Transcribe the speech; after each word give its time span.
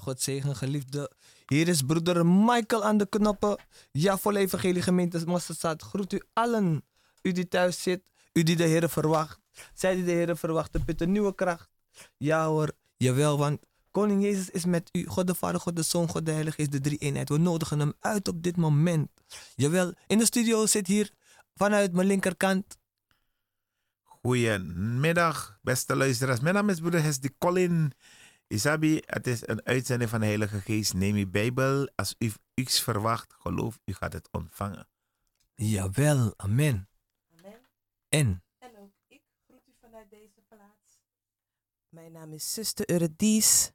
God 0.00 0.20
zegen 0.20 0.56
geliefde. 0.56 1.12
Hier 1.46 1.68
is 1.68 1.82
broeder 1.82 2.26
Michael 2.26 2.84
aan 2.84 2.98
de 2.98 3.06
knoppen. 3.08 3.58
Ja, 3.92 4.18
volle 4.18 4.38
evangelie 4.38 4.82
gemeente 4.82 5.22
Mosterdstad. 5.26 5.82
Groet 5.82 6.12
u 6.12 6.22
allen. 6.32 6.82
U 7.22 7.32
die 7.32 7.48
thuis 7.48 7.82
zit. 7.82 8.02
U 8.32 8.42
die 8.42 8.56
de 8.56 8.64
Heer 8.64 8.88
verwacht. 8.88 9.38
Zij 9.74 9.94
die 9.94 10.04
de 10.04 10.10
Heer 10.10 10.36
verwachten, 10.36 10.84
put 10.84 11.00
een 11.00 11.12
nieuwe 11.12 11.34
kracht. 11.34 11.68
Ja 12.16 12.46
hoor, 12.46 12.72
jawel, 12.96 13.38
want 13.38 13.60
Koning 13.90 14.22
Jezus 14.22 14.50
is 14.50 14.64
met 14.64 14.88
u. 14.92 15.06
God 15.06 15.26
de 15.26 15.34
Vader, 15.34 15.60
God 15.60 15.76
de 15.76 15.82
Zoon, 15.82 16.08
God 16.08 16.26
de 16.26 16.32
Heilige 16.32 16.62
is 16.62 16.68
de 16.68 16.80
drie 16.80 16.98
eenheid. 16.98 17.28
We 17.28 17.38
nodigen 17.38 17.78
hem 17.78 17.92
uit 18.00 18.28
op 18.28 18.42
dit 18.42 18.56
moment. 18.56 19.08
Jawel, 19.54 19.94
in 20.06 20.18
de 20.18 20.24
studio 20.24 20.66
zit 20.66 20.86
hier 20.86 21.10
vanuit 21.54 21.92
mijn 21.92 22.06
linkerkant. 22.06 22.78
Goedemiddag, 24.02 25.58
beste 25.62 25.96
luisteraars. 25.96 26.40
Mijn 26.40 26.54
naam 26.54 26.68
is 26.68 26.78
broeder 26.78 27.02
Hesdy 27.02 27.28
Colin. 27.38 27.92
Isabi, 28.48 29.02
het 29.06 29.26
is 29.26 29.48
een 29.48 29.64
uitzending 29.64 30.10
van 30.10 30.20
de 30.20 30.26
Heilige 30.26 30.60
Geest. 30.60 30.94
Neem 30.94 31.14
uw 31.14 31.30
Bijbel. 31.30 31.90
Als 31.94 32.14
u 32.18 32.32
iets 32.54 32.80
verwacht, 32.80 33.34
geloof 33.38 33.78
u 33.84 33.92
gaat 33.92 34.12
het 34.12 34.28
ontvangen. 34.30 34.88
Jawel, 35.54 36.34
amen. 36.36 36.88
Amen. 37.38 37.60
En, 38.08 38.42
En 38.58 38.70
ook 38.78 38.92
ik 39.08 39.22
groet 39.46 39.66
u 39.68 39.72
vanuit 39.80 40.10
deze 40.10 40.42
plaats. 40.48 41.00
Mijn 41.88 42.12
naam 42.12 42.32
is 42.32 42.52
zuster 42.52 42.90
Euredies. 42.90 43.70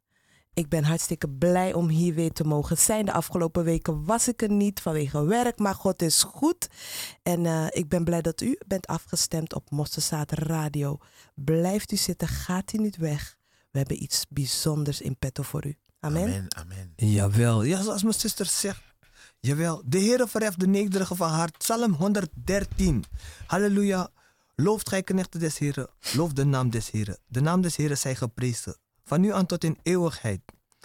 Ik 0.54 0.70
ben 0.70 0.84
hartstikke 0.84 1.30
blij 1.30 1.74
om 1.74 1.90
hier 1.90 2.14
weer 2.14 2.32
te 2.32 2.44
mogen 2.44 2.78
zijn. 2.78 3.06
De 3.06 3.14
afgelopen 3.14 3.64
weken 3.64 4.06
was 4.06 4.28
ik 4.28 4.42
er 4.42 4.52
niet 4.52 4.82
vanwege 4.82 5.26
werk, 5.26 5.60
maar 5.60 5.76
God 5.76 6.02
is 6.02 6.24
goed. 6.24 6.68
En 7.24 7.46
eh, 7.46 7.68
ik 7.70 7.90
ben 7.90 8.04
blij 8.04 8.22
dat 8.22 8.42
u 8.42 8.58
bent 8.68 8.88
afgestemd 8.88 9.54
op 9.54 9.70
Mosterzaad 9.70 10.32
Radio. 10.32 10.98
Blijft 11.36 11.92
u 11.92 11.96
zitten, 11.96 12.28
gaat 12.28 12.74
u 12.74 12.78
niet 12.78 12.98
weg. 12.98 13.40
We 13.72 13.78
hebben 13.78 14.04
iets 14.04 14.26
bijzonders 14.30 15.02
in 15.02 15.18
petto 15.18 15.44
voor 15.44 15.66
u. 15.66 15.78
Amen. 16.00 16.24
Amen. 16.24 16.48
amen. 16.56 16.94
jawel. 16.96 17.64
Ja, 17.64 17.82
zoals 17.82 18.04
mijn 18.04 18.14
zuster 18.14 18.46
zegt. 18.46 18.82
Jawel, 19.40 19.82
de 19.86 20.00
Heere 20.00 20.28
verheft 20.28 20.60
de 20.60 20.68
nederige 20.68 21.16
van 21.16 21.30
hart. 21.30 21.58
Psalm 21.58 21.94
113. 21.94 23.04
Halleluja. 23.48 24.10
Looft 24.56 24.90
gij 24.90 25.04
knechten 25.04 25.40
des 25.40 25.58
Heren. 25.58 25.88
Loof 26.14 26.34
de 26.34 26.44
naam 26.44 26.70
des 26.70 26.92
Heren. 26.92 27.18
De 27.28 27.42
naam 27.42 27.62
des 27.62 27.76
Heren 27.76 27.98
zij 27.98 28.16
geprezen. 28.16 28.78
Van 29.04 29.22
nu 29.22 29.34
aan 29.34 29.46
tot 29.46 29.64
in 29.64 29.78
eeuwigheid. 29.84 30.42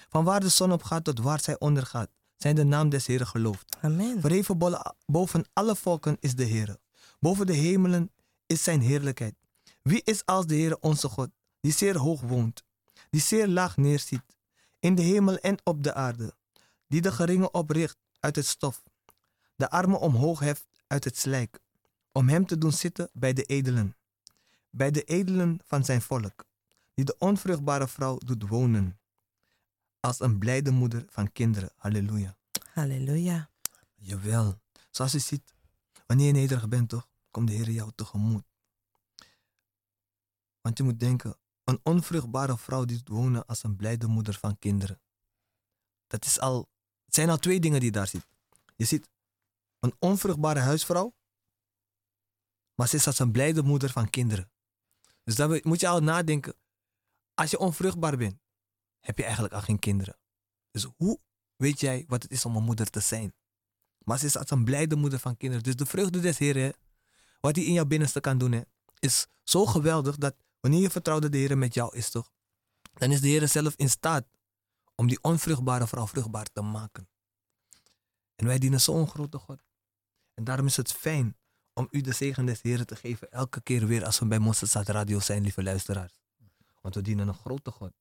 Van 0.09 0.25
waar 0.25 0.41
de 0.41 0.49
zon 0.49 0.73
opgaat 0.73 1.05
tot 1.05 1.21
waar 1.21 1.41
zij 1.41 1.59
ondergaat. 1.59 2.09
Zijn 2.37 2.55
de 2.55 2.65
naam 2.65 2.89
des 2.89 3.07
Heren 3.07 3.27
geloofd. 3.27 3.77
Amen. 3.81 4.21
Verheven 4.21 4.59
boven 5.07 5.45
alle 5.53 5.77
volken 5.77 6.17
is 6.21 6.35
de 6.35 6.45
Heer. 6.45 6.77
Boven 7.21 7.47
de 7.47 7.53
hemelen 7.53 8.11
is 8.47 8.63
zijn 8.63 8.81
heerlijkheid. 8.81 9.35
Wie 9.83 10.01
is 10.05 10.25
als 10.25 10.47
de 10.47 10.55
Heer 10.55 10.77
onze 10.81 11.09
God, 11.09 11.29
die 11.61 11.73
zeer 11.73 11.99
hoog 11.99 12.21
woont, 12.21 12.63
die 13.11 13.21
zeer 13.21 13.49
laag 13.49 13.77
neerziet, 13.77 14.37
in 14.79 14.95
de 14.95 15.03
hemel 15.03 15.37
en 15.37 15.59
op 15.65 15.83
de 15.83 15.95
aarde, 15.95 16.35
die 16.87 17.01
de 17.01 17.13
geringen 17.13 17.55
opricht 17.55 17.99
uit 18.21 18.37
het 18.37 18.47
stof, 18.47 18.83
de 19.57 19.71
armen 19.71 20.01
omhoog 20.01 20.39
heft 20.41 20.67
uit 20.87 21.05
het 21.05 21.17
slijk, 21.19 21.61
om 22.13 22.29
hem 22.29 22.47
te 22.47 22.59
doen 22.59 22.73
zitten 22.73 23.11
bij 23.13 23.33
de 23.33 23.43
edelen, 23.43 23.97
bij 24.71 24.91
de 24.91 25.03
edelen 25.03 25.61
van 25.65 25.85
zijn 25.85 26.03
volk, 26.03 26.45
die 26.95 27.05
de 27.05 27.17
onvruchtbare 27.19 27.89
vrouw 27.89 28.19
doet 28.19 28.49
wonen, 28.49 28.99
als 30.01 30.21
een 30.21 30.39
blijde 30.39 30.71
moeder 30.71 31.05
van 31.09 31.33
kinderen. 31.33 31.71
Halleluja. 31.77 32.37
Halleluja. 32.73 33.51
Jawel. 33.95 34.61
Zoals 34.91 35.13
je 35.13 35.19
ziet, 35.19 35.55
wanneer 36.07 36.27
je 36.27 36.33
nederig 36.33 36.69
bent, 36.69 36.89
toch, 36.89 37.09
komt 37.31 37.49
de 37.49 37.55
Heer 37.55 37.71
jou 37.71 37.93
tegemoet. 37.95 38.45
Want 40.61 40.79
je 40.79 40.85
moet 40.85 41.01
denken, 41.01 41.37
een 41.67 41.81
onvruchtbare 41.83 42.59
vrouw 42.59 42.85
die 42.85 43.01
wonen 43.05 43.47
als 43.47 43.63
een 43.63 43.77
blijde 43.77 44.07
moeder 44.07 44.35
van 44.35 44.59
kinderen. 44.59 45.01
Dat 46.07 46.25
is 46.25 46.41
al, 46.41 46.69
het 47.05 47.15
zijn 47.15 47.31
al 47.31 47.37
twee 47.37 47.61
dingen 47.61 47.81
die 47.81 47.89
je 47.89 47.97
daar 47.97 48.07
ziet. 48.07 48.27
Je 48.77 48.85
ziet 48.85 49.09
een 49.79 49.97
onvruchtbare 49.99 50.61
huisvrouw, 50.61 51.15
maar 52.75 52.89
ze 52.89 52.97
is 52.97 53.07
als 53.07 53.19
een 53.19 53.33
blijde 53.33 53.63
moeder 53.63 53.91
van 53.91 54.11
kinderen. 54.11 54.51
Dus 55.25 55.35
dan 55.35 55.61
moet 55.63 55.81
je 55.81 55.89
al 55.89 56.01
nadenken, 56.01 56.55
als 57.35 57.51
je 57.51 57.59
onvruchtbaar 57.59 58.17
bent, 58.17 58.41
heb 59.01 59.17
je 59.17 59.25
eigenlijk 59.25 59.55
al 59.55 59.61
geen 59.61 59.79
kinderen. 59.79 60.19
Dus 60.71 60.87
hoe 60.97 61.21
weet 61.57 61.81
jij 61.81 62.05
wat 62.09 62.23
het 62.23 62.33
is 62.33 62.45
om 62.45 62.57
een 62.57 62.65
moeder 62.65 62.91
te 62.91 63.01
zijn? 63.01 63.35
Maar 64.05 64.19
ze 64.19 64.27
is 64.27 64.37
als 64.37 64.51
een 64.51 64.65
blijde 64.65 64.97
moeder 64.97 65.19
van 65.19 65.37
kinderen. 65.37 65.65
Dus 65.65 65.77
de 65.77 65.87
vreugde 65.87 66.21
des 66.21 66.39
Heren, 66.39 66.75
wat 67.41 67.57
hij 67.57 67.65
in 67.65 67.73
jouw 67.73 67.85
binnenste 67.85 68.21
kan 68.21 68.39
doen, 68.39 68.65
is 68.99 69.27
zo 69.43 69.67
geweldig 69.67 70.17
dat 70.17 70.37
wanneer 70.67 70.85
je 70.85 70.91
vertrouwt 70.91 71.23
dat 71.23 71.33
de 71.33 71.39
Heer 71.39 71.59
met 71.59 71.75
jou 71.75 71.97
is, 71.97 72.11
toch? 72.11 72.31
Dan 72.95 73.13
is 73.13 73.21
de 73.21 73.29
Heer 73.29 73.49
zelf 73.49 73.75
in 73.77 73.91
staat 73.91 74.27
om 74.95 75.07
die 75.07 75.19
onvruchtbare 75.23 75.87
vrouw 75.87 76.07
vruchtbaar 76.07 76.47
te 76.53 76.63
maken. 76.63 77.09
En 78.35 78.47
wij 78.47 78.59
dienen 78.59 78.81
zo'n 78.81 79.09
grote 79.09 79.39
God. 79.39 79.63
En 80.35 80.45
daarom 80.45 80.67
is 80.67 80.77
het 80.77 80.93
fijn 80.93 81.37
om 81.73 81.89
u 81.91 82.01
de 82.01 82.13
zegen 82.13 82.47
des 82.47 82.63
Heren 82.63 82.87
te 82.87 82.97
geven 82.97 83.31
elke 83.31 83.61
keer 83.61 83.87
weer 83.87 84.05
als 84.05 84.19
we 84.19 84.27
bij 84.27 84.39
Mosterdstad 84.39 84.89
Radio 84.89 85.21
zijn, 85.21 85.43
lieve 85.43 85.63
luisteraars. 85.63 86.21
Want 86.81 86.95
we 86.95 87.03
dienen 87.03 87.29
een 87.29 87.35
grote 87.35 87.71
God. 87.71 87.93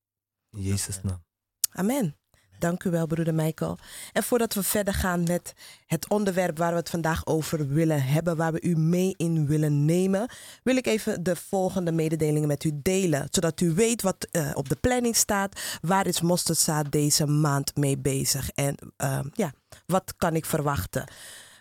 In 0.49 0.61
Jezus' 0.61 1.01
naam. 1.01 1.23
Amen. 1.71 2.17
Dank 2.59 2.83
u 2.83 2.89
wel, 2.89 3.07
broeder 3.07 3.33
Michael. 3.33 3.77
En 4.13 4.23
voordat 4.23 4.53
we 4.53 4.63
verder 4.63 4.93
gaan 4.93 5.23
met 5.23 5.53
het 5.85 6.09
onderwerp 6.09 6.57
waar 6.57 6.71
we 6.71 6.77
het 6.77 6.89
vandaag 6.89 7.25
over 7.25 7.67
willen 7.67 8.03
hebben, 8.03 8.37
waar 8.37 8.53
we 8.53 8.61
u 8.61 8.75
mee 8.75 9.13
in 9.17 9.47
willen 9.47 9.85
nemen, 9.85 10.29
wil 10.63 10.75
ik 10.75 10.87
even 10.87 11.23
de 11.23 11.35
volgende 11.35 11.91
mededelingen 11.91 12.47
met 12.47 12.63
u 12.63 12.71
delen. 12.73 13.27
Zodat 13.29 13.61
u 13.61 13.73
weet 13.73 14.01
wat 14.01 14.27
eh, 14.31 14.51
op 14.53 14.69
de 14.69 14.75
planning 14.75 15.15
staat. 15.15 15.61
Waar 15.81 16.07
is 16.07 16.21
Mosterdzaad 16.21 16.91
deze 16.91 17.25
maand 17.25 17.75
mee 17.75 17.97
bezig? 17.97 18.49
En 18.49 18.75
ehm, 18.97 19.27
ja, 19.33 19.51
wat 19.85 20.13
kan 20.17 20.35
ik 20.35 20.45
verwachten? 20.45 21.03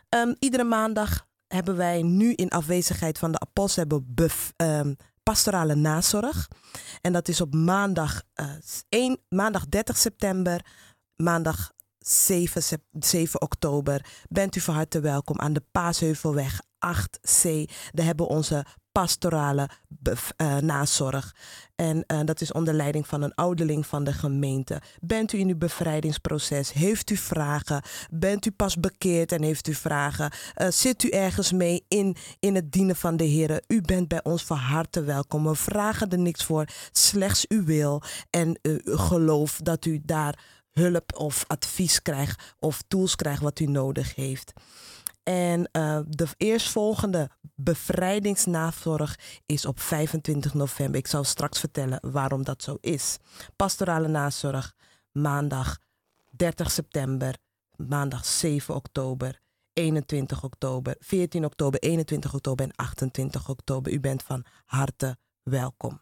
Ehm, 0.09 0.35
iedere 0.39 0.65
maandag 0.65 1.27
hebben 1.47 1.77
wij 1.77 2.03
nu 2.03 2.33
in 2.33 2.51
afwezigheid 2.51 3.19
van 3.19 3.33
de 3.33 3.41
apostel 3.41 3.83
hebben 3.83 4.15
pastorale 5.25 5.75
nazorg. 5.75 6.49
En 7.01 7.13
dat 7.13 7.29
is 7.29 7.41
op 7.41 7.55
maandag, 7.55 8.23
eh, 8.33 8.47
1, 8.89 9.19
maandag 9.29 9.67
30 9.67 9.97
september, 9.97 10.65
maandag 11.17 11.73
7, 11.99 12.63
sep- 12.63 12.85
7 12.99 13.41
oktober. 13.41 14.07
Bent 14.29 14.57
u 14.57 14.61
van 14.61 14.75
harte 14.75 15.01
welkom 15.01 15.41
aan 15.41 15.53
de 15.53 15.63
Paasheuvelweg 15.73 16.61
8C. 16.79 17.71
Daar 17.93 18.07
hebben 18.07 18.27
onze 18.27 18.65
pastorale 18.99 19.69
eh, 20.37 20.57
nazorg. 20.57 21.35
En 21.75 22.05
eh, 22.07 22.21
dat 22.25 22.41
is 22.41 22.53
onder 22.53 22.75
leiding 22.75 23.07
van 23.07 23.23
een 23.23 23.35
ouderling 23.35 23.87
van 23.87 24.05
de 24.05 24.13
gemeente. 24.13 24.81
Bent 25.01 25.33
u 25.33 25.39
in 25.39 25.49
uw 25.49 25.57
bevrijdingsproces? 25.57 26.73
Heeft 26.73 27.11
u 27.11 27.17
vragen? 27.17 27.83
Bent 28.11 28.47
u 28.47 28.51
pas 28.51 28.77
bekeerd 28.77 29.33
en 29.33 29.43
heeft 29.43 29.69
u 29.69 29.75
vragen? 29.75 30.31
Eh, 30.55 30.69
zit 30.71 31.03
u 31.03 31.09
ergens 31.09 31.53
mee 31.53 31.85
in, 31.89 32.17
in 32.41 32.55
het 32.55 32.73
dienen 32.73 32.97
van 32.97 33.17
de 33.17 33.25
Heer? 33.25 33.63
U 33.67 33.81
bent 33.81 34.09
bij 34.09 34.25
ons 34.25 34.45
van 34.45 34.57
harte 34.59 35.03
welkom. 35.03 35.45
We 35.45 35.55
vragen 35.55 36.11
er 36.11 36.19
niks 36.19 36.45
voor, 36.45 36.67
slechts 36.93 37.49
uw 37.49 37.65
wil 37.65 38.03
en 38.31 38.59
uh, 38.63 38.79
geloof 38.85 39.59
dat 39.63 39.85
u 39.85 40.01
daar 40.05 40.39
hulp 40.73 41.19
of 41.19 41.45
advies 41.47 42.03
krijgt 42.03 42.55
of 42.59 42.83
tools 42.89 43.17
krijgt 43.17 43.43
wat 43.43 43.61
u 43.61 43.67
nodig 43.67 44.15
heeft. 44.15 44.53
En 45.25 45.69
uh, 45.73 45.99
de 46.09 46.29
eerstvolgende 46.37 47.31
bevrijdingsnazorg 47.55 49.19
is 49.47 49.67
op 49.67 49.81
25 49.81 50.55
november. 50.55 51.01
Ik 51.01 51.07
zal 51.07 51.25
straks 51.25 51.61
vertellen 51.61 51.99
waarom 52.13 52.45
dat 52.45 52.63
zo 52.63 52.77
is. 52.81 53.19
Pastorale 53.57 54.09
nazorg, 54.09 54.75
maandag 55.13 55.79
30 56.31 56.71
september, 56.71 57.37
maandag 57.77 58.25
7 58.25 58.75
oktober, 58.75 59.41
21 59.73 60.45
oktober, 60.45 60.97
14 60.99 61.45
oktober, 61.45 61.81
21 61.81 62.35
oktober 62.35 62.65
en 62.65 62.75
28 62.77 63.49
oktober. 63.49 63.93
U 63.93 64.01
bent 64.01 64.23
van 64.23 64.45
harte 64.65 65.17
welkom. 65.43 66.01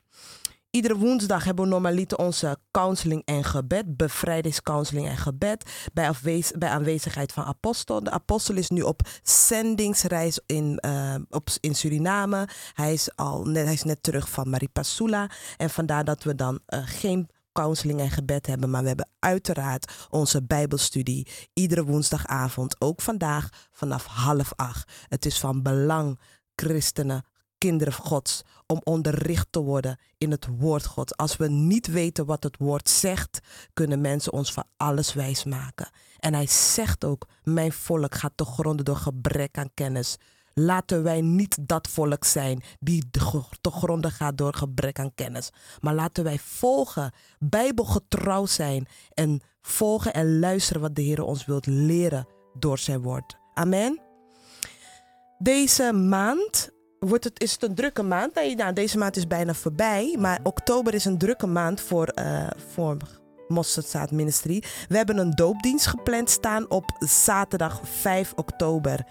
Iedere 0.73 0.97
woensdag 0.97 1.45
hebben 1.45 1.65
we 1.65 1.71
normaliter 1.71 2.19
onze 2.19 2.59
counseling 2.71 3.23
en 3.25 3.45
gebed, 3.45 3.97
bevrijdingscounseling 3.97 5.09
en 5.09 5.17
gebed, 5.17 5.89
bij, 5.93 6.13
bij 6.59 6.69
aanwezigheid 6.69 7.33
van 7.33 7.45
apostel. 7.45 8.03
De 8.03 8.11
apostel 8.11 8.57
is 8.57 8.71
nu 8.71 8.83
op 8.83 9.01
zendingsreis 9.23 10.41
in, 10.47 10.79
uh, 10.87 11.15
op, 11.31 11.49
in 11.61 11.75
Suriname. 11.75 12.49
Hij 12.73 12.93
is, 12.93 13.17
al 13.17 13.45
net, 13.45 13.65
hij 13.65 13.73
is 13.73 13.83
net 13.83 14.03
terug 14.03 14.31
van 14.31 14.51
Maripasula 14.51 15.31
en 15.57 15.71
vandaar 15.71 16.05
dat 16.05 16.23
we 16.23 16.35
dan 16.35 16.61
uh, 16.69 16.81
geen 16.85 17.29
counseling 17.53 18.01
en 18.01 18.11
gebed 18.11 18.47
hebben, 18.47 18.71
maar 18.71 18.83
we 18.83 18.89
hebben 18.89 19.09
uiteraard 19.19 20.07
onze 20.11 20.43
Bijbelstudie 20.43 21.29
iedere 21.53 21.85
woensdagavond, 21.85 22.77
ook 22.81 23.01
vandaag 23.01 23.49
vanaf 23.73 24.07
half 24.07 24.53
acht. 24.57 24.93
Het 25.09 25.27
is 25.27 25.39
van 25.39 25.63
belang, 25.63 26.21
christenen, 26.55 27.25
kinderen 27.59 27.93
Gods, 27.93 28.43
om 28.73 28.81
onderricht 28.85 29.47
te 29.51 29.61
worden 29.61 29.99
in 30.19 30.31
het 30.31 30.47
woord 30.59 30.87
God. 30.87 31.17
Als 31.17 31.37
we 31.37 31.49
niet 31.49 31.87
weten 31.87 32.27
wat 32.27 32.43
het 32.43 32.57
woord 32.59 32.89
zegt, 32.89 33.41
kunnen 33.73 34.01
mensen 34.01 34.33
ons 34.33 34.53
van 34.53 34.65
alles 34.77 35.15
wijs 35.15 35.45
maken. 35.45 35.91
En 36.19 36.35
hij 36.35 36.47
zegt 36.47 37.05
ook: 37.05 37.27
Mijn 37.43 37.73
volk 37.73 38.15
gaat 38.15 38.33
te 38.35 38.45
gronden 38.45 38.85
door 38.85 38.97
gebrek 38.97 39.59
aan 39.59 39.71
kennis. 39.75 40.17
Laten 40.55 41.03
wij 41.03 41.21
niet 41.21 41.69
dat 41.69 41.89
volk 41.89 42.25
zijn 42.25 42.63
die 42.81 43.11
te 43.61 43.71
gronden 43.71 44.11
gaat 44.11 44.39
door 44.39 44.55
gebrek 44.55 44.99
aan 44.99 45.15
kennis. 45.15 45.51
Maar 45.81 45.95
laten 45.95 46.25
wij 46.25 46.39
volgen, 46.39 47.13
bijbelgetrouw 47.39 48.47
zijn 48.47 48.87
en 49.15 49.41
volgen 49.61 50.13
en 50.13 50.39
luisteren 50.39 50.83
wat 50.83 50.95
de 50.95 51.03
Heer 51.03 51.23
ons 51.23 51.45
wilt 51.45 51.67
leren 51.67 52.27
door 52.55 52.79
zijn 52.79 53.03
woord. 53.03 53.37
Amen. 53.55 54.01
Deze 55.39 55.93
maand 55.93 56.71
wordt 57.09 57.25
het, 57.25 57.41
is 57.41 57.53
het 57.53 57.63
een 57.63 57.75
drukke 57.75 58.03
maand. 58.03 58.35
Nee, 58.35 58.55
nou, 58.55 58.73
deze 58.73 58.99
maand 58.99 59.17
is 59.17 59.27
bijna 59.27 59.55
voorbij. 59.55 60.17
Maar 60.19 60.41
oktober 60.43 60.95
is 60.95 61.05
een 61.05 61.19
drukke 61.19 61.47
maand 61.47 61.81
voor, 61.81 62.13
uh, 62.19 62.47
voor 62.73 62.97
Mosterdzaad 63.49 64.11
Ministry. 64.11 64.63
We 64.89 64.97
hebben 64.97 65.19
een 65.19 65.31
doopdienst 65.31 65.87
gepland 65.87 66.31
staan 66.31 66.71
op 66.71 66.97
zaterdag 66.99 67.81
5 67.83 68.33
oktober. 68.37 69.07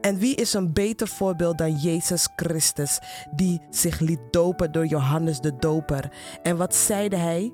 En 0.00 0.18
wie 0.18 0.34
is 0.34 0.54
een 0.54 0.72
beter 0.72 1.08
voorbeeld 1.08 1.58
dan 1.58 1.76
Jezus 1.76 2.28
Christus, 2.36 2.98
die 3.34 3.60
zich 3.70 3.98
liet 3.98 4.20
dopen 4.30 4.72
door 4.72 4.86
Johannes 4.86 5.40
de 5.40 5.56
Doper? 5.56 6.12
En 6.42 6.56
wat 6.56 6.74
zeide 6.74 7.16
hij? 7.16 7.52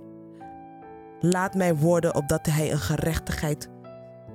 Laat 1.21 1.55
mij 1.55 1.77
worden 1.77 2.15
opdat 2.15 2.47
hij 2.47 2.73
een 2.73 2.79
gerechtigheid 2.79 3.69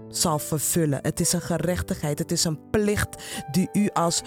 zal 0.10 0.40
vervullen. 0.40 1.00
Het 1.02 1.20
is 1.20 1.34
een 1.34 1.42
gerechtigheid, 1.42 2.20
het 2.20 2.32
is 2.32 2.44
een 2.44 2.70
plicht 2.70 3.24
die 3.52 3.70
u 3.74 3.90
als 3.94 4.22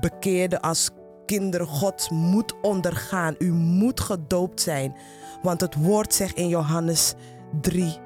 bekeerde, 0.00 0.60
als 0.60 0.90
kinder 1.26 1.66
Gods 1.66 2.08
moet 2.10 2.54
ondergaan. 2.62 3.34
U 3.38 3.52
moet 3.52 4.00
gedoopt 4.00 4.60
zijn. 4.60 4.96
Want 5.42 5.60
het 5.60 5.74
woord 5.74 6.14
zegt 6.14 6.36
in 6.36 6.48
Johannes 6.48 7.14
3, 7.60 7.96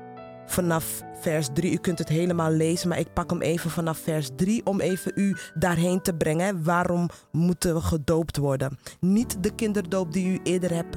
vanaf 0.47 1.03
vers 1.21 1.49
3. 1.53 1.73
U 1.73 1.77
kunt 1.77 1.99
het 1.99 2.09
helemaal 2.09 2.51
lezen, 2.51 2.89
maar 2.89 2.99
ik 2.99 3.13
pak 3.13 3.31
hem 3.31 3.41
even 3.41 3.71
vanaf 3.71 3.99
vers 3.99 4.29
3 4.37 4.67
om 4.67 4.81
even 4.81 5.13
u 5.15 5.37
daarheen 5.55 6.03
te 6.03 6.15
brengen. 6.15 6.65
Waarom 6.65 7.09
moeten 7.33 7.75
we 7.75 7.81
gedoopt 7.81 8.37
worden? 8.37 8.79
Niet 9.01 9.43
de 9.43 9.55
kinderdoop 9.55 10.13
die 10.13 10.27
u 10.27 10.41
eerder 10.43 10.75
hebt 10.75 10.97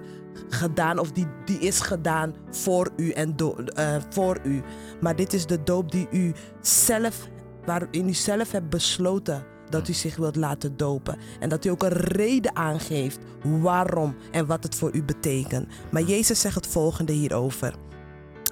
gedaan 0.50 1.00
of 1.00 1.12
die, 1.12 1.28
die 1.46 1.60
is 1.60 1.80
gedaan 1.80 2.36
voor 2.52 2.90
u 2.96 3.10
en 3.10 3.36
do, 3.36 3.56
uh, 3.80 3.96
voor 4.10 4.40
u. 4.44 4.62
Maar 5.02 5.16
dit 5.16 5.34
is 5.34 5.46
de 5.46 5.64
doop 5.64 5.92
die 5.92 6.08
u 6.12 6.34
zelf, 6.62 7.28
waarin 7.66 8.08
u 8.08 8.14
zelf 8.14 8.52
hebt 8.52 8.70
besloten 8.70 9.56
dat 9.70 9.88
u 9.88 9.94
zich 9.94 10.16
wilt 10.16 10.36
laten 10.36 10.78
dopen. 10.78 11.18
En 11.40 11.50
dat 11.50 11.66
u 11.66 11.70
ook 11.70 11.84
een 11.84 11.90
reden 11.90 12.56
aangeeft 12.56 13.20
waarom 13.44 14.16
en 14.32 14.46
wat 14.46 14.64
het 14.64 14.76
voor 14.76 14.94
u 14.94 15.04
betekent. 15.04 15.68
Maar 15.92 16.02
Jezus 16.02 16.40
zegt 16.40 16.56
het 16.56 16.68
volgende 16.68 17.14
hierover. 17.14 17.74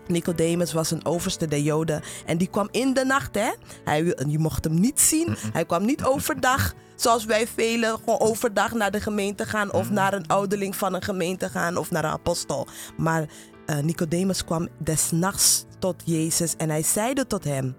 Nicodemus 0.08 0.74
was 0.74 0.92
een 0.92 1.06
overste 1.06 1.48
der 1.48 1.60
Joden 1.60 2.02
en 2.26 2.38
die 2.38 2.48
kwam 2.48 2.68
in 2.72 2.94
de 2.94 3.06
nacht. 3.06 3.36
Hè? 3.36 3.52
Hij, 3.84 4.04
je 4.28 4.40
mocht 4.40 4.64
hem 4.64 4.80
niet 4.80 5.02
zien. 5.02 5.36
Hij 5.54 5.66
kwam 5.66 5.86
niet 5.86 6.04
overdag, 6.04 6.74
zoals 6.96 7.26
wij 7.26 7.48
velen 7.48 7.98
gewoon 7.98 8.20
overdag 8.20 8.74
naar 8.74 8.92
de 8.92 9.02
gemeente 9.02 9.46
gaan 9.46 9.74
of 9.74 9.90
naar 9.90 10.14
een 10.14 10.28
ouderling 10.28 10.76
van 10.76 10.94
een 10.94 11.04
gemeente 11.04 11.50
gaan 11.50 11.78
of 11.78 11.92
naar 11.92 12.04
een 12.04 12.12
apostel. 12.12 12.68
Maar 12.98 13.26
uh, 13.66 13.80
Nicodemus 13.80 14.44
kwam 14.44 14.68
des 14.78 15.12
nachts 15.12 15.66
tot 15.80 16.02
Jezus 16.06 16.56
en 16.56 16.70
hij 16.70 16.84
zeide 16.84 17.28
tot 17.28 17.44
hem: 17.44 17.76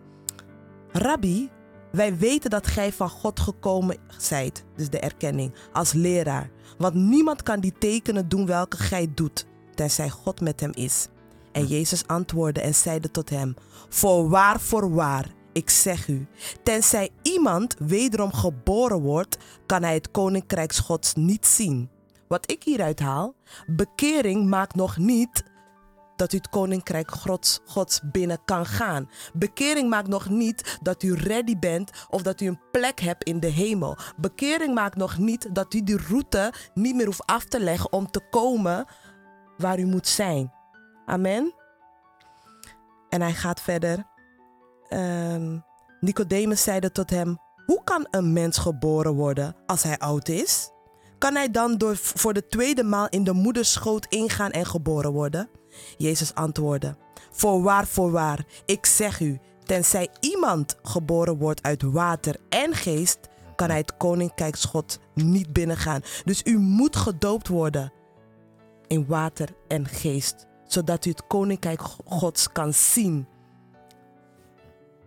Rabbi, 0.93 1.49
wij 1.93 2.17
weten 2.17 2.51
dat 2.51 2.67
gij 2.67 2.93
van 2.93 3.09
God 3.09 3.41
gekomen 3.41 3.97
zijt, 4.19 4.65
dus 4.77 4.91
de 4.91 4.99
erkenning, 4.99 5.55
als 5.73 5.93
leraar. 5.93 6.51
Want 6.79 6.95
niemand 6.95 7.43
kan 7.43 7.61
die 7.61 7.75
tekenen 7.79 8.29
doen 8.29 8.47
welke 8.47 8.77
gij 8.77 9.09
doet, 9.15 9.47
tenzij 9.75 10.11
God 10.11 10.41
met 10.41 10.61
hem 10.61 10.73
is. 10.75 11.09
En 11.53 11.67
Jezus 11.67 12.07
antwoordde 12.07 12.61
en 12.61 12.75
zeide 12.75 13.11
tot 13.11 13.31
hem: 13.31 13.55
Voorwaar, 13.89 14.61
voorwaar, 14.61 15.27
ik 15.53 15.71
zeg 15.71 16.09
u, 16.09 16.27
tenzij 16.63 17.11
iemand 17.23 17.75
wederom 17.79 18.33
geboren 18.33 19.01
wordt, 19.01 19.37
kan 19.67 19.83
hij 19.83 19.95
het 19.95 20.11
koninkrijk 20.11 20.75
Gods 20.75 21.15
niet 21.15 21.47
zien. 21.47 21.91
Wat 22.29 22.51
ik 22.51 22.63
hieruit 22.63 23.01
haal, 23.01 23.35
bekering 23.67 24.49
maakt 24.49 24.75
nog 24.75 24.97
niet 24.97 25.45
dat 26.17 26.33
u 26.33 26.37
het 26.37 26.49
koninkrijk 26.49 27.11
Gods, 27.11 27.61
Gods 27.65 28.01
binnen 28.05 28.39
kan 28.45 28.67
gaan. 28.67 29.11
Bekering 29.33 29.89
maakt 29.89 30.09
nog 30.09 30.29
niet 30.29 30.79
dat 30.83 31.03
u 31.03 31.15
ready 31.15 31.59
bent 31.59 31.91
of 32.11 32.23
dat 32.23 32.41
u 32.41 32.47
een 32.47 32.61
plek 32.73 33.01
hebt 33.01 33.25
in 33.25 33.41
de 33.41 33.47
hemel. 33.47 33.97
Bekering 34.17 34.75
maakt 34.75 34.97
nog 34.97 35.19
niet 35.19 35.55
dat 35.55 35.75
u 35.75 35.83
die 35.83 35.99
route 36.09 36.53
niet 36.75 36.95
meer 36.95 37.07
hoeft 37.07 37.27
af 37.27 37.45
te 37.45 37.61
leggen 37.61 37.93
om 37.93 38.11
te 38.11 38.21
komen 38.31 38.87
waar 39.57 39.79
u 39.79 39.85
moet 39.85 40.09
zijn. 40.09 40.53
Amen. 41.07 41.55
En 43.09 43.21
hij 43.21 43.33
gaat 43.33 43.61
verder. 43.61 44.05
Um, 44.91 45.65
Nicodemus 46.01 46.63
zeide 46.63 46.93
tot 46.93 47.11
hem: 47.11 47.39
Hoe 47.67 47.85
kan 47.85 48.07
een 48.11 48.33
mens 48.33 48.59
geboren 48.59 49.15
worden 49.15 49.57
als 49.67 49.83
hij 49.83 49.99
oud 49.99 50.29
is? 50.29 50.71
Kan 51.19 51.35
hij 51.35 51.51
dan 51.51 51.77
door, 51.77 51.97
voor 51.97 52.33
de 52.33 52.47
tweede 52.47 52.83
maal 52.83 53.09
in 53.09 53.25
de 53.25 53.33
moederschoot 53.33 54.07
ingaan 54.09 54.51
en 54.51 54.67
geboren 54.67 55.13
worden? 55.13 55.49
Jezus 55.97 56.35
antwoordde: 56.35 56.97
Voorwaar, 57.31 57.87
voorwaar, 57.87 58.45
ik 58.67 58.87
zeg 58.87 59.21
u, 59.21 59.39
tenzij 59.65 60.09
iemand 60.21 60.77
geboren 60.83 61.39
wordt 61.39 61.63
uit 61.63 61.83
water 61.83 62.37
en 62.49 62.75
geest, 62.75 63.19
kan 63.57 63.69
hij 63.69 63.79
het 63.79 63.97
koninkrijk 63.97 64.59
God 64.59 64.99
niet 65.15 65.53
binnengaan. 65.53 66.01
Dus 66.25 66.43
u 66.45 66.59
moet 66.59 66.97
gedoopt 66.97 67.49
worden 67.49 67.93
in 68.87 69.07
water 69.07 69.49
en 69.69 69.87
geest, 69.87 70.47
zodat 70.67 71.05
u 71.05 71.11
het 71.11 71.27
koninkrijk 71.27 71.81
Gods 72.05 72.53
kan 72.53 72.73
zien. 72.73 73.27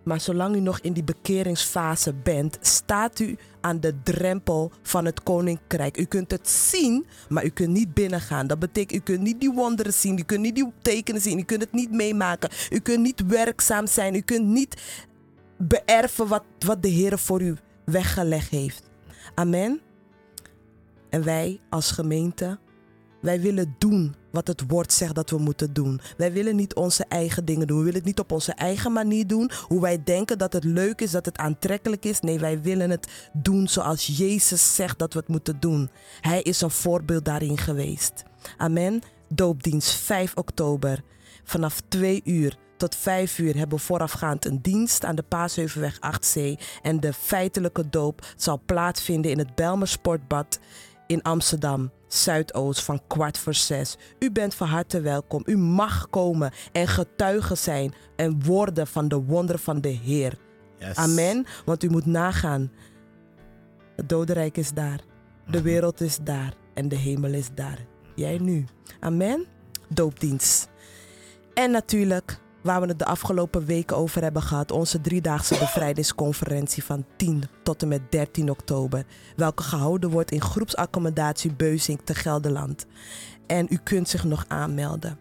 Maar 0.10 0.22
zolang 0.22 0.56
u 0.56 0.60
nog 0.60 0.80
in 0.80 0.94
die 0.94 1.04
bekeringsfase 1.04 2.14
bent, 2.14 2.58
staat 2.62 3.20
u 3.20 3.38
aan 3.62 3.80
de 3.80 4.02
drempel 4.04 4.72
van 4.82 5.06
het 5.06 5.24
koninkrijk. 5.24 5.98
U 5.98 6.04
kunt 6.04 6.32
het 6.32 6.50
zien, 6.50 7.06
maar 7.28 7.46
u 7.46 7.50
kunt 7.50 7.70
niet 7.70 7.94
binnengaan. 7.94 8.48
Dat 8.48 8.60
betekent, 8.60 9.02
u 9.02 9.04
kunt 9.04 9.22
niet 9.22 9.40
die 9.40 9.52
wonderen 9.52 9.94
zien, 9.94 10.18
u 10.18 10.24
kunt 10.24 10.42
niet 10.42 10.56
die 10.56 10.72
tekenen 10.82 11.22
zien, 11.22 11.40
u 11.40 11.44
kunt 11.44 11.62
het 11.62 11.72
niet 11.72 11.92
meemaken. 11.92 12.50
U 12.70 12.80
kunt 12.80 13.00
niet 13.00 13.26
werkzaam 13.26 13.88
zijn, 13.88 14.16
u 14.16 14.22
kunt 14.22 14.46
niet 14.46 14.82
beërven 15.58 16.28
wat, 16.28 16.44
wat 16.66 16.82
de 16.82 16.90
Heer 16.90 17.18
voor 17.18 17.42
u 17.42 17.56
weggelegd 17.86 18.50
heeft. 18.50 18.84
Amen. 19.36 19.82
En 21.10 21.24
wij 21.24 21.60
als 21.70 21.92
gemeente, 21.92 22.60
wij 23.22 23.42
willen 23.42 23.76
doen 23.78 24.16
wat 24.32 24.48
het 24.48 24.64
woord 24.68 24.94
zegt 24.94 25.16
dat 25.16 25.30
we 25.30 25.38
moeten 25.38 25.74
doen. 25.74 26.02
Wij 26.18 26.32
willen 26.32 26.56
niet 26.56 26.76
onze 26.76 27.06
eigen 27.08 27.46
dingen 27.46 27.68
doen. 27.68 27.78
We 27.78 27.84
willen 27.84 28.00
het 28.00 28.08
niet 28.08 28.20
op 28.20 28.32
onze 28.32 28.54
eigen 28.54 28.92
manier 28.92 29.28
doen. 29.28 29.52
Hoe 29.68 29.82
wij 29.82 30.04
denken 30.04 30.38
dat 30.38 30.54
het 30.54 30.64
leuk 30.64 31.02
is, 31.02 31.12
dat 31.12 31.26
het 31.26 31.38
aantrekkelijk 31.38 32.06
is. 32.06 32.20
Nee, 32.20 32.40
wij 32.40 32.62
willen 32.62 32.90
het 32.90 33.30
doen 33.34 33.68
zoals 33.68 34.06
Jezus 34.06 34.76
zegt 34.76 35.00
dat 35.00 35.14
we 35.14 35.20
het 35.20 35.28
moeten 35.28 35.60
doen. 35.60 35.90
Hij 36.22 36.42
is 36.42 36.62
een 36.62 36.72
voorbeeld 36.72 37.26
daarin 37.26 37.58
geweest. 37.58 38.24
Amen. 38.58 39.02
Doopdienst 39.34 39.92
5 39.92 40.36
oktober. 40.36 41.04
Vanaf 41.44 41.82
2 41.88 42.22
uur 42.24 42.58
tot 42.80 42.96
5 42.96 43.38
uur 43.38 43.58
hebben 43.58 43.78
we 43.78 43.84
voorafgaand 43.84 44.46
een 44.46 44.62
dienst 44.62 45.06
aan 45.06 45.16
de 45.16 45.24
Paasheuvelweg 45.24 45.96
8C. 45.96 46.62
En 46.82 47.00
de 47.00 47.14
feitelijke 47.14 47.90
doop 47.90 48.34
zal 48.36 48.62
plaatsvinden 48.66 49.32
in 49.32 49.38
het 49.38 49.56
Belmer 49.56 49.88
Sportbad 49.88 50.60
in 51.10 51.22
Amsterdam. 51.22 51.92
Zuidoost 52.08 52.84
van 52.84 53.02
kwart 53.08 53.38
voor 53.38 53.54
zes. 53.54 53.98
U 54.20 54.32
bent 54.32 54.56
van 54.56 54.68
harte 54.68 55.02
welkom. 55.02 55.44
U 55.46 55.58
mag 55.58 56.10
komen 56.10 56.52
en 56.72 56.88
getuigen 56.88 57.58
zijn 57.58 57.94
en 58.16 58.44
worden 58.44 58.88
van 58.88 59.08
de 59.08 59.16
wonderen 59.16 59.62
van 59.62 59.82
de 59.82 59.90
Heer. 59.90 60.38
Yes. 60.78 60.96
Amen. 60.96 61.46
Want 61.66 61.84
u 61.84 61.90
moet 61.90 62.06
nagaan. 62.06 62.72
Het 63.96 64.10
dodenrijk 64.10 64.58
is 64.58 64.72
daar. 64.72 65.00
De 65.46 65.58
mhm. 65.58 65.64
wereld 65.64 66.02
is 66.02 66.18
daar. 66.24 66.54
En 66.74 66.90
de 66.90 66.96
hemel 66.96 67.34
is 67.34 67.50
daar. 67.54 67.86
Jij 68.16 68.38
nu. 68.38 68.66
Amen. 69.00 69.46
Doopdienst. 69.88 70.70
En 71.54 71.72
natuurlijk 71.72 72.40
waar 72.62 72.82
we 72.82 72.88
het 72.88 73.00
de 73.00 73.06
afgelopen 73.06 73.66
weken 73.66 73.98
over 73.98 74.22
hebben 74.22 74.42
gehad. 74.42 74.72
Onze 74.72 75.02
driedaagse 75.02 75.58
bevrijdingsconferentie 75.60 76.84
van 76.84 77.06
10 77.16 77.44
tot 77.64 77.82
en 77.82 77.88
met 77.88 78.12
13 78.12 78.50
oktober. 78.50 79.06
Welke 79.36 79.64
gehouden 79.64 80.10
wordt 80.10 80.32
in 80.32 80.42
groepsaccommodatie 80.42 81.54
Beuzing 81.54 82.00
te 82.04 82.16
Gelderland. 82.16 82.86
En 83.48 83.68
u 83.70 83.80
kunt 83.84 84.10
zich 84.10 84.24
nog 84.24 84.46
aanmelden. 84.48 85.18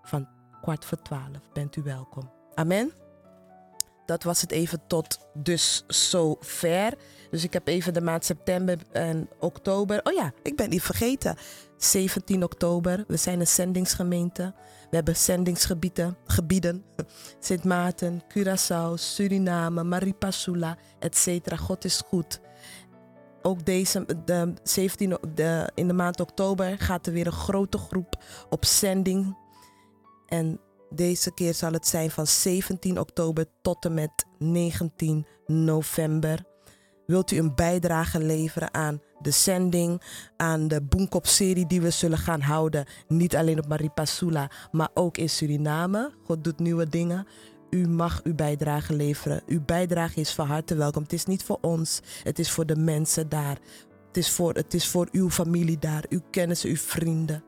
Van 0.01 0.27
kwart 0.61 0.85
voor 0.85 1.01
twaalf 1.01 1.51
bent 1.53 1.75
u 1.75 1.83
welkom. 1.83 2.29
Amen. 2.53 3.04
Dat 4.05 4.23
was 4.23 4.41
het 4.41 4.51
even 4.51 4.81
tot 4.87 5.19
dus 5.33 5.83
zover. 5.87 6.93
Dus 7.29 7.43
ik 7.43 7.53
heb 7.53 7.67
even 7.67 7.93
de 7.93 8.01
maand 8.01 8.25
september 8.25 8.77
en 8.91 9.29
oktober. 9.39 9.99
Oh 10.03 10.13
ja, 10.13 10.31
ik 10.43 10.55
ben 10.55 10.69
niet 10.69 10.81
vergeten. 10.81 11.37
17 11.77 12.43
oktober. 12.43 13.03
We 13.07 13.17
zijn 13.17 13.39
een 13.39 13.47
zendingsgemeente. 13.47 14.53
We 14.89 14.95
hebben 14.95 15.15
zendingsgebieden. 15.15 16.17
Gebieden. 16.25 16.83
Sint 17.39 17.63
Maarten, 17.63 18.23
Curaçao, 18.37 18.93
Suriname, 18.93 19.83
Maripasula, 19.83 20.77
etc. 20.99 21.27
God 21.59 21.85
is 21.85 22.01
goed. 22.07 22.39
Ook 23.41 23.65
deze, 23.65 24.05
de 24.25 24.53
17, 24.63 25.13
o- 25.13 25.19
de, 25.33 25.71
in 25.75 25.87
de 25.87 25.93
maand 25.93 26.19
oktober 26.19 26.77
gaat 26.79 27.07
er 27.07 27.13
weer 27.13 27.25
een 27.25 27.31
grote 27.31 27.77
groep 27.77 28.23
op 28.49 28.65
zending. 28.65 29.37
En 30.27 30.59
deze 30.89 31.33
keer 31.33 31.53
zal 31.53 31.71
het 31.71 31.87
zijn 31.87 32.11
van 32.11 32.27
17 32.27 32.99
oktober 32.99 33.45
tot 33.61 33.85
en 33.85 33.93
met 33.93 34.25
19 34.37 35.25
november. 35.45 36.43
Wilt 37.05 37.31
u 37.31 37.37
een 37.37 37.55
bijdrage 37.55 38.19
leveren 38.19 38.73
aan 38.73 39.01
de 39.21 39.31
zending, 39.31 40.01
aan 40.37 40.67
de 40.67 40.81
Boenkop-serie 40.81 41.67
die 41.67 41.81
we 41.81 41.89
zullen 41.89 42.17
gaan 42.17 42.41
houden? 42.41 42.85
Niet 43.07 43.35
alleen 43.35 43.59
op 43.59 43.67
Maripasula, 43.67 44.51
maar 44.71 44.89
ook 44.93 45.17
in 45.17 45.29
Suriname. 45.29 46.11
God 46.23 46.43
doet 46.43 46.59
nieuwe 46.59 46.89
dingen. 46.89 47.27
U 47.69 47.87
mag 47.87 48.23
uw 48.23 48.35
bijdrage 48.35 48.93
leveren. 48.93 49.41
Uw 49.47 49.61
bijdrage 49.65 50.19
is 50.19 50.33
van 50.33 50.47
harte 50.47 50.75
welkom. 50.75 51.03
Het 51.03 51.13
is 51.13 51.25
niet 51.25 51.43
voor 51.43 51.57
ons, 51.61 52.01
het 52.23 52.39
is 52.39 52.51
voor 52.51 52.65
de 52.65 52.75
mensen 52.75 53.29
daar. 53.29 53.57
Het 54.07 54.17
is 54.17 54.31
voor, 54.31 54.53
het 54.53 54.73
is 54.73 54.87
voor 54.87 55.07
uw 55.11 55.29
familie 55.29 55.79
daar, 55.79 56.05
uw 56.09 56.21
kennissen, 56.31 56.69
uw 56.69 56.75
vrienden. 56.75 57.43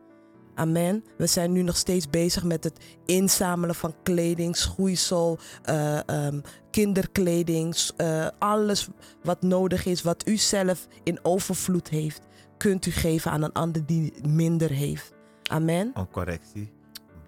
Amen. 0.58 1.04
We 1.18 1.28
zijn 1.28 1.52
nu 1.52 1.62
nog 1.62 1.78
steeds 1.78 2.10
bezig 2.10 2.44
met 2.44 2.64
het 2.64 2.80
inzamelen 3.06 3.76
van 3.76 3.96
kleding, 4.04 4.56
schoeisel, 4.56 5.40
eh, 5.64 6.10
ehm, 6.10 6.40
kinderkleding, 6.72 7.76
eh, 7.98 8.28
alles 8.40 8.88
wat 9.24 9.42
nodig 9.42 9.86
is, 9.86 10.02
wat 10.02 10.28
u 10.28 10.38
zelf 10.38 10.88
in 11.04 11.20
overvloed 11.22 11.88
heeft, 11.88 12.22
kunt 12.58 12.86
u 12.86 12.92
geven 12.92 13.32
aan 13.32 13.42
een 13.42 13.54
ander 13.54 13.86
die 13.86 14.14
minder 14.28 14.70
heeft. 14.70 15.14
Amen. 15.44 15.92
Een 15.94 16.10
correctie. 16.10 16.72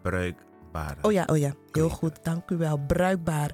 Bruikbare. 0.02 0.98
Oh 1.02 1.12
ja, 1.12 1.26
oh 1.30 1.38
ja, 1.38 1.54
heel 1.72 1.90
goed. 1.90 2.24
Dank 2.24 2.50
u 2.50 2.58
wel. 2.58 2.78
Bruikbaar. 2.88 3.52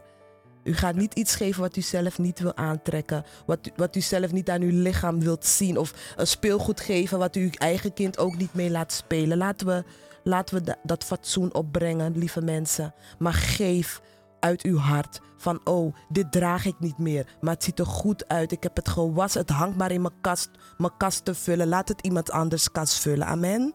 U 0.65 0.73
gaat 0.73 0.95
niet 0.95 1.13
iets 1.13 1.35
geven 1.35 1.61
wat 1.61 1.75
u 1.77 1.81
zelf 1.81 2.17
niet 2.17 2.39
wil 2.39 2.55
aantrekken. 2.55 3.23
Wat 3.45 3.59
wat 3.75 3.95
u 3.95 4.01
zelf 4.01 4.31
niet 4.31 4.49
aan 4.49 4.61
uw 4.61 4.81
lichaam 4.81 5.19
wilt 5.19 5.45
zien. 5.45 5.77
Of 5.77 6.13
een 6.15 6.27
speelgoed 6.27 6.79
geven 6.79 7.17
wat 7.17 7.35
u 7.35 7.43
uw 7.43 7.49
eigen 7.51 7.93
kind 7.93 8.17
ook 8.17 8.37
niet 8.37 8.53
mee 8.53 8.71
laat 8.71 8.91
spelen. 8.91 9.37
Laten 9.37 9.67
we, 9.67 9.83
laten 10.23 10.55
we 10.55 10.61
da- 10.61 10.77
dat 10.83 11.03
fatsoen 11.03 11.53
opbrengen, 11.53 12.17
lieve 12.17 12.41
mensen. 12.41 12.93
Maar 13.19 13.33
geef 13.33 14.01
uit 14.39 14.61
uw 14.61 14.77
hart 14.77 15.19
van 15.37 15.59
oh, 15.63 15.95
dit 16.09 16.31
draag 16.31 16.65
ik 16.65 16.75
niet 16.79 16.97
meer. 16.97 17.35
Maar 17.41 17.53
het 17.53 17.63
ziet 17.63 17.79
er 17.79 17.85
goed 17.85 18.27
uit. 18.27 18.51
Ik 18.51 18.63
heb 18.63 18.75
het 18.75 18.89
gewassen. 18.89 19.41
Het 19.41 19.49
hangt 19.49 19.77
maar 19.77 19.91
in 19.91 20.01
mijn 20.01 20.21
kast, 20.21 20.49
mijn 20.77 20.97
kast 20.97 21.25
te 21.25 21.35
vullen. 21.35 21.67
Laat 21.67 21.87
het 21.87 22.01
iemand 22.01 22.31
anders 22.31 22.71
kast 22.71 22.99
vullen. 22.99 23.27
Amen. 23.27 23.73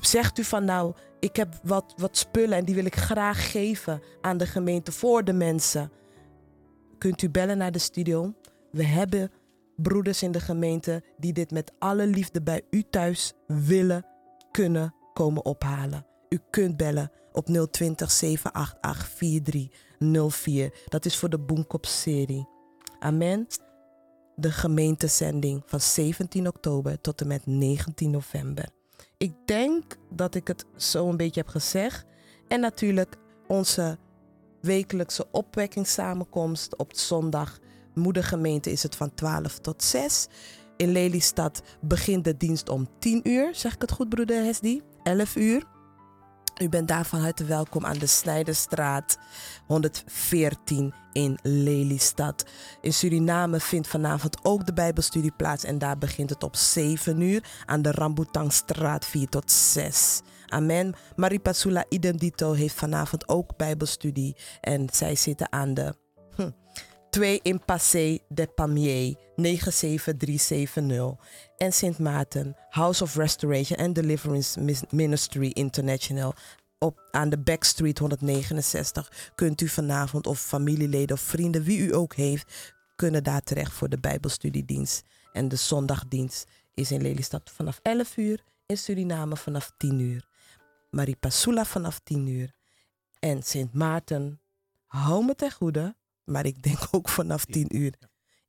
Zegt 0.00 0.38
u 0.38 0.44
van 0.44 0.64
nou, 0.64 0.94
ik 1.20 1.36
heb 1.36 1.54
wat, 1.62 1.94
wat 1.96 2.16
spullen 2.16 2.58
en 2.58 2.64
die 2.64 2.74
wil 2.74 2.84
ik 2.84 2.96
graag 2.96 3.50
geven 3.50 4.02
aan 4.20 4.36
de 4.36 4.46
gemeente 4.46 4.92
voor 4.92 5.24
de 5.24 5.32
mensen. 5.32 5.90
Kunt 7.02 7.22
u 7.22 7.30
bellen 7.30 7.58
naar 7.58 7.72
de 7.72 7.78
studio. 7.78 8.34
We 8.70 8.84
hebben 8.84 9.30
broeders 9.76 10.22
in 10.22 10.32
de 10.32 10.40
gemeente 10.40 11.02
die 11.16 11.32
dit 11.32 11.50
met 11.50 11.72
alle 11.78 12.06
liefde 12.06 12.42
bij 12.42 12.62
u 12.70 12.82
thuis 12.90 13.32
willen 13.46 14.06
kunnen 14.50 14.94
komen 15.12 15.44
ophalen. 15.44 16.06
U 16.28 16.38
kunt 16.50 16.76
bellen 16.76 17.10
op 17.32 17.46
020 17.70 18.10
788 18.10 19.08
4304. 19.08 20.72
Dat 20.88 21.04
is 21.04 21.16
voor 21.16 21.28
de 21.28 21.38
Boenkop-serie. 21.38 22.48
Amen. 22.98 23.46
De 24.36 24.50
gemeentezending 24.50 25.62
van 25.66 25.80
17 25.80 26.46
oktober 26.46 27.00
tot 27.00 27.20
en 27.20 27.26
met 27.26 27.46
19 27.46 28.10
november. 28.10 28.68
Ik 29.16 29.32
denk 29.44 29.96
dat 30.10 30.34
ik 30.34 30.48
het 30.48 30.64
zo 30.76 31.08
een 31.08 31.16
beetje 31.16 31.40
heb 31.40 31.50
gezegd. 31.50 32.04
En 32.48 32.60
natuurlijk 32.60 33.16
onze 33.46 33.98
wekelijkse 34.62 35.26
opwekkingssamenkomst 35.30 36.76
op 36.76 36.92
zondag. 36.94 37.58
Moedergemeente 37.94 38.70
is 38.72 38.82
het 38.82 38.96
van 38.96 39.14
12 39.14 39.58
tot 39.58 39.82
6. 39.82 40.26
In 40.76 40.92
Lelystad 40.92 41.62
begint 41.80 42.24
de 42.24 42.36
dienst 42.36 42.68
om 42.68 42.88
10 42.98 43.28
uur. 43.28 43.54
Zeg 43.54 43.74
ik 43.74 43.80
het 43.80 43.92
goed, 43.92 44.08
broeder 44.08 44.44
Hesdi? 44.44 44.82
11 45.02 45.36
uur. 45.36 45.64
U 46.60 46.68
bent 46.68 46.88
daar 46.88 47.06
van 47.06 47.20
harte 47.20 47.44
welkom 47.44 47.84
aan 47.86 47.98
de 47.98 48.06
Snijderstraat 48.06 49.18
114 49.66 50.94
in 51.12 51.38
Lelystad. 51.42 52.44
In 52.80 52.92
Suriname 52.92 53.60
vindt 53.60 53.88
vanavond 53.88 54.44
ook 54.44 54.66
de 54.66 54.72
Bijbelstudie 54.72 55.32
plaats 55.36 55.64
en 55.64 55.78
daar 55.78 55.98
begint 55.98 56.30
het 56.30 56.42
op 56.42 56.56
7 56.56 57.20
uur 57.20 57.44
aan 57.66 57.82
de 57.82 57.90
Rambutangstraat 57.90 59.04
4 59.04 59.28
tot 59.28 59.50
6. 59.50 60.20
Amen. 60.52 60.94
Maripasula 61.16 61.84
Idem 61.88 62.16
heeft 62.54 62.74
vanavond 62.74 63.28
ook 63.28 63.56
Bijbelstudie 63.56 64.36
en 64.60 64.88
zij 64.92 65.14
zitten 65.14 65.52
aan 65.52 65.74
de 65.74 65.94
hm, 66.36 66.50
2 67.10 67.40
in 67.42 67.64
Passé 67.64 68.18
de 68.28 68.46
Pamiers 68.46 69.14
97370 69.36 71.26
en 71.56 71.72
Sint 71.72 71.98
Maarten 71.98 72.56
House 72.68 73.02
of 73.02 73.16
Restoration 73.16 73.78
and 73.78 73.94
Deliverance 73.94 74.76
Ministry 74.90 75.50
International 75.52 76.34
op, 76.78 77.08
aan 77.10 77.28
de 77.28 77.38
Backstreet 77.38 77.98
169 77.98 79.32
kunt 79.34 79.60
u 79.60 79.68
vanavond 79.68 80.26
of 80.26 80.40
familieleden 80.40 81.16
of 81.16 81.22
vrienden, 81.22 81.62
wie 81.62 81.78
u 81.78 81.94
ook 81.94 82.14
heeft, 82.14 82.72
kunnen 82.96 83.24
daar 83.24 83.42
terecht 83.42 83.72
voor 83.72 83.88
de 83.88 84.00
Bijbelstudiedienst. 84.00 85.02
En 85.32 85.48
de 85.48 85.56
zondagdienst 85.56 86.46
is 86.74 86.90
in 86.90 87.02
Lelystad 87.02 87.50
vanaf 87.54 87.80
11 87.82 88.16
uur 88.16 88.42
in 88.66 88.78
Suriname 88.78 89.36
vanaf 89.36 89.72
10 89.76 89.98
uur. 89.98 90.30
Maripasula 90.92 91.64
vanaf 91.64 91.98
10 91.98 92.26
uur. 92.26 92.52
En 93.18 93.42
Sint 93.42 93.74
Maarten, 93.74 94.40
hou 94.86 95.24
me 95.24 95.34
ten 95.34 95.52
goede, 95.52 95.96
maar 96.24 96.46
ik 96.46 96.62
denk 96.62 96.78
ook 96.90 97.08
vanaf 97.08 97.44
10 97.44 97.76
uur. 97.76 97.94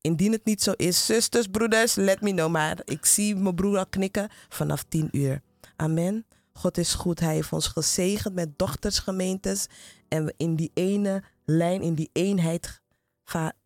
Indien 0.02 0.32
het 0.32 0.46
niet 0.46 0.64
zo 0.64 0.72
is, 0.72 1.06
zusters, 1.06 1.48
broeders, 1.48 1.96
let 1.96 2.22
me 2.22 2.32
know. 2.32 2.52
Maar 2.52 2.82
ik 2.86 3.06
zie 3.06 3.36
mijn 3.36 3.56
broer 3.56 3.78
al 3.78 3.88
knikken 3.88 4.30
vanaf 4.50 4.84
10 4.84 5.08
uur. 5.12 5.42
Amen. 5.76 6.26
God 6.54 6.78
is 6.78 6.94
goed. 6.94 7.20
Hij 7.20 7.34
heeft 7.34 7.54
ons 7.54 7.68
gezegend 7.68 8.34
met 8.34 8.58
dochtersgemeentes. 8.58 9.68
En 10.08 10.26
we 10.26 10.34
in 10.38 10.56
die 10.56 10.72
ene 10.74 11.24
lijn, 11.46 11.82
in 11.82 11.94
die 11.94 12.10
eenheid, 12.14 12.82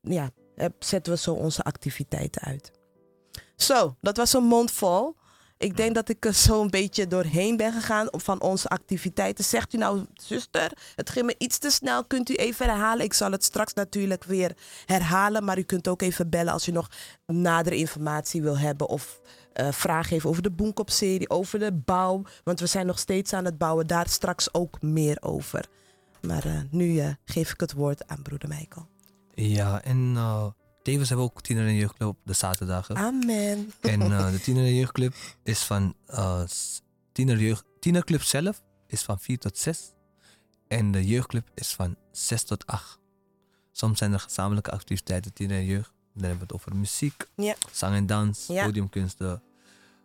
ja, 0.02 0.32
zetten 0.80 1.14
we 1.14 1.20
zo 1.20 1.34
onze 1.34 1.64
activiteiten 1.64 2.42
uit. 2.42 2.72
Zo, 3.56 3.98
dat 4.02 4.18
was 4.18 4.34
een 4.34 4.44
mond 4.44 4.72
vol. 4.72 5.16
Ik 5.58 5.78
denk 5.78 5.96
dat 5.96 6.10
ik 6.10 6.26
er 6.26 6.34
zo 6.34 6.62
een 6.62 6.70
beetje 6.70 7.08
doorheen 7.08 7.58
ben 7.58 7.74
gegaan 7.74 8.08
van 8.12 8.42
onze 8.42 8.68
activiteiten. 8.68 9.44
Zegt 9.44 9.74
u 9.74 9.78
nou, 9.78 10.06
zuster, 10.14 10.72
het 10.96 11.10
ging 11.10 11.26
me 11.26 11.36
iets 11.38 11.58
te 11.58 11.70
snel. 11.70 12.06
Kunt 12.06 12.30
u 12.30 12.34
even 12.34 12.66
herhalen? 12.66 13.06
Ik 13.06 13.14
zal 13.14 13.32
het 13.32 13.44
straks 13.44 13.74
natuurlijk 13.74 14.24
weer 14.24 14.58
herhalen. 14.86 15.44
Maar 15.44 15.58
u 15.58 15.62
kunt 15.62 15.88
ook 15.88 16.02
even 16.02 16.30
bellen 16.30 16.54
als 16.54 16.68
u 16.68 16.72
nog 16.72 16.90
nadere 17.26 17.76
informatie 17.76 18.42
wil 18.42 18.58
hebben. 18.58 18.88
Of 18.88 19.22
uh, 19.54 19.72
vragen 19.72 20.10
heeft 20.10 20.26
over 20.26 20.42
de 20.42 20.52
Boenkop-serie, 20.52 21.30
over 21.30 21.60
de 21.60 21.74
bouw. 21.74 22.24
Want 22.44 22.60
we 22.60 22.66
zijn 22.66 22.86
nog 22.86 23.00
steeds 23.00 23.34
aan 23.34 23.46
het 23.46 23.58
bouwen. 23.58 23.88
Daar 23.88 24.08
straks 24.10 24.54
ook 24.54 24.82
meer 24.82 25.18
over. 25.20 25.66
Maar 26.22 26.46
uh, 26.46 26.60
nu 26.72 26.86
uh, 26.86 27.10
geef 27.26 27.52
ik 27.52 27.60
het 27.60 27.74
woord 27.74 28.08
aan 28.08 28.22
broeder 28.22 28.50
Michael. 28.50 28.88
Ja, 29.34 29.84
en 29.84 30.18
tevens 30.88 31.10
hebben 31.10 31.28
we 31.28 31.32
ook 31.34 31.42
tiener- 31.42 31.68
en 31.68 31.76
jeugdclub 31.76 32.10
op 32.10 32.18
de 32.24 32.34
zaterdagen. 32.34 32.96
Amen. 32.96 33.72
En 33.82 34.00
de 34.00 34.40
tiener- 34.42 34.66
en 34.66 34.76
jeugdclub 34.76 35.14
is 35.44 35.60
van... 35.60 35.96
tiener 37.12 37.40
jeugd, 37.40 37.64
tienerclub 37.80 38.22
zelf 38.22 38.64
is 38.88 39.02
van 39.02 39.20
4 39.20 39.38
tot 39.38 39.58
6. 39.58 39.94
En 40.68 40.92
de 40.92 41.06
jeugdclub 41.06 41.50
is 41.56 41.74
van 41.74 41.96
6 42.12 42.44
tot 42.44 42.66
8. 42.66 43.00
Soms 43.72 43.98
zijn 43.98 44.14
er 44.14 44.20
gezamenlijke 44.20 44.72
activiteiten, 44.72 45.34
tiener 45.34 45.58
en 45.58 45.66
jeugd. 45.66 45.92
Dan 46.14 46.24
hebben 46.24 46.48
we 46.48 46.54
het 46.54 46.54
over 46.54 46.76
muziek, 46.76 47.28
ja. 47.36 47.56
zang 47.72 47.96
en 47.96 48.06
dans, 48.06 48.46
podiumkunsten. 48.46 49.42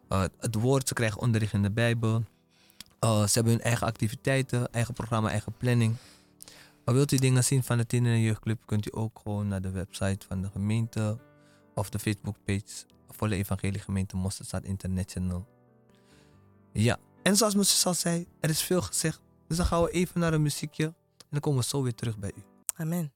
Uh, 0.09 0.25
het 0.39 0.55
woord, 0.55 0.89
ze 0.89 0.95
krijgen 0.95 1.21
onderricht 1.21 1.53
in 1.53 1.63
de 1.63 1.71
Bijbel. 1.71 2.25
Uh, 3.05 3.27
ze 3.27 3.33
hebben 3.33 3.53
hun 3.53 3.63
eigen 3.63 3.87
activiteiten, 3.87 4.73
eigen 4.73 4.95
programma, 4.95 5.31
eigen 5.31 5.53
planning. 5.59 5.97
Maar 6.85 6.95
wilt 6.95 7.13
u 7.13 7.17
dingen 7.17 7.45
zien 7.45 7.63
van 7.63 7.77
de 7.77 7.87
Tiener 7.87 8.13
en 8.13 8.21
Jeugdclub, 8.21 8.67
kunt 8.67 8.87
u 8.87 8.91
ook 8.95 9.21
gewoon 9.23 9.49
naar 9.49 9.63
de 9.63 9.71
website 9.71 10.27
van 10.27 10.43
de 10.43 10.49
gemeente 10.49 11.19
of 11.75 11.91
de 11.91 11.99
Facebookpage 11.99 12.87
Volle 13.09 13.35
Evangelie 13.35 13.81
Gemeente 13.81 14.17
Mosterdstad 14.17 14.65
International. 14.65 15.47
Ja, 16.73 16.99
en 17.23 17.37
zoals 17.37 17.55
zus 17.55 17.87
al 17.87 17.95
zei, 17.95 18.27
er 18.41 18.51
is 18.51 18.63
veel 18.63 18.83
gezegd. 18.83 19.21
Dus 19.49 19.57
dan 19.57 19.67
gaan 19.67 19.83
we 19.83 19.91
even 19.91 20.21
naar 20.21 20.33
een 20.33 20.43
muziekje 20.43 20.85
en 20.85 21.29
dan 21.31 21.41
komen 21.41 21.61
we 21.61 21.67
zo 21.67 21.83
weer 21.83 21.95
terug 21.95 22.19
bij 22.19 22.33
u. 22.37 22.43
Amen. 22.77 23.13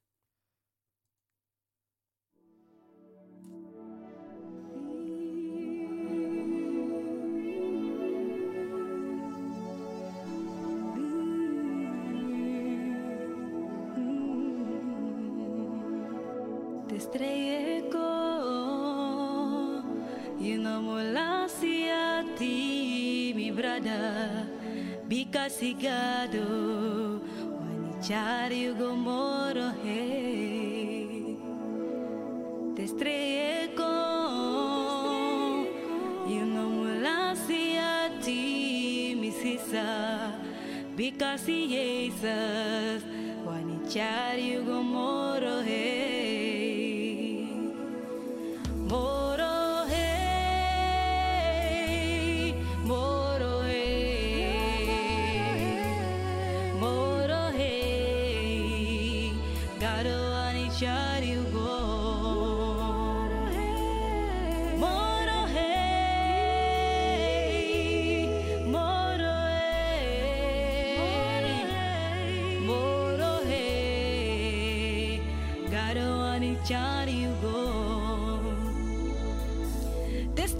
kasigado 25.31 27.21
Wanicharyu 27.59 28.75
gomoro 28.75 29.71
he 29.83 31.37
Te 32.75 32.83
estrellé 32.83 33.73
con 33.75 33.85
Y 36.27 36.39
no 36.53 36.69
mulasi 36.69 37.77
a 37.77 38.09
ti 38.23 39.15
misisa 39.19 39.85
Because 40.95 41.45
Jesus 41.45 43.03
Wanicharyu 43.45 44.63
gomoro 44.65 45.61
he 45.61 45.86
Johnny, 76.65 77.11
you 77.23 77.35
go. 77.41 78.39
This 80.35 80.53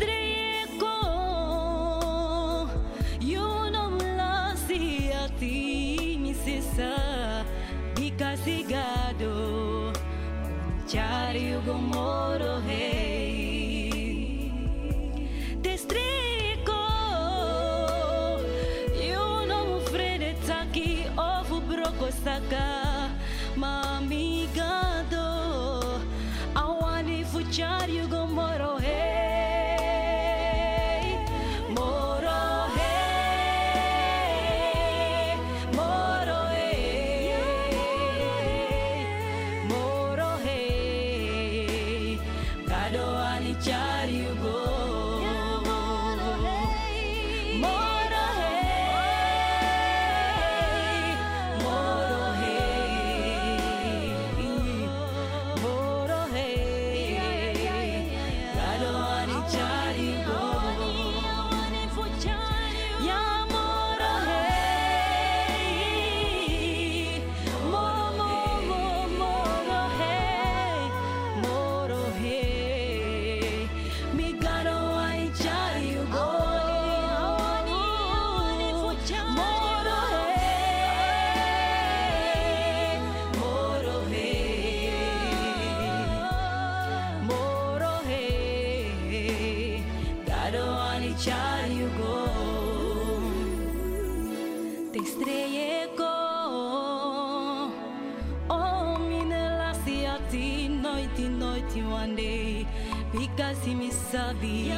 you 101.76 101.90
one 101.90 102.16
day 102.16 102.66
because 103.12 103.58
he 103.64 103.74
me 103.74 103.92
sabi. 103.92 104.72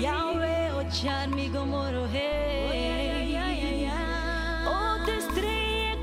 Yahweh 0.00 0.70
o 0.72 0.82
char 0.90 1.28
mi 1.28 1.48
gomoro 1.48 2.06
hey. 2.08 3.36
O 4.66 4.72
oh, 4.72 5.04
te 5.04 5.12
estreia 5.16 5.96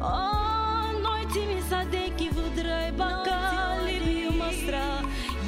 o 0.00 0.92
noite 1.02 1.46
me 1.46 1.60
sade 1.70 2.04
ki 2.16 2.28
vudrai 2.30 2.92
bacali 2.92 3.98
me 4.06 4.30
mostra 4.38 4.86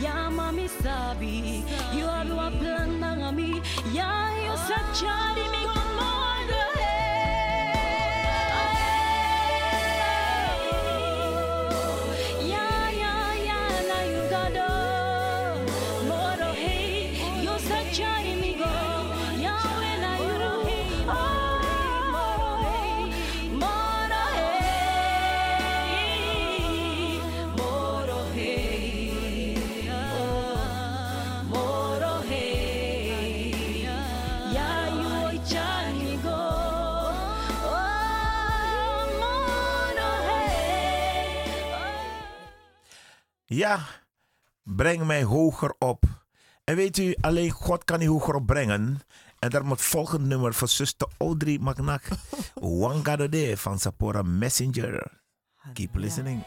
Yama 0.02 0.52
me 0.52 0.66
sabi. 0.68 1.64
You 1.94 2.06
are 2.06 2.46
a 2.46 2.50
plan 2.58 3.00
na 3.00 3.30
mi 3.30 3.60
ya 3.92 4.12
yo 4.44 4.56
sa 4.56 4.78
chari 4.92 5.46
mi 5.54 5.83
Ja, 43.54 43.86
breng 44.62 45.06
mij 45.06 45.22
hoger 45.22 45.74
op. 45.78 46.04
En 46.64 46.76
weet 46.76 46.98
u, 46.98 47.14
alleen 47.20 47.50
God 47.50 47.84
kan 47.84 48.00
u 48.00 48.06
hoger 48.06 48.34
op 48.34 48.46
brengen. 48.46 49.00
En 49.38 49.50
daar 49.50 49.64
moet 49.64 49.80
volgend 49.80 50.24
nummer 50.24 50.54
van 50.54 50.68
zuster 50.68 51.08
Audrey 51.18 51.58
One 52.60 53.00
Gardee 53.04 53.56
van 53.56 53.78
Sapora 53.78 54.22
Messenger. 54.22 55.22
Keep 55.72 55.94
listening. 55.94 56.42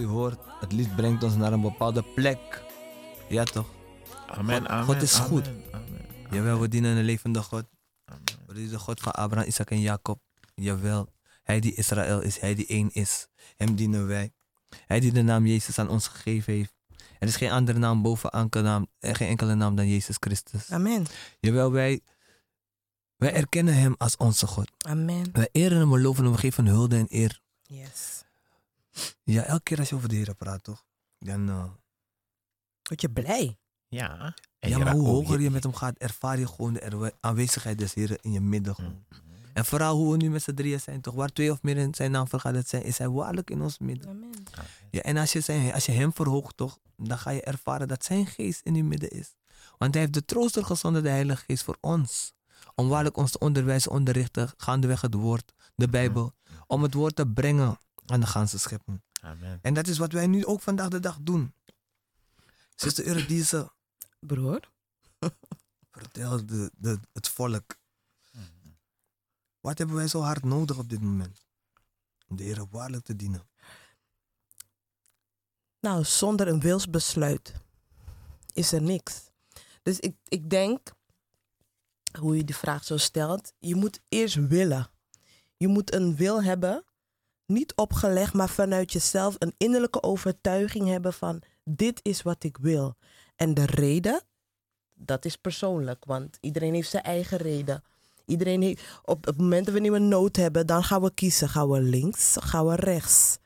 u 0.00 0.06
hoort. 0.06 0.38
Het 0.60 0.72
lied 0.72 0.96
brengt 0.96 1.22
ons 1.22 1.36
naar 1.36 1.52
een 1.52 1.60
bepaalde 1.60 2.02
plek. 2.02 2.62
Ja, 3.28 3.44
toch? 3.44 3.66
Amen, 4.26 4.60
God, 4.60 4.68
amen, 4.68 4.84
God 4.84 5.02
is 5.02 5.14
goed. 5.14 5.46
Amen, 5.46 6.06
Jawel, 6.30 6.60
we 6.60 6.68
dienen 6.68 6.96
een 6.96 7.04
levende 7.04 7.42
God. 7.42 7.64
Amen. 8.04 8.22
We 8.46 8.54
dienen 8.54 8.72
de 8.72 8.78
God 8.78 9.00
van 9.00 9.12
Abraham, 9.12 9.48
Isaac 9.48 9.70
en 9.70 9.80
Jacob. 9.80 10.20
Jawel, 10.54 11.12
Hij 11.42 11.60
die 11.60 11.74
Israël 11.74 12.20
is, 12.20 12.40
Hij 12.40 12.54
die 12.54 12.66
één 12.66 12.90
is. 12.92 13.28
Hem 13.56 13.74
dienen 13.74 14.06
wij. 14.06 14.32
Hij 14.86 15.00
die 15.00 15.12
de 15.12 15.22
naam 15.22 15.46
Jezus 15.46 15.78
aan 15.78 15.88
ons 15.88 16.06
gegeven 16.06 16.52
heeft. 16.52 16.74
Er 17.18 17.28
is 17.28 17.36
geen 17.36 17.50
andere 17.50 17.78
naam 17.78 18.02
boven 18.02 18.30
enkele 18.30 18.62
naam, 18.62 18.86
eh, 18.98 19.14
geen 19.14 19.28
enkele 19.28 19.54
naam 19.54 19.76
dan 19.76 19.88
Jezus 19.88 20.16
Christus. 20.18 20.70
Amen. 20.70 21.06
Jawel, 21.40 21.72
wij, 21.72 22.00
wij 23.16 23.32
erkennen 23.32 23.74
Hem 23.74 23.94
als 23.98 24.16
onze 24.16 24.46
God. 24.46 24.70
Amen. 24.78 25.28
Wij 25.32 25.48
eren 25.52 25.78
Hem, 25.78 25.90
we 25.90 26.00
loven 26.00 26.24
Hem, 26.24 26.32
we 26.32 26.38
geven 26.38 26.66
hulde 26.66 26.96
en 26.96 27.06
eer. 27.08 27.40
Yes. 27.62 28.19
Ja, 29.22 29.42
elke 29.42 29.62
keer 29.62 29.78
als 29.78 29.88
je 29.88 29.94
over 29.94 30.08
de 30.08 30.14
Heren 30.14 30.36
praat, 30.36 30.62
toch? 30.62 30.84
Dan 31.18 31.48
eh, 31.48 31.70
word 32.82 33.00
je 33.00 33.10
blij. 33.10 33.58
Ja. 33.88 34.34
En 34.58 34.68
ja, 34.68 34.78
maar 34.78 34.92
hoe 34.92 35.06
hoger 35.06 35.40
je, 35.40 35.50
met 35.50 35.62
hem 35.62 35.74
gaat, 35.74 35.98
ervaar 35.98 36.38
je 36.38 36.46
gewoon 36.46 36.72
de 36.72 37.14
aanwezigheid 37.20 37.78
des 37.78 37.94
Heren 37.94 38.18
in 38.20 38.32
je 38.32 38.40
midden. 38.40 39.04
En 39.52 39.64
vooral 39.64 39.96
hoe 39.96 40.10
we 40.10 40.16
nu 40.16 40.30
met 40.30 40.42
z'n 40.42 40.54
drieën 40.54 40.80
zijn, 40.80 41.00
toch? 41.00 41.14
Waar 41.14 41.28
twee 41.28 41.50
of 41.50 41.62
meer 41.62 41.76
in 41.76 41.94
zijn 41.94 42.10
naam 42.10 42.28
vergaderd 42.28 42.68
zijn, 42.68 42.82
is 42.82 42.98
hij 42.98 43.08
waarlijk 43.08 43.50
in 43.50 43.62
ons 43.62 43.78
midden. 43.78 44.30
Ja, 44.90 45.00
en 45.00 45.16
als 45.16 45.32
je, 45.32 45.40
zijn, 45.40 45.72
als 45.72 45.86
je 45.86 45.92
hem 45.92 46.12
verhoogt, 46.12 46.56
toch, 46.56 46.78
dan 46.96 47.18
ga 47.18 47.30
je 47.30 47.42
ervaren 47.42 47.88
dat 47.88 48.04
zijn 48.04 48.26
geest 48.26 48.60
in 48.62 48.74
je 48.74 48.84
midden 48.84 49.10
is. 49.10 49.34
Want 49.78 49.94
hij 49.94 50.02
heeft 50.02 50.14
de 50.14 50.24
trooster 50.24 50.64
gezonden, 50.64 51.02
de 51.02 51.08
Heilige 51.08 51.44
Geest, 51.44 51.64
voor 51.64 51.76
ons. 51.80 52.32
Om 52.74 52.88
waarlijk 52.88 53.16
ons 53.16 53.30
te 53.30 53.38
onderwijzen, 53.38 53.90
onderrichten, 53.90 54.52
gaandeweg 54.56 55.00
het 55.00 55.14
woord, 55.14 55.52
de 55.74 55.88
Bijbel. 55.88 56.32
Om 56.66 56.82
het 56.82 56.94
woord 56.94 57.16
te 57.16 57.26
brengen 57.26 57.78
aan 58.12 58.20
de 58.20 58.26
ganse 58.26 58.58
schepping. 58.58 59.02
Amen. 59.20 59.58
En 59.62 59.74
dat 59.74 59.86
is 59.86 59.98
wat 59.98 60.12
wij 60.12 60.26
nu 60.26 60.46
ook 60.46 60.60
vandaag 60.60 60.88
de 60.88 61.00
dag 61.00 61.18
doen. 61.20 61.54
Zuster 62.74 63.06
Eurydice, 63.06 63.72
Broer. 64.18 64.70
vertel 65.90 66.46
de, 66.46 66.70
de, 66.76 67.00
het 67.12 67.28
volk. 67.28 67.78
Wat 69.60 69.78
hebben 69.78 69.96
wij 69.96 70.08
zo 70.08 70.20
hard 70.20 70.44
nodig 70.44 70.78
op 70.78 70.88
dit 70.88 71.00
moment? 71.00 71.46
Om 72.28 72.36
de 72.36 72.42
Heer 72.42 72.66
waarlijk 72.70 73.04
te 73.04 73.16
dienen. 73.16 73.48
Nou, 75.80 76.04
zonder 76.04 76.48
een 76.48 76.60
wilsbesluit 76.60 77.54
is 78.52 78.72
er 78.72 78.82
niks. 78.82 79.30
Dus 79.82 80.00
ik, 80.00 80.16
ik 80.28 80.50
denk, 80.50 80.92
hoe 82.18 82.36
je 82.36 82.44
die 82.44 82.56
vraag 82.56 82.84
zo 82.84 82.96
stelt, 82.96 83.52
je 83.58 83.74
moet 83.74 84.00
eerst 84.08 84.34
willen. 84.34 84.90
Je 85.56 85.68
moet 85.68 85.94
een 85.94 86.16
wil 86.16 86.42
hebben, 86.42 86.84
niet 87.50 87.74
opgelegd, 87.74 88.32
maar 88.32 88.48
vanuit 88.48 88.92
jezelf 88.92 89.36
een 89.38 89.54
innerlijke 89.56 90.02
overtuiging 90.02 90.88
hebben 90.88 91.12
van 91.12 91.42
dit 91.64 92.00
is 92.02 92.22
wat 92.22 92.44
ik 92.44 92.56
wil. 92.60 92.94
En 93.36 93.54
de 93.54 93.66
reden, 93.66 94.22
dat 94.94 95.24
is 95.24 95.36
persoonlijk, 95.36 96.04
want 96.04 96.38
iedereen 96.40 96.74
heeft 96.74 96.90
zijn 96.90 97.02
eigen 97.02 97.38
reden. 97.38 97.82
Iedereen 98.26 98.62
heeft, 98.62 99.00
op 99.04 99.24
het 99.24 99.38
moment 99.38 99.66
dat 99.66 99.74
we 99.74 99.80
een 99.80 100.08
nood 100.08 100.36
hebben, 100.36 100.66
dan 100.66 100.84
gaan 100.84 101.02
we 101.02 101.14
kiezen. 101.14 101.48
Gaan 101.48 101.68
we 101.68 101.80
links, 101.80 102.36
gaan 102.40 102.66
we 102.66 102.74
rechts. 102.74 103.38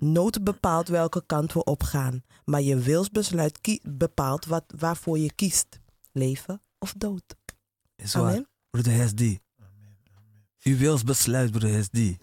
Nood 0.00 0.44
bepaalt 0.44 0.88
welke 0.88 1.22
kant 1.26 1.52
we 1.52 1.64
opgaan. 1.64 2.22
Maar 2.44 2.62
je 2.62 2.76
wilsbesluit 2.76 3.80
bepaalt 3.82 4.46
wat, 4.46 4.64
waarvoor 4.78 5.18
je 5.18 5.32
kiest. 5.32 5.80
Leven 6.12 6.62
of 6.78 6.94
dood. 6.96 7.36
Is 7.96 8.14
waar. 8.14 8.44
Broeder 8.70 8.92
Hesdi. 8.92 9.38
U 10.62 10.78
wils 10.78 11.04
besluit, 11.04 11.50
broeder 11.50 11.70
Hesdi. 11.70 12.18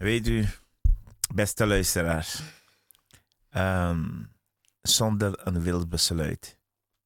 Weet 0.00 0.26
u, 0.26 0.48
beste 1.34 1.66
luisteraars, 1.66 2.42
ehm, 3.50 4.22
zonder 4.80 5.46
een 5.46 5.62
wild 5.62 5.88
besluit 5.88 6.58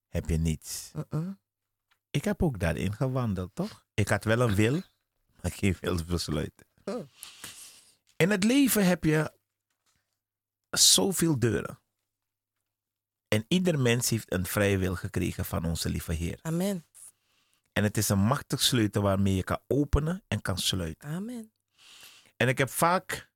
heb 0.08 0.28
je 0.28 0.36
niets. 0.36 0.92
Uh-uh. 0.96 1.28
Ik 2.10 2.24
heb 2.24 2.42
ook 2.42 2.58
daarin 2.58 2.92
gewandeld, 2.92 3.54
toch? 3.54 3.86
Ik 3.94 4.08
had 4.08 4.24
wel 4.24 4.40
een 4.40 4.54
wil, 4.54 4.82
maar 5.40 5.52
geen 5.60 5.76
wild 5.80 6.06
besluit. 6.06 6.64
Oh. 6.84 7.08
In 8.16 8.30
het 8.30 8.44
leven 8.44 8.86
heb 8.86 9.04
je 9.04 9.32
zoveel 10.70 11.38
deuren. 11.38 11.80
En 13.28 13.44
ieder 13.48 13.78
mens 13.78 14.10
heeft 14.10 14.32
een 14.32 14.46
vrije 14.46 14.78
wil 14.78 14.94
gekregen 14.94 15.44
van 15.44 15.64
onze 15.64 15.88
lieve 15.88 16.12
Heer. 16.12 16.38
Amen. 16.42 16.86
En 17.72 17.82
het 17.82 17.96
is 17.96 18.08
een 18.08 18.24
machtig 18.24 18.62
sleutel 18.62 19.02
waarmee 19.02 19.34
je 19.34 19.44
kan 19.44 19.60
openen 19.66 20.24
en 20.28 20.42
kan 20.42 20.58
sluiten. 20.58 21.08
Amen. 21.08 21.53
En 22.44 22.50
ik 22.50 22.58
heb 22.58 22.70
vaak 22.70 23.30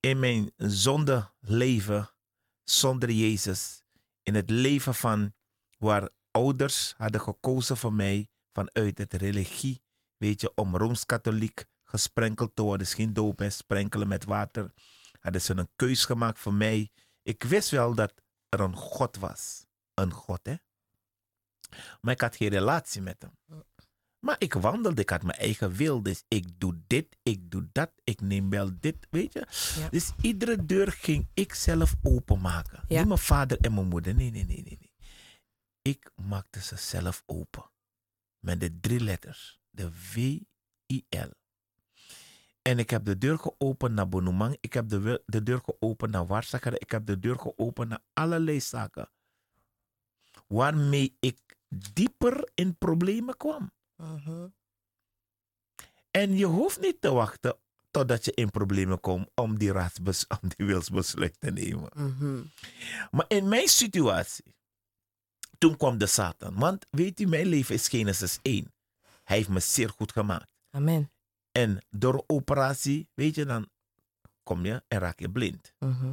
in 0.00 0.18
mijn 0.18 0.52
zonde 0.56 1.30
leven 1.40 2.10
zonder 2.64 3.10
Jezus, 3.10 3.82
in 4.22 4.34
het 4.34 4.50
leven 4.50 4.94
van 4.94 5.34
waar 5.78 6.08
ouders 6.30 6.94
hadden 6.96 7.20
gekozen 7.20 7.76
voor 7.76 7.92
mij 7.92 8.28
vanuit 8.52 8.98
het 8.98 9.12
religie, 9.12 9.82
weet 10.16 10.40
je, 10.40 10.54
om 10.54 10.76
rooms-katholiek 10.76 11.64
gesprenkeld 11.84 12.56
te 12.56 12.62
worden, 12.62 12.86
is 12.86 12.94
geen 12.94 13.12
doop, 13.12 13.42
sprenkelen 13.48 14.08
met 14.08 14.24
water, 14.24 14.72
hadden 15.20 15.42
ze 15.42 15.56
een 15.56 15.70
keus 15.76 16.04
gemaakt 16.04 16.38
voor 16.38 16.54
mij. 16.54 16.90
Ik 17.22 17.42
wist 17.42 17.70
wel 17.70 17.94
dat 17.94 18.12
er 18.48 18.60
een 18.60 18.76
God 18.76 19.16
was, 19.16 19.66
een 19.94 20.12
God, 20.12 20.40
hè. 20.42 20.54
Maar 22.00 22.14
ik 22.14 22.20
had 22.20 22.36
geen 22.36 22.48
relatie 22.48 23.02
met 23.02 23.22
hem. 23.22 23.64
Maar 24.20 24.36
ik 24.38 24.54
wandelde, 24.54 25.00
ik 25.00 25.10
had 25.10 25.22
mijn 25.22 25.38
eigen 25.38 25.72
wil. 25.72 26.02
Dus 26.02 26.24
ik 26.28 26.60
doe 26.60 26.80
dit, 26.86 27.16
ik 27.22 27.50
doe 27.50 27.68
dat, 27.72 27.90
ik 28.04 28.20
neem 28.20 28.50
wel 28.50 28.70
dit, 28.80 29.06
weet 29.10 29.32
je. 29.32 29.46
Ja. 29.80 29.88
Dus 29.88 30.12
iedere 30.20 30.66
deur 30.66 30.92
ging 30.92 31.28
ik 31.34 31.54
zelf 31.54 31.94
openmaken. 32.02 32.84
Ja. 32.88 32.98
Niet 32.98 33.08
mijn 33.08 33.18
vader 33.18 33.60
en 33.60 33.74
mijn 33.74 33.88
moeder. 33.88 34.14
Nee, 34.14 34.30
nee, 34.30 34.44
nee, 34.44 34.62
nee, 34.62 34.78
nee. 34.80 34.92
Ik 35.82 36.10
maakte 36.14 36.62
ze 36.62 36.76
zelf 36.76 37.22
open. 37.26 37.70
Met 38.38 38.60
de 38.60 38.80
drie 38.80 39.00
letters. 39.00 39.60
De 39.70 39.92
V-I-L. 39.92 41.30
En 42.62 42.78
ik 42.78 42.90
heb 42.90 43.04
de 43.04 43.18
deur 43.18 43.38
geopend 43.38 43.94
naar 43.94 44.08
Bonumang. 44.08 44.56
Ik 44.60 44.72
heb 44.72 44.88
de, 44.88 45.22
de 45.26 45.42
deur 45.42 45.60
geopend 45.64 46.10
naar 46.10 46.26
Warszaker. 46.26 46.80
Ik 46.80 46.90
heb 46.90 47.06
de 47.06 47.18
deur 47.18 47.38
geopend 47.38 47.88
naar 47.88 48.02
allerlei 48.12 48.60
zaken. 48.60 49.10
Waarmee 50.46 51.16
ik 51.20 51.38
dieper 51.68 52.50
in 52.54 52.78
problemen 52.78 53.36
kwam. 53.36 53.72
Mhm. 54.00 54.46
En 56.10 56.36
je 56.36 56.44
hoeft 56.44 56.80
niet 56.80 57.00
te 57.00 57.10
wachten 57.10 57.56
totdat 57.90 58.24
je 58.24 58.32
in 58.34 58.50
problemen 58.50 59.00
komt 59.00 59.30
om 59.34 59.58
die, 59.58 59.72
raadsbes 59.72 60.26
om 60.40 60.48
die 60.56 60.66
wilsbesluit 60.66 61.40
te 61.40 61.50
nemen. 61.50 61.90
Mhm. 61.94 62.42
Maar 63.10 63.24
in 63.28 63.48
mijn 63.48 63.68
situatie, 63.68 64.54
toen 65.58 65.76
kwam 65.76 65.98
de 65.98 66.06
Satan. 66.06 66.54
Want 66.58 66.86
weet 66.90 67.20
u, 67.20 67.26
mijn 67.26 67.46
leven 67.46 67.74
is 67.74 67.88
Genesis 67.88 68.38
1. 68.42 68.72
Hij 69.24 69.36
heeft 69.36 69.48
me 69.48 69.60
zeer 69.60 69.88
goed 69.88 70.12
gemaakt. 70.12 70.50
Amen. 70.70 71.10
En 71.52 71.84
door 71.90 72.24
operatie, 72.26 73.08
weet 73.14 73.34
je, 73.34 73.44
dan 73.44 73.68
kom 74.42 74.64
je 74.64 74.82
en 74.88 74.98
raak 74.98 75.18
je 75.18 75.30
blind. 75.30 75.72
Mhm. 75.78 76.12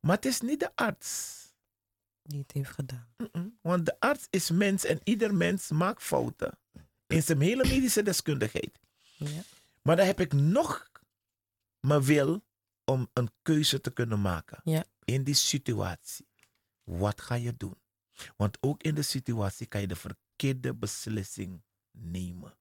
Maar 0.00 0.16
het 0.16 0.24
is 0.24 0.40
niet 0.40 0.60
de 0.60 0.70
arts. 0.74 1.38
Die 2.22 2.38
het 2.38 2.52
heeft 2.52 2.70
gedaan. 2.70 3.14
Want 3.60 3.86
de 3.86 4.00
arts 4.00 4.26
is 4.30 4.50
mens 4.50 4.84
en 4.84 5.00
ieder 5.04 5.34
mens 5.34 5.70
maakt 5.70 6.02
fouten. 6.02 6.58
In 7.10 7.22
zijn 7.22 7.40
hele 7.40 7.68
medische 7.68 8.02
deskundigheid. 8.02 8.78
Ja. 9.16 9.42
Maar 9.82 9.96
dan 9.96 10.06
heb 10.06 10.20
ik 10.20 10.32
nog 10.32 10.90
mijn 11.80 12.02
wil 12.02 12.42
om 12.84 13.08
een 13.12 13.30
keuze 13.42 13.80
te 13.80 13.90
kunnen 13.90 14.20
maken. 14.20 14.60
Ja. 14.64 14.84
In 15.04 15.24
die 15.24 15.34
situatie. 15.34 16.26
Wat 16.84 17.20
ga 17.20 17.34
je 17.34 17.56
doen? 17.56 17.76
Want 18.36 18.58
ook 18.60 18.82
in 18.82 18.94
de 18.94 19.02
situatie 19.02 19.66
kan 19.66 19.80
je 19.80 19.86
de 19.86 19.96
verkeerde 19.96 20.74
beslissing 20.74 21.62
nemen. 21.90 22.54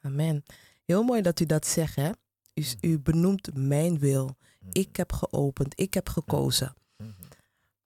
Amen. 0.00 0.42
Heel 0.84 1.02
mooi 1.02 1.22
dat 1.22 1.40
u 1.40 1.46
dat 1.46 1.66
zegt, 1.66 1.96
hè? 1.96 2.10
U, 2.54 2.64
u 2.80 2.98
benoemt 2.98 3.54
mijn 3.54 3.98
wil. 3.98 4.36
Ik 4.72 4.96
heb 4.96 5.12
geopend, 5.12 5.80
ik 5.80 5.94
heb 5.94 6.08
gekozen. 6.08 6.74
Mhm. 6.96 7.10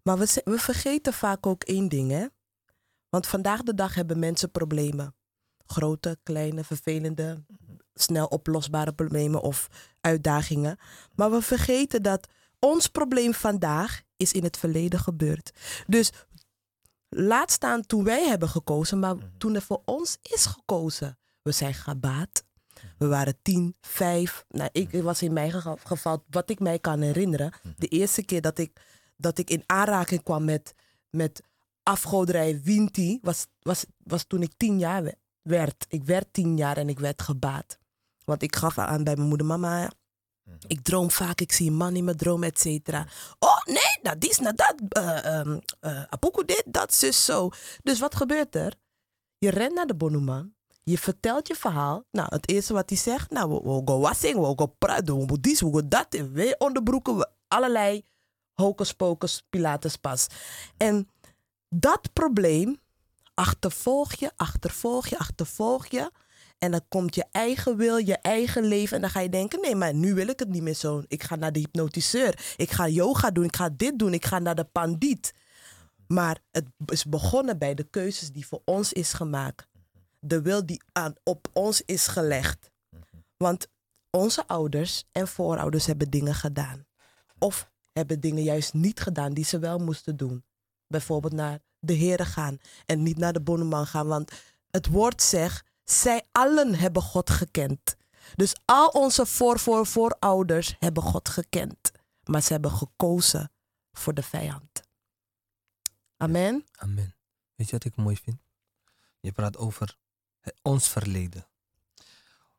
Maar 0.02 0.18
we, 0.18 0.42
we 0.44 0.58
vergeten 0.58 1.12
vaak 1.12 1.46
ook 1.46 1.62
één 1.62 1.88
ding, 1.88 2.10
hè? 2.10 2.26
Want 3.08 3.26
vandaag 3.26 3.62
de 3.62 3.74
dag 3.74 3.94
hebben 3.94 4.18
mensen 4.18 4.50
problemen. 4.50 5.14
Grote, 5.70 6.18
kleine, 6.22 6.64
vervelende, 6.64 7.44
snel 7.94 8.26
oplosbare 8.26 8.92
problemen 8.92 9.42
of 9.42 9.68
uitdagingen. 10.00 10.78
Maar 11.14 11.30
we 11.30 11.42
vergeten 11.42 12.02
dat 12.02 12.28
ons 12.58 12.86
probleem 12.86 13.34
vandaag 13.34 14.02
is 14.16 14.32
in 14.32 14.42
het 14.42 14.56
verleden 14.56 15.00
gebeurd. 15.00 15.50
Dus 15.86 16.12
laat 17.08 17.50
staan 17.50 17.86
toen 17.86 18.04
wij 18.04 18.26
hebben 18.26 18.48
gekozen, 18.48 18.98
maar 18.98 19.14
toen 19.38 19.54
er 19.54 19.62
voor 19.62 19.82
ons 19.84 20.18
is 20.22 20.46
gekozen. 20.46 21.18
We 21.42 21.52
zijn 21.52 21.74
gebaat. 21.74 22.44
We 22.98 23.06
waren 23.06 23.38
tien, 23.42 23.76
vijf. 23.80 24.44
Nou, 24.48 24.68
ik 24.72 25.02
was 25.02 25.22
in 25.22 25.32
mijn 25.32 25.50
geva- 25.50 25.76
geval, 25.84 26.24
wat 26.30 26.50
ik 26.50 26.60
mij 26.60 26.78
kan 26.78 27.00
herinneren, 27.00 27.52
de 27.76 27.86
eerste 27.86 28.22
keer 28.22 28.40
dat 28.40 28.58
ik, 28.58 28.80
dat 29.16 29.38
ik 29.38 29.50
in 29.50 29.62
aanraking 29.66 30.22
kwam 30.22 30.44
met, 30.44 30.74
met 31.10 31.42
afgoderij 31.82 32.60
Winti, 32.62 33.18
was, 33.22 33.46
was, 33.62 33.84
was 34.04 34.24
toen 34.24 34.42
ik 34.42 34.52
tien 34.56 34.78
jaar 34.78 35.14
werd. 35.42 35.86
Ik 35.88 36.04
werd 36.04 36.32
tien 36.32 36.56
jaar 36.56 36.76
en 36.76 36.88
ik 36.88 36.98
werd 36.98 37.22
gebaat. 37.22 37.78
Want 38.24 38.42
ik 38.42 38.56
gaf 38.56 38.78
aan 38.78 39.04
bij 39.04 39.16
mijn 39.16 39.28
moeder, 39.28 39.46
mama, 39.46 39.90
ik 40.66 40.82
droom 40.82 41.10
vaak, 41.10 41.40
ik 41.40 41.52
zie 41.52 41.70
een 41.70 41.76
man 41.76 41.96
in 41.96 42.04
mijn 42.04 42.16
droom, 42.16 42.42
et 42.42 42.60
cetera. 42.60 43.06
Oh 43.38 43.64
nee, 43.64 43.98
dat 44.02 44.24
is 44.24 44.38
nou 44.38 44.54
dat. 44.54 44.74
eh 44.88 45.38
ehm, 45.38 45.58
eh, 45.80 46.02
apoeko 46.08 46.44
dit, 46.44 46.62
dat, 46.66 46.94
zus, 46.94 47.24
zo. 47.24 47.50
Dus 47.82 47.98
wat 48.00 48.14
gebeurt 48.14 48.54
er? 48.54 48.74
Je 49.38 49.50
rent 49.50 49.74
naar 49.74 49.86
de 49.86 49.94
bonuman. 49.94 50.54
Je 50.82 50.98
vertelt 50.98 51.48
je 51.48 51.54
verhaal. 51.54 52.04
Nou, 52.10 52.28
het 52.30 52.48
eerste 52.48 52.72
wat 52.72 52.88
hij 52.88 52.98
zegt, 52.98 53.30
nou, 53.30 53.50
we, 53.50 53.60
we 53.62 53.82
gaan 53.84 54.00
wassing, 54.00 54.34
we 54.34 54.54
gaan 54.56 54.74
praten, 54.78 55.16
we 55.16 55.26
gaan 55.28 55.40
dit, 55.40 55.60
we 55.60 55.72
gaan 55.72 55.88
dat. 55.88 56.14
En 56.14 56.32
we 56.32 56.54
onderbroeken, 56.58 57.16
we, 57.16 57.28
allerlei 57.48 58.04
hocus 58.54 58.92
pocus, 58.92 59.42
pilates 59.50 59.96
pas. 59.96 60.26
En 60.76 61.08
dat 61.68 62.12
probleem 62.12 62.80
achtervolg 63.34 64.14
je, 64.14 64.30
achtervolg 64.36 65.06
je, 65.06 65.18
achtervolg 65.18 65.86
je. 65.86 66.10
En 66.58 66.70
dan 66.70 66.80
komt 66.88 67.14
je 67.14 67.24
eigen 67.30 67.76
wil, 67.76 67.96
je 67.96 68.16
eigen 68.16 68.64
leven. 68.64 68.96
En 68.96 69.00
dan 69.00 69.10
ga 69.10 69.20
je 69.20 69.28
denken, 69.28 69.60
nee, 69.60 69.74
maar 69.74 69.94
nu 69.94 70.14
wil 70.14 70.28
ik 70.28 70.38
het 70.38 70.48
niet 70.48 70.62
meer 70.62 70.74
zo. 70.74 71.02
Ik 71.08 71.22
ga 71.22 71.36
naar 71.36 71.52
de 71.52 71.58
hypnotiseur. 71.58 72.54
Ik 72.56 72.70
ga 72.70 72.88
yoga 72.88 73.30
doen. 73.30 73.44
Ik 73.44 73.56
ga 73.56 73.68
dit 73.76 73.98
doen. 73.98 74.14
Ik 74.14 74.26
ga 74.26 74.38
naar 74.38 74.54
de 74.54 74.64
pandiet. 74.64 75.34
Maar 76.06 76.38
het 76.50 76.66
is 76.86 77.04
begonnen 77.04 77.58
bij 77.58 77.74
de 77.74 77.84
keuzes 77.84 78.32
die 78.32 78.46
voor 78.46 78.62
ons 78.64 78.92
is 78.92 79.12
gemaakt. 79.12 79.68
De 80.18 80.42
wil 80.42 80.66
die 80.66 80.82
aan, 80.92 81.14
op 81.22 81.48
ons 81.52 81.82
is 81.84 82.06
gelegd. 82.06 82.70
Want 83.36 83.68
onze 84.10 84.46
ouders 84.46 85.04
en 85.12 85.28
voorouders 85.28 85.86
hebben 85.86 86.10
dingen 86.10 86.34
gedaan. 86.34 86.86
Of 87.38 87.70
hebben 87.92 88.20
dingen 88.20 88.42
juist 88.42 88.74
niet 88.74 89.00
gedaan 89.00 89.32
die 89.32 89.44
ze 89.44 89.58
wel 89.58 89.78
moesten 89.78 90.16
doen. 90.16 90.44
Bijvoorbeeld 90.86 91.32
naar 91.32 91.58
de 91.80 91.96
Here 91.98 92.24
gaan 92.24 92.58
en 92.86 93.02
niet 93.02 93.18
naar 93.18 93.32
de 93.32 93.40
bonneman 93.40 93.86
gaan. 93.86 94.06
Want 94.06 94.32
het 94.70 94.86
woord 94.86 95.22
zegt, 95.22 95.64
zij 95.84 96.22
allen 96.32 96.74
hebben 96.74 97.02
God 97.02 97.30
gekend. 97.30 97.96
Dus 98.36 98.54
al 98.64 98.88
onze 98.88 99.26
voor, 99.26 99.58
voor, 99.58 99.86
voorouders 99.86 100.76
hebben 100.78 101.02
God 101.02 101.28
gekend. 101.28 101.90
Maar 102.24 102.42
ze 102.42 102.52
hebben 102.52 102.70
gekozen 102.70 103.50
voor 103.92 104.14
de 104.14 104.22
vijand. 104.22 104.82
Amen. 106.16 106.64
Amen. 106.76 107.14
Weet 107.54 107.66
je 107.66 107.72
wat 107.72 107.84
ik 107.84 107.96
mooi 107.96 108.16
vind? 108.16 108.38
Je 109.20 109.32
praat 109.32 109.56
over 109.56 109.96
het- 110.40 110.54
ons 110.62 110.88
verleden. 110.88 111.46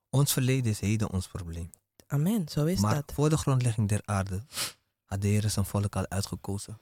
Ons 0.09 0.33
verleden 0.33 0.71
is 0.71 0.79
heden 0.79 1.11
ons 1.11 1.27
probleem. 1.27 1.69
Amen, 2.07 2.47
zo 2.49 2.65
is 2.65 2.79
maar 2.79 2.95
dat. 2.95 3.11
voor 3.13 3.29
de 3.29 3.37
grondlegging 3.37 3.89
der 3.89 4.01
aarde 4.05 4.43
had 5.05 5.21
de 5.21 5.27
Heer 5.27 5.49
zijn 5.49 5.65
volk 5.65 5.95
al 5.95 6.07
uitgekozen. 6.09 6.79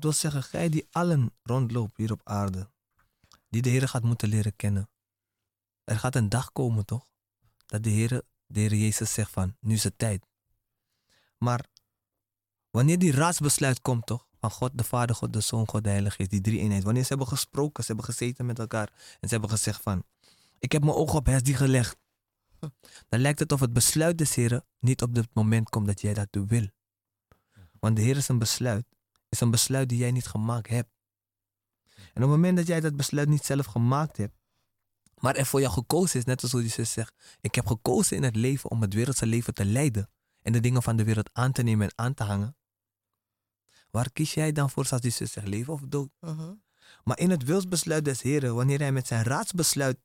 Wil 0.00 0.12
zeggen, 0.12 0.42
gij 0.42 0.68
die 0.68 0.86
allen 0.90 1.34
rondloopt 1.42 1.96
hier 1.96 2.12
op 2.12 2.20
aarde, 2.24 2.70
die 3.48 3.62
de 3.62 3.68
Heer 3.68 3.88
gaat 3.88 4.02
moeten 4.02 4.28
leren 4.28 4.56
kennen. 4.56 4.88
Er 5.84 5.98
gaat 5.98 6.14
een 6.14 6.28
dag 6.28 6.52
komen, 6.52 6.84
toch? 6.84 7.06
Dat 7.66 7.82
de 7.82 7.90
Heer, 7.90 8.22
de 8.46 8.60
Heer 8.60 8.74
Jezus 8.74 9.12
zegt 9.12 9.30
van, 9.30 9.56
nu 9.60 9.74
is 9.74 9.84
het 9.84 9.98
tijd. 9.98 10.26
Maar 11.38 11.66
wanneer 12.70 12.98
die 12.98 13.12
raadsbesluit 13.12 13.80
komt, 13.80 14.06
toch? 14.06 14.26
Van 14.40 14.50
God 14.50 14.70
de 14.74 14.84
Vader, 14.84 15.16
God 15.16 15.32
de 15.32 15.40
Zoon, 15.40 15.68
God 15.68 15.84
de 15.84 15.90
Heilige 15.90 16.16
Geest, 16.16 16.30
die 16.30 16.40
drie 16.40 16.60
eenheid. 16.60 16.82
Wanneer 16.82 17.02
ze 17.02 17.08
hebben 17.08 17.26
gesproken, 17.26 17.84
ze 17.84 17.92
hebben 17.92 18.14
gezeten 18.14 18.46
met 18.46 18.58
elkaar 18.58 18.92
en 19.20 19.28
ze 19.28 19.34
hebben 19.34 19.50
gezegd 19.50 19.82
van, 19.82 20.04
ik 20.58 20.72
heb 20.72 20.82
mijn 20.82 20.96
ogen 20.96 21.18
op 21.18 21.26
Hesdi 21.26 21.54
gelegd. 21.54 21.96
Dan 23.08 23.20
lijkt 23.20 23.38
het 23.38 23.52
of 23.52 23.60
het 23.60 23.72
besluit 23.72 24.18
des 24.18 24.34
Heren 24.34 24.64
niet 24.78 25.02
op 25.02 25.14
het 25.14 25.28
moment 25.32 25.68
komt 25.68 25.86
dat 25.86 26.00
jij 26.00 26.14
dat 26.14 26.28
wil. 26.30 26.66
Want 27.80 27.96
de 27.96 28.02
Heer 28.02 28.16
is 28.16 28.28
een 28.28 28.38
besluit, 28.38 28.86
is 29.28 29.40
een 29.40 29.50
besluit 29.50 29.88
die 29.88 29.98
jij 29.98 30.10
niet 30.10 30.26
gemaakt 30.26 30.68
hebt. 30.68 30.90
En 31.94 32.24
op 32.24 32.30
het 32.30 32.38
moment 32.38 32.56
dat 32.56 32.66
jij 32.66 32.80
dat 32.80 32.96
besluit 32.96 33.28
niet 33.28 33.44
zelf 33.44 33.66
gemaakt 33.66 34.16
hebt, 34.16 34.34
maar 35.18 35.36
er 35.36 35.46
voor 35.46 35.60
jou 35.60 35.72
gekozen 35.72 36.18
is, 36.18 36.24
net 36.24 36.42
als 36.42 36.52
hoe 36.52 36.60
die 36.60 36.70
zus 36.70 36.92
zegt, 36.92 37.14
ik 37.40 37.54
heb 37.54 37.66
gekozen 37.66 38.16
in 38.16 38.22
het 38.22 38.36
leven 38.36 38.70
om 38.70 38.80
het 38.80 38.94
wereldse 38.94 39.26
leven 39.26 39.54
te 39.54 39.64
leiden 39.64 40.10
en 40.42 40.52
de 40.52 40.60
dingen 40.60 40.82
van 40.82 40.96
de 40.96 41.04
wereld 41.04 41.30
aan 41.32 41.52
te 41.52 41.62
nemen 41.62 41.86
en 41.86 41.92
aan 41.96 42.14
te 42.14 42.24
hangen. 42.24 42.56
Waar 43.90 44.10
kies 44.12 44.34
jij 44.34 44.52
dan 44.52 44.70
voor, 44.70 44.86
zoals 44.86 45.02
die 45.02 45.12
zus 45.12 45.32
zegt, 45.32 45.46
leven 45.46 45.72
of 45.72 45.80
dood? 45.80 46.10
Mhm. 46.20 46.54
Maar 47.04 47.18
in 47.18 47.30
het 47.30 47.44
wilsbesluit 47.44 48.04
des 48.04 48.22
Heren, 48.22 48.54
wanneer 48.54 48.78
hij 48.78 48.92
met 48.92 49.06
zijn 49.06 49.22
raadsbesluit 49.22 49.98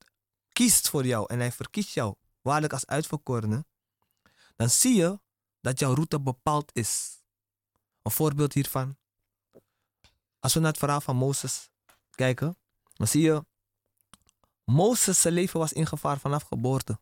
kiest 0.50 0.90
voor 0.90 1.06
jou 1.06 1.26
en 1.28 1.40
hij 1.40 1.52
verkiest 1.52 1.94
jou 1.94 2.16
waarlijk 2.42 2.74
als 2.74 2.86
uitverkorene, 2.86 3.66
dan 4.56 4.70
zie 4.70 4.96
je 4.96 5.20
dat 5.62 5.80
jouw 5.80 5.94
route 5.94 6.22
bepaald 6.22 6.72
is. 6.74 7.22
Een 8.02 8.12
voorbeeld 8.12 8.54
hiervan. 8.54 8.98
Als 10.44 10.54
we 10.54 10.60
naar 10.60 10.70
het 10.70 10.80
verhaal 10.80 11.02
van 11.02 11.16
Mozes 11.16 11.70
kijken, 12.10 12.58
dan 12.94 13.08
zie 13.08 13.22
je, 13.22 13.46
Mozes 14.64 15.22
zijn 15.22 15.34
leven 15.34 15.60
was 15.60 15.74
in 15.74 15.86
gevaar 15.86 16.20
vanaf 16.20 16.44
geboorte. 16.44 17.00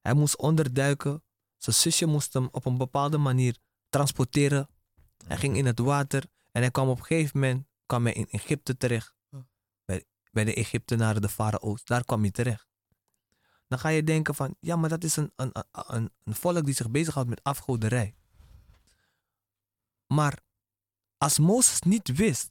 Hij 0.00 0.14
moest 0.14 0.36
onderduiken, 0.36 1.22
zijn 1.56 1.76
zusje 1.76 2.06
moest 2.06 2.32
hem 2.32 2.48
op 2.52 2.64
een 2.64 2.76
bepaalde 2.76 3.18
manier 3.18 3.56
transporteren. 3.88 4.68
Hij 5.26 5.36
ging 5.36 5.56
in 5.56 5.66
het 5.66 5.78
water 5.78 6.24
en 6.50 6.60
hij 6.60 6.70
kwam 6.70 6.88
op 6.88 6.98
een 6.98 7.04
gegeven 7.04 7.40
moment 7.40 7.66
kwam 7.86 8.04
hij 8.04 8.12
in 8.12 8.28
Egypte 8.30 8.76
terecht. 8.76 9.14
Bij, 9.84 10.04
bij 10.30 10.44
de 10.44 10.54
Egyptenaren, 10.54 11.22
de 11.22 11.28
farao's. 11.28 11.84
Daar 11.84 12.04
kwam 12.04 12.20
hij 12.20 12.30
terecht. 12.30 12.66
Dan 13.68 13.78
ga 13.78 13.88
je 13.88 14.04
denken 14.04 14.34
van, 14.34 14.56
ja, 14.60 14.76
maar 14.76 14.88
dat 14.88 15.04
is 15.04 15.16
een, 15.16 15.32
een, 15.36 15.52
een, 15.72 16.10
een 16.24 16.34
volk 16.34 16.64
die 16.64 16.74
zich 16.74 16.90
bezighoudt 16.90 17.28
met 17.28 17.42
afgoderij. 17.42 18.14
Maar 20.06 20.42
als 21.22 21.38
Mozes 21.38 21.80
niet 21.80 22.16
wist 22.16 22.50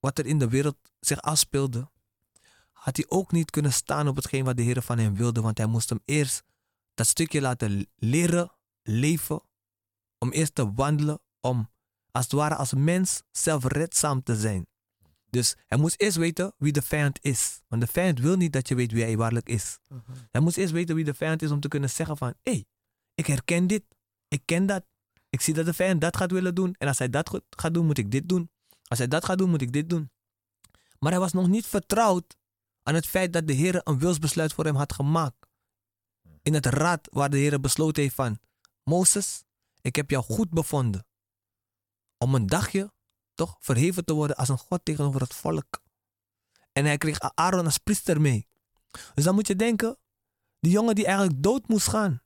wat 0.00 0.18
er 0.18 0.26
in 0.26 0.38
de 0.38 0.48
wereld 0.48 0.76
zich 1.00 1.20
afspeelde, 1.20 1.90
had 2.72 2.96
hij 2.96 3.06
ook 3.08 3.32
niet 3.32 3.50
kunnen 3.50 3.72
staan 3.72 4.08
op 4.08 4.16
hetgeen 4.16 4.44
wat 4.44 4.56
de 4.56 4.62
Heer 4.62 4.82
van 4.82 4.98
hem 4.98 5.14
wilde, 5.14 5.40
want 5.40 5.58
hij 5.58 5.66
moest 5.66 5.88
hem 5.88 6.00
eerst 6.04 6.42
dat 6.94 7.06
stukje 7.06 7.40
laten 7.40 7.86
leren, 7.96 8.52
leven, 8.82 9.42
om 10.18 10.30
eerst 10.30 10.54
te 10.54 10.72
wandelen, 10.72 11.20
om 11.40 11.70
als 12.10 12.24
het 12.24 12.32
ware 12.32 12.54
als 12.54 12.72
mens 12.72 13.22
zelfredzaam 13.30 14.22
te 14.22 14.36
zijn. 14.36 14.66
Dus 15.30 15.56
hij 15.66 15.78
moest 15.78 16.00
eerst 16.00 16.16
weten 16.16 16.54
wie 16.58 16.72
de 16.72 16.82
vijand 16.82 17.18
is. 17.20 17.60
Want 17.68 17.82
de 17.82 17.88
vijand 17.88 18.18
wil 18.18 18.36
niet 18.36 18.52
dat 18.52 18.68
je 18.68 18.74
weet 18.74 18.92
wie 18.92 19.02
hij 19.02 19.16
waarlijk 19.16 19.48
is. 19.48 19.78
Hij 20.30 20.40
moest 20.40 20.56
eerst 20.56 20.72
weten 20.72 20.94
wie 20.94 21.04
de 21.04 21.14
vijand 21.14 21.42
is 21.42 21.50
om 21.50 21.60
te 21.60 21.68
kunnen 21.68 21.90
zeggen 21.90 22.16
van... 22.16 22.34
Hé, 22.42 22.52
hey, 22.52 22.64
ik 23.14 23.26
herken 23.26 23.66
dit. 23.66 23.84
Ik 24.28 24.42
ken 24.44 24.66
dat. 24.66 24.84
Ik 25.32 25.40
zie 25.40 25.54
dat 25.54 25.64
de 25.64 25.74
vijand 25.74 26.00
dat 26.00 26.16
gaat 26.16 26.30
willen 26.30 26.54
doen. 26.54 26.74
En 26.78 26.88
als 26.88 26.98
hij 26.98 27.10
dat 27.10 27.40
gaat 27.48 27.74
doen, 27.74 27.86
moet 27.86 27.98
ik 27.98 28.10
dit 28.10 28.28
doen. 28.28 28.50
Als 28.88 28.98
hij 28.98 29.08
dat 29.08 29.24
gaat 29.24 29.38
doen, 29.38 29.50
moet 29.50 29.62
ik 29.62 29.72
dit 29.72 29.90
doen. 29.90 30.10
Maar 30.98 31.10
hij 31.10 31.20
was 31.20 31.32
nog 31.32 31.48
niet 31.48 31.66
vertrouwd 31.66 32.36
aan 32.82 32.94
het 32.94 33.06
feit 33.06 33.32
dat 33.32 33.46
de 33.46 33.52
Heer 33.52 33.80
een 33.84 33.98
wilsbesluit 33.98 34.52
voor 34.52 34.64
hem 34.64 34.74
had 34.74 34.92
gemaakt. 34.92 35.46
In 36.42 36.54
het 36.54 36.66
raad 36.66 37.08
waar 37.10 37.30
de 37.30 37.36
Heer 37.36 37.60
besloten 37.60 38.02
heeft 38.02 38.14
van... 38.14 38.38
Mozes, 38.84 39.44
ik 39.80 39.96
heb 39.96 40.10
jou 40.10 40.24
goed 40.24 40.50
bevonden. 40.50 41.06
Om 42.18 42.34
een 42.34 42.46
dagje 42.46 42.92
toch 43.34 43.56
verheven 43.60 44.04
te 44.04 44.12
worden 44.12 44.36
als 44.36 44.48
een 44.48 44.58
God 44.58 44.84
tegenover 44.84 45.20
het 45.20 45.34
volk. 45.34 45.82
En 46.72 46.84
hij 46.84 46.98
kreeg 46.98 47.20
Aaron 47.20 47.64
als 47.64 47.78
priester 47.78 48.20
mee. 48.20 48.46
Dus 49.14 49.24
dan 49.24 49.34
moet 49.34 49.46
je 49.46 49.56
denken, 49.56 49.98
die 50.60 50.72
jongen 50.72 50.94
die 50.94 51.06
eigenlijk 51.06 51.42
dood 51.42 51.68
moest 51.68 51.88
gaan. 51.88 52.22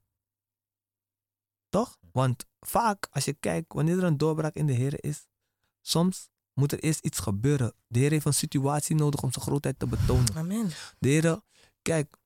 Toch? 1.68 1.98
Want 2.12 2.44
vaak 2.66 3.08
als 3.10 3.24
je 3.24 3.32
kijkt, 3.40 3.72
wanneer 3.72 3.96
er 3.98 4.04
een 4.04 4.16
doorbraak 4.16 4.54
in 4.54 4.66
de 4.66 4.72
Heer 4.72 5.04
is, 5.04 5.26
soms 5.80 6.28
moet 6.52 6.72
er 6.72 6.78
eerst 6.78 7.04
iets 7.04 7.18
gebeuren. 7.18 7.74
De 7.86 7.98
Heer 7.98 8.10
heeft 8.10 8.26
een 8.26 8.34
situatie 8.34 8.96
nodig 8.96 9.22
om 9.22 9.32
zijn 9.32 9.44
grootheid 9.44 9.78
te 9.78 9.86
betonen. 9.86 10.34
Amen. 10.34 10.70
De 10.98 11.08
Heer, 11.08 11.40
kijk, 11.82 12.16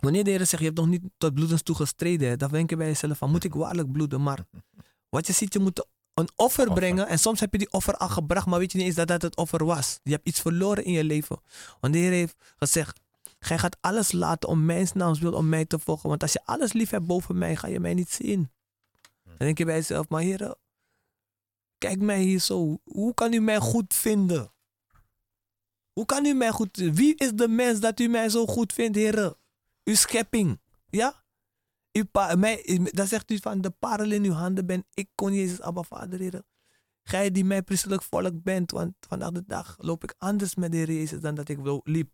wanneer 0.00 0.24
de 0.24 0.30
Heer 0.30 0.46
zegt, 0.46 0.58
je 0.58 0.64
hebt 0.64 0.76
nog 0.78 0.86
niet 0.86 1.02
tot 1.18 1.34
bloedens 1.34 1.62
toe 1.62 1.76
gestreden, 1.76 2.38
dan 2.38 2.50
denk 2.50 2.70
je 2.70 2.76
bij 2.76 2.86
jezelf 2.86 3.18
van, 3.18 3.30
moet 3.30 3.44
ik 3.44 3.54
waarlijk 3.54 3.92
bloeden? 3.92 4.22
Maar 4.22 4.46
wat 5.08 5.26
je 5.26 5.32
ziet, 5.32 5.52
je 5.52 5.58
moet 5.58 5.86
een 6.14 6.28
offer, 6.36 6.66
Offer. 6.68 6.74
brengen. 6.74 7.08
En 7.08 7.18
soms 7.18 7.40
heb 7.40 7.52
je 7.52 7.58
die 7.58 7.72
offer 7.72 7.96
al 7.96 8.08
gebracht, 8.08 8.46
maar 8.46 8.58
weet 8.58 8.72
je 8.72 8.78
niet 8.78 8.86
eens 8.86 8.96
dat 8.96 9.08
dat 9.08 9.22
het 9.22 9.36
offer 9.36 9.64
was. 9.64 10.00
Je 10.02 10.10
hebt 10.12 10.28
iets 10.28 10.40
verloren 10.40 10.84
in 10.84 10.92
je 10.92 11.04
leven. 11.04 11.40
Want 11.80 11.92
de 11.92 11.98
Heer 11.98 12.10
heeft 12.10 12.36
gezegd, 12.56 13.00
gij 13.38 13.58
gaat 13.58 13.76
alles 13.80 14.12
laten 14.12 14.48
om 14.48 14.64
mijn 14.64 14.88
naams 14.94 15.18
wil, 15.18 15.32
om 15.32 15.48
mij 15.48 15.64
te 15.64 15.78
volgen. 15.78 16.08
Want 16.08 16.22
als 16.22 16.32
je 16.32 16.40
alles 16.44 16.72
lief 16.72 16.90
hebt 16.90 17.06
boven 17.06 17.38
mij, 17.38 17.56
ga 17.56 17.68
je 17.68 17.80
mij 17.80 17.94
niet 17.94 18.10
zien. 18.10 18.50
Dan 19.38 19.46
denk 19.46 19.58
je 19.58 19.64
bij 19.64 19.74
jezelf, 19.74 20.08
maar 20.08 20.22
Heer, 20.22 20.54
kijk 21.78 22.00
mij 22.00 22.22
hier 22.22 22.40
zo. 22.40 22.78
Hoe 22.84 23.14
kan 23.14 23.32
u 23.32 23.40
mij 23.40 23.58
goed 23.58 23.94
vinden? 23.94 24.52
Hoe 25.92 26.04
kan 26.06 26.24
u 26.24 26.34
mij 26.34 26.50
goed 26.50 26.76
Wie 26.76 27.14
is 27.14 27.32
de 27.32 27.48
mens 27.48 27.80
dat 27.80 28.00
u 28.00 28.08
mij 28.08 28.28
zo 28.28 28.46
goed 28.46 28.72
vindt, 28.72 28.96
Heer? 28.96 29.34
Uw 29.84 29.94
schepping. 29.94 30.60
Ja? 30.88 31.26
Pa, 32.10 32.34
mij, 32.34 32.80
dan 32.92 33.06
zegt 33.06 33.30
u 33.30 33.38
van 33.38 33.60
de 33.60 33.70
parel 33.70 34.10
in 34.10 34.24
uw 34.24 34.32
handen 34.32 34.66
ben 34.66 34.86
ik 34.94 35.08
kon 35.14 35.34
Jezus 35.34 35.60
Abba 35.60 35.82
Vader, 35.82 36.18
Heer. 36.18 36.42
Gij 37.02 37.30
die 37.30 37.44
mijn 37.44 37.64
priestelijk 37.64 38.02
volk 38.02 38.42
bent, 38.42 38.70
want 38.70 38.94
vandaag 39.00 39.30
de 39.30 39.44
dag 39.46 39.76
loop 39.78 40.04
ik 40.04 40.14
anders 40.18 40.54
met 40.54 40.72
de 40.72 40.76
Heer 40.76 40.92
Jezus 40.92 41.20
dan 41.20 41.34
dat 41.34 41.48
ik 41.48 41.58
liep. 41.82 42.10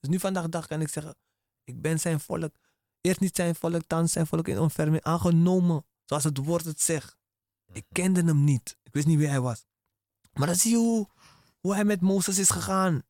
Dus 0.00 0.10
nu 0.10 0.18
vandaag 0.18 0.42
de 0.42 0.48
dag 0.48 0.66
kan 0.66 0.80
ik 0.80 0.88
zeggen, 0.88 1.16
ik 1.64 1.80
ben 1.80 2.00
zijn 2.00 2.20
volk. 2.20 2.54
Eerst 3.00 3.20
niet 3.20 3.36
zijn 3.36 3.54
volk, 3.54 3.82
thans 3.86 4.12
zijn 4.12 4.26
volk 4.26 4.48
in 4.48 4.58
onverming 4.58 5.02
aangenomen. 5.02 5.84
Zoals 6.08 6.24
het 6.24 6.36
woord 6.36 6.64
het 6.64 6.80
zegt. 6.80 7.16
Ik 7.72 7.86
kende 7.92 8.22
hem 8.24 8.44
niet. 8.44 8.78
Ik 8.82 8.92
wist 8.92 9.06
niet 9.06 9.18
wie 9.18 9.28
hij 9.28 9.40
was. 9.40 9.66
Maar 10.32 10.46
dan 10.46 10.56
zie 10.56 10.70
je 10.70 10.76
hoe, 10.76 11.08
hoe 11.60 11.74
hij 11.74 11.84
met 11.84 12.00
Mozes 12.00 12.38
is 12.38 12.50
gegaan. 12.50 13.02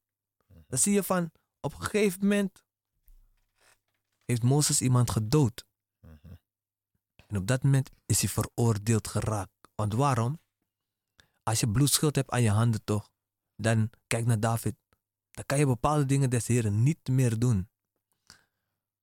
Dan 0.66 0.78
zie 0.78 0.92
je 0.92 1.02
van, 1.02 1.30
op 1.60 1.74
een 1.74 1.82
gegeven 1.82 2.20
moment 2.20 2.64
heeft 4.24 4.42
Mozes 4.42 4.80
iemand 4.80 5.10
gedood. 5.10 5.66
En 7.26 7.36
op 7.36 7.46
dat 7.46 7.62
moment 7.62 7.90
is 8.06 8.20
hij 8.20 8.28
veroordeeld 8.28 9.08
geraakt. 9.08 9.52
Want 9.74 9.92
waarom? 9.92 10.40
Als 11.42 11.60
je 11.60 11.70
bloedschuld 11.70 12.14
hebt 12.14 12.30
aan 12.30 12.42
je 12.42 12.50
handen 12.50 12.84
toch, 12.84 13.10
dan 13.56 13.90
kijk 14.06 14.26
naar 14.26 14.40
David. 14.40 14.76
Dan 15.30 15.46
kan 15.46 15.58
je 15.58 15.66
bepaalde 15.66 16.04
dingen 16.04 16.30
des 16.30 16.46
Heren 16.46 16.82
niet 16.82 17.08
meer 17.08 17.38
doen. 17.38 17.70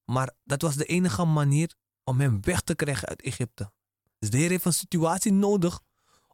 Maar 0.03 0.33
dat 0.43 0.61
was 0.61 0.75
de 0.75 0.85
enige 0.85 1.25
manier 1.25 1.75
om 2.03 2.19
hem 2.19 2.41
weg 2.41 2.61
te 2.61 2.75
krijgen 2.75 3.07
uit 3.07 3.21
Egypte. 3.21 3.71
Dus 4.25 4.33
de 4.33 4.39
Heer 4.39 4.49
heeft 4.49 4.65
een 4.65 4.73
situatie 4.73 5.31
nodig 5.31 5.81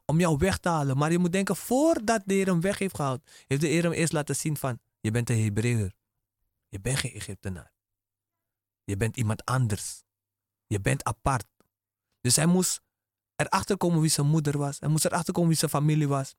om 0.04 0.20
jou 0.20 0.36
weg 0.38 0.58
te 0.58 0.68
halen. 0.68 0.96
Maar 0.96 1.12
je 1.12 1.18
moet 1.18 1.32
denken, 1.32 1.56
voordat 1.56 2.22
de 2.24 2.34
Heer 2.34 2.46
hem 2.46 2.60
weg 2.60 2.78
heeft 2.78 2.96
gehaald, 2.96 3.30
heeft 3.46 3.60
de 3.60 3.66
Heer 3.66 3.82
hem 3.82 3.92
eerst 3.92 4.12
laten 4.12 4.36
zien 4.36 4.56
van, 4.56 4.80
je 5.00 5.10
bent 5.10 5.30
een 5.30 5.42
Hebreeër. 5.42 5.94
Je 6.68 6.80
bent 6.80 6.98
geen 6.98 7.12
Egyptenaar. 7.12 7.72
Je 8.84 8.96
bent 8.96 9.16
iemand 9.16 9.44
anders. 9.44 10.02
Je 10.66 10.80
bent 10.80 11.04
apart. 11.04 11.44
Dus 12.20 12.36
hij 12.36 12.46
moest 12.46 12.80
erachter 13.36 13.76
komen 13.76 14.00
wie 14.00 14.10
zijn 14.10 14.26
moeder 14.26 14.58
was. 14.58 14.78
Hij 14.78 14.88
moest 14.88 15.04
erachter 15.04 15.32
komen 15.32 15.48
wie 15.48 15.58
zijn 15.58 15.70
familie 15.70 16.08
was. 16.08 16.34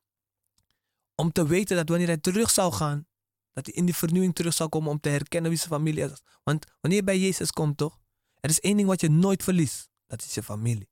Om 1.15 1.31
te 1.31 1.47
weten 1.47 1.75
dat 1.75 1.89
wanneer 1.89 2.07
hij 2.07 2.17
terug 2.17 2.49
zou 2.49 2.73
gaan, 2.73 3.07
dat 3.51 3.65
hij 3.65 3.75
in 3.75 3.85
die 3.85 3.95
vernieuwing 3.95 4.35
terug 4.35 4.53
zou 4.53 4.69
komen 4.69 4.91
om 4.91 4.99
te 4.99 5.09
herkennen 5.09 5.49
wie 5.49 5.59
zijn 5.59 5.71
familie 5.71 6.03
is. 6.03 6.21
Want 6.43 6.65
wanneer 6.81 6.99
je 6.99 7.05
bij 7.05 7.19
Jezus 7.19 7.51
komt 7.51 7.77
toch, 7.77 7.99
Er 8.39 8.49
is 8.49 8.59
één 8.59 8.77
ding 8.77 8.87
wat 8.87 9.01
je 9.01 9.09
nooit 9.09 9.43
verliest. 9.43 9.89
Dat 10.07 10.21
is 10.21 10.33
je 10.33 10.43
familie. 10.43 10.91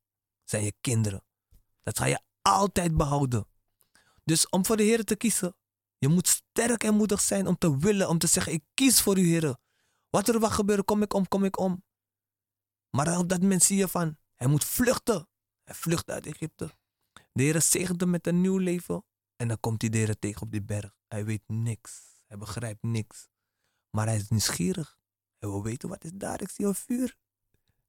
Zijn 0.51 0.63
je 0.63 0.73
kinderen. 0.81 1.23
Dat 1.83 1.99
ga 1.99 2.05
je 2.05 2.21
altijd 2.41 2.97
behouden. 2.97 3.47
Dus 4.23 4.49
om 4.49 4.65
voor 4.65 4.77
de 4.77 4.83
Heer 4.83 5.03
te 5.03 5.15
kiezen, 5.15 5.55
je 5.97 6.07
moet 6.07 6.27
sterk 6.27 6.83
en 6.83 6.95
moedig 6.95 7.21
zijn 7.21 7.47
om 7.47 7.57
te 7.57 7.77
willen, 7.77 8.09
om 8.09 8.17
te 8.17 8.27
zeggen, 8.27 8.53
ik 8.53 8.63
kies 8.73 9.01
voor 9.01 9.17
u, 9.17 9.27
Heer. 9.27 9.57
Wat 10.09 10.27
er 10.27 10.39
mag 10.39 10.55
gebeuren, 10.55 10.85
kom 10.85 11.01
ik 11.01 11.13
om, 11.13 11.27
kom 11.27 11.43
ik 11.43 11.59
om. 11.59 11.83
Maar 12.89 13.17
op 13.17 13.29
dat 13.29 13.41
moment 13.41 13.63
zie 13.63 13.77
je 13.77 13.87
van, 13.87 14.17
hij 14.35 14.47
moet 14.47 14.65
vluchten. 14.65 15.27
Hij 15.63 15.75
vlucht 15.75 16.09
uit 16.09 16.25
Egypte. 16.25 16.69
De 17.31 17.43
Heer 17.43 17.61
zegent 17.61 18.01
hem 18.01 18.09
met 18.09 18.27
een 18.27 18.41
nieuw 18.41 18.57
leven. 18.57 19.05
En 19.35 19.47
dan 19.47 19.59
komt 19.59 19.81
hij 19.81 19.89
de 19.91 19.97
Heer 19.97 20.19
tegen 20.19 20.41
op 20.41 20.51
die 20.51 20.63
berg. 20.63 20.95
Hij 21.07 21.25
weet 21.25 21.43
niks. 21.47 22.01
Hij 22.27 22.37
begrijpt 22.37 22.83
niks. 22.83 23.29
Maar 23.89 24.05
hij 24.07 24.15
is 24.15 24.29
nieuwsgierig. 24.29 24.97
Hij 25.37 25.49
wil 25.49 25.63
weten 25.63 25.89
wat 25.89 26.03
is 26.03 26.11
daar. 26.13 26.41
Ik 26.41 26.49
zie 26.49 26.65
een 26.65 26.75
vuur. 26.75 27.17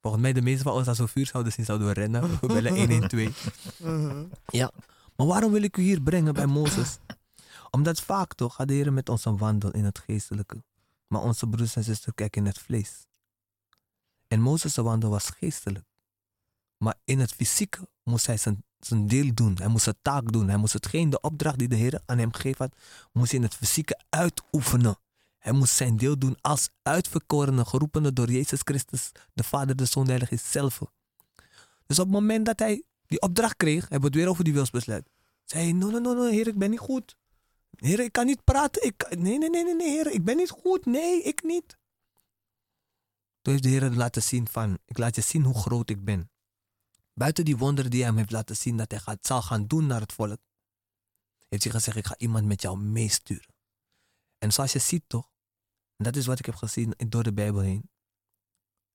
Volgens 0.03 0.23
mij 0.23 0.33
de 0.33 0.43
meeste 0.43 0.63
van 0.63 0.73
ons 0.73 0.89
als 0.89 0.99
we 0.99 1.09
vuur 1.09 1.27
zouden 1.27 1.53
zien, 1.53 1.65
zouden 1.65 1.87
we 1.87 1.93
rennen. 1.93 2.39
We 2.41 2.47
bellen 2.47 2.77
112. 2.77 3.51
Ja. 4.47 4.71
Maar 5.17 5.27
waarom 5.27 5.53
wil 5.53 5.63
ik 5.63 5.77
u 5.77 5.83
hier 5.83 6.03
brengen 6.03 6.35
bij 6.35 6.47
Mozes? 6.47 6.99
Omdat 7.71 8.01
vaak 8.01 8.35
toch 8.35 8.55
gaat 8.55 8.69
de 8.69 8.75
Heer 8.75 8.93
met 8.93 9.09
ons 9.09 9.25
een 9.25 9.37
wandel 9.37 9.71
in 9.71 9.85
het 9.85 9.99
geestelijke. 9.99 10.63
Maar 11.07 11.21
onze 11.21 11.47
broers 11.47 11.77
en 11.77 11.85
zusters 11.85 12.15
kijken 12.15 12.41
in 12.41 12.47
het 12.47 12.59
vlees. 12.59 13.07
En 14.29 14.41
Mozes' 14.41 14.77
wandel 14.77 15.11
was 15.11 15.29
geestelijk. 15.29 15.85
Maar 16.77 16.95
in 17.05 17.19
het 17.19 17.33
fysieke 17.33 17.89
moest 18.03 18.27
hij 18.27 18.37
zijn, 18.37 18.65
zijn 18.79 19.07
deel 19.07 19.35
doen. 19.35 19.57
Hij 19.57 19.69
moest 19.69 19.85
zijn 19.85 19.99
taak 20.03 20.33
doen. 20.33 20.49
Hij 20.49 20.57
moest 20.57 20.73
hetgeen, 20.73 21.11
de 21.11 21.21
opdracht 21.21 21.59
die 21.59 21.69
de 21.69 21.77
Heer 21.77 22.01
aan 22.07 22.19
hem 22.19 22.33
gegeven 22.33 22.65
had, 22.65 22.81
moest 23.13 23.31
hij 23.31 23.41
in 23.41 23.47
het 23.47 23.55
fysieke 23.55 24.01
uitoefenen. 24.09 24.97
Hij 25.43 25.53
moest 25.53 25.75
zijn 25.75 25.97
deel 25.97 26.19
doen 26.19 26.37
als 26.41 26.69
uitverkorene, 26.83 27.65
geroepene 27.65 28.13
door 28.13 28.31
Jezus 28.31 28.61
Christus, 28.65 29.13
de 29.35 29.45
Vader, 29.45 29.77
de 29.77 29.85
Zoon, 29.85 30.05
de 30.05 30.11
Heilige 30.11 30.37
zelf. 30.37 30.79
Dus 31.87 31.99
op 31.99 32.05
het 32.05 32.15
moment 32.15 32.47
dat 32.47 32.59
hij 32.59 32.83
die 33.07 33.21
opdracht 33.21 33.57
kreeg, 33.57 33.81
hebben 33.81 34.01
we 34.01 34.07
het 34.07 34.15
weer 34.15 34.29
over 34.29 34.45
die 34.45 34.53
wilsbesluit. 34.53 35.09
Zei 35.45 35.63
hij, 35.63 35.73
no, 35.73 35.91
no, 35.91 35.99
no, 35.99 36.15
no, 36.15 36.31
heer, 36.31 36.47
ik 36.47 36.59
ben 36.59 36.71
niet 36.71 36.79
goed. 36.79 37.17
Heer, 37.71 38.01
ik 38.01 38.13
kan 38.13 38.27
niet 38.27 38.45
praten. 38.45 38.85
Ik, 38.85 39.17
nee, 39.19 39.39
nee, 39.39 39.51
nee, 39.51 39.65
nee, 39.65 39.75
nee, 39.75 39.91
heer, 39.91 40.07
ik 40.07 40.25
ben 40.25 40.37
niet 40.37 40.51
goed. 40.51 40.87
Nee, 40.87 41.23
ik 41.23 41.43
niet. 41.43 41.77
Toen 43.41 43.53
heeft 43.53 43.63
de 43.63 43.69
Heer 43.69 43.91
laten 43.91 44.23
zien 44.23 44.49
van, 44.49 44.79
ik 44.85 44.99
laat 44.99 45.15
je 45.15 45.21
zien 45.21 45.45
hoe 45.45 45.55
groot 45.55 45.91
ik 45.91 46.05
ben. 46.05 46.31
Buiten 47.15 47.45
die 47.45 47.57
wonderen 47.57 47.91
die 47.91 48.01
hij 48.01 48.09
hem 48.09 48.19
heeft 48.19 48.31
laten 48.31 48.57
zien 48.57 48.77
dat 48.77 48.91
hij 48.91 49.01
gaat, 49.01 49.27
zal 49.27 49.43
gaan 49.43 49.67
doen 49.67 49.87
naar 49.87 50.01
het 50.01 50.13
volk, 50.13 50.41
heeft 51.49 51.63
hij 51.63 51.73
gezegd, 51.73 51.97
ik 51.97 52.07
ga 52.07 52.15
iemand 52.19 52.47
met 52.47 52.63
jou 52.63 52.79
meesturen. 52.79 53.55
En 54.39 54.53
zoals 54.53 54.73
je 54.73 54.79
ziet 54.79 55.05
toch, 55.07 55.32
en 56.03 56.13
dat 56.13 56.21
is 56.21 56.27
wat 56.27 56.39
ik 56.39 56.47
heb 56.47 56.55
gezien 56.55 56.95
door 57.09 57.23
de 57.23 57.33
Bijbel 57.33 57.61
heen, 57.61 57.91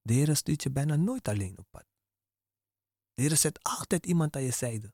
de 0.02 0.14
Heer 0.14 0.36
stuurt 0.36 0.64
je 0.64 0.72
bijna 0.72 0.96
nooit 0.96 1.28
alleen 1.28 1.58
op 1.58 1.66
pad. 1.70 1.86
De 3.14 3.22
Heer 3.22 3.38
zet 3.38 3.60
altijd 3.64 4.06
iemand 4.06 4.36
aan 4.36 4.42
je 4.42 4.52
zijde. 4.52 4.94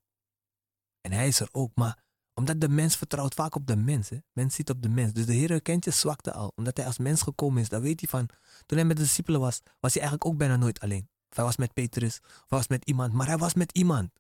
En 1.02 1.12
hij 1.12 1.28
is 1.28 1.40
er 1.40 1.50
ook, 1.52 1.72
maar 1.76 2.04
omdat 2.34 2.62
de 2.62 2.70
mens 2.70 2.98
vertrouwt 2.98 3.34
vaak 3.34 3.56
op 3.56 3.68
de 3.68 3.76
mens. 3.76 4.10
Mens 4.32 4.56
ziet 4.56 4.70
op 4.70 4.82
de 4.82 4.90
mens. 4.90 5.14
Dus 5.14 5.26
de 5.26 5.34
Heer 5.34 5.62
kent 5.62 5.86
je 5.86 5.92
zwakte 5.92 6.34
al. 6.34 6.52
Omdat 6.56 6.78
hij 6.78 6.86
als 6.86 6.98
mens 6.98 7.22
gekomen 7.22 7.62
is, 7.62 7.70
dan 7.70 7.82
weet 7.82 8.00
hij 8.00 8.10
van... 8.10 8.30
Toen 8.66 8.78
hij 8.78 8.88
met 8.88 8.98
de 8.98 9.04
discipelen 9.04 9.40
was, 9.40 9.62
was 9.80 9.94
hij 9.94 10.02
eigenlijk 10.02 10.26
ook 10.26 10.38
bijna 10.38 10.56
nooit 10.56 10.80
alleen. 10.80 11.10
Of 11.30 11.36
hij 11.36 11.46
was 11.46 11.58
met 11.58 11.74
Petrus, 11.74 12.20
of 12.22 12.50
hij 12.50 12.58
was 12.58 12.68
met 12.68 12.86
iemand. 12.86 13.14
Maar 13.14 13.28
hij 13.28 13.38
was 13.38 13.54
met 13.54 13.72
iemand. 13.72 14.12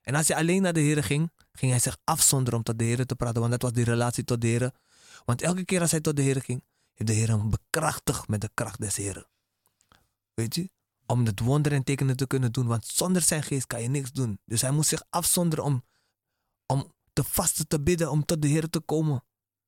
En 0.00 0.14
als 0.14 0.28
hij 0.28 0.36
alleen 0.36 0.62
naar 0.62 0.72
de 0.72 0.80
Heer 0.80 1.04
ging, 1.04 1.32
ging 1.52 1.70
hij 1.70 1.80
zich 1.80 1.98
afzonderen 2.04 2.58
om 2.58 2.64
tot 2.64 2.78
de 2.78 2.84
Heer 2.84 3.06
te 3.06 3.16
praten. 3.16 3.40
Want 3.40 3.52
dat 3.52 3.62
was 3.62 3.72
die 3.72 3.84
relatie 3.84 4.24
tot 4.24 4.40
de 4.40 4.46
Heer. 4.46 4.72
Want 5.24 5.42
elke 5.42 5.64
keer 5.64 5.80
als 5.80 5.90
hij 5.90 6.00
tot 6.00 6.16
de 6.16 6.22
Heer 6.22 6.40
ging, 6.40 6.64
de 7.06 7.12
Heer 7.12 7.28
hem 7.28 7.50
bekrachtigd 7.50 8.28
met 8.28 8.40
de 8.40 8.50
kracht 8.54 8.80
des 8.80 8.96
Heeren. 8.96 9.28
Weet 10.34 10.54
je? 10.54 10.70
Om 11.06 11.26
het 11.26 11.40
wonder 11.40 11.72
en 11.72 11.84
tekenen 11.84 12.16
te 12.16 12.26
kunnen 12.26 12.52
doen. 12.52 12.66
Want 12.66 12.86
zonder 12.86 13.22
zijn 13.22 13.42
geest 13.42 13.66
kan 13.66 13.82
je 13.82 13.88
niks 13.88 14.12
doen. 14.12 14.40
Dus 14.44 14.60
hij 14.60 14.70
moest 14.70 14.88
zich 14.88 15.04
afzonderen 15.10 15.64
om, 15.64 15.84
om 16.66 16.92
te 17.12 17.24
vasten, 17.24 17.68
te 17.68 17.80
bidden, 17.80 18.10
om 18.10 18.24
tot 18.24 18.42
de 18.42 18.48
Heer 18.48 18.70
te 18.70 18.80
komen. 18.80 19.24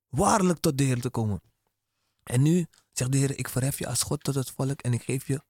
Waarlijk 0.08 0.58
tot 0.58 0.78
de 0.78 0.84
Heer 0.84 1.00
te 1.00 1.10
komen. 1.10 1.42
En 2.22 2.42
nu 2.42 2.66
zegt 2.92 3.12
de 3.12 3.18
Heer, 3.18 3.38
ik 3.38 3.48
verhef 3.48 3.78
je 3.78 3.86
als 3.86 4.02
God 4.02 4.22
tot 4.22 4.34
het 4.34 4.50
volk 4.50 4.80
en 4.80 4.92
ik 4.92 5.02
geef 5.02 5.26
je 5.26 5.44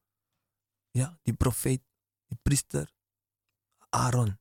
ja, 0.90 1.18
die 1.22 1.34
profeet, 1.34 1.82
die 2.26 2.38
priester, 2.42 2.92
Aaron. 3.88 4.38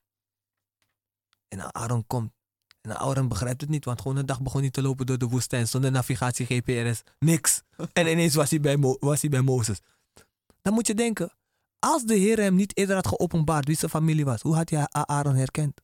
En 1.47 1.73
Aaron 1.73 2.07
komt. 2.07 2.33
En 2.81 2.97
Aaron 2.97 3.27
begrijpt 3.27 3.61
het 3.61 3.69
niet, 3.69 3.85
want 3.85 4.01
gewoon 4.01 4.17
een 4.17 4.25
dag 4.25 4.41
begon 4.41 4.61
hij 4.61 4.69
te 4.69 4.81
lopen 4.81 5.05
door 5.05 5.17
de 5.17 5.27
woestijn 5.27 5.67
zonder 5.67 5.91
navigatie, 5.91 6.45
GPS, 6.45 7.01
niks. 7.19 7.61
En 7.93 8.07
ineens 8.07 8.35
was 8.35 8.49
hij 8.49 8.59
bij, 8.59 8.77
was 8.99 9.21
hij 9.21 9.29
bij 9.29 9.41
Mozes. 9.41 9.79
Dan 10.61 10.73
moet 10.73 10.87
je 10.87 10.93
denken, 10.93 11.33
als 11.79 12.03
de 12.03 12.15
Heer 12.15 12.39
hem 12.39 12.55
niet 12.55 12.77
eerder 12.77 12.95
had 12.95 13.07
geopenbaard 13.07 13.67
wie 13.67 13.77
zijn 13.77 13.91
familie 13.91 14.25
was, 14.25 14.41
hoe 14.41 14.55
had 14.55 14.69
hij 14.69 14.87
Aaron 14.89 15.35
herkend? 15.35 15.81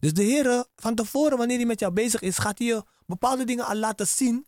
Dus 0.00 0.12
de 0.12 0.22
Heer, 0.22 0.66
van 0.76 0.94
tevoren, 0.94 1.38
wanneer 1.38 1.56
hij 1.56 1.66
met 1.66 1.80
jou 1.80 1.92
bezig 1.92 2.20
is, 2.20 2.38
gaat 2.38 2.58
hij 2.58 2.66
je 2.66 2.84
bepaalde 3.06 3.44
dingen 3.44 3.66
al 3.66 3.76
laten 3.76 4.06
zien. 4.06 4.46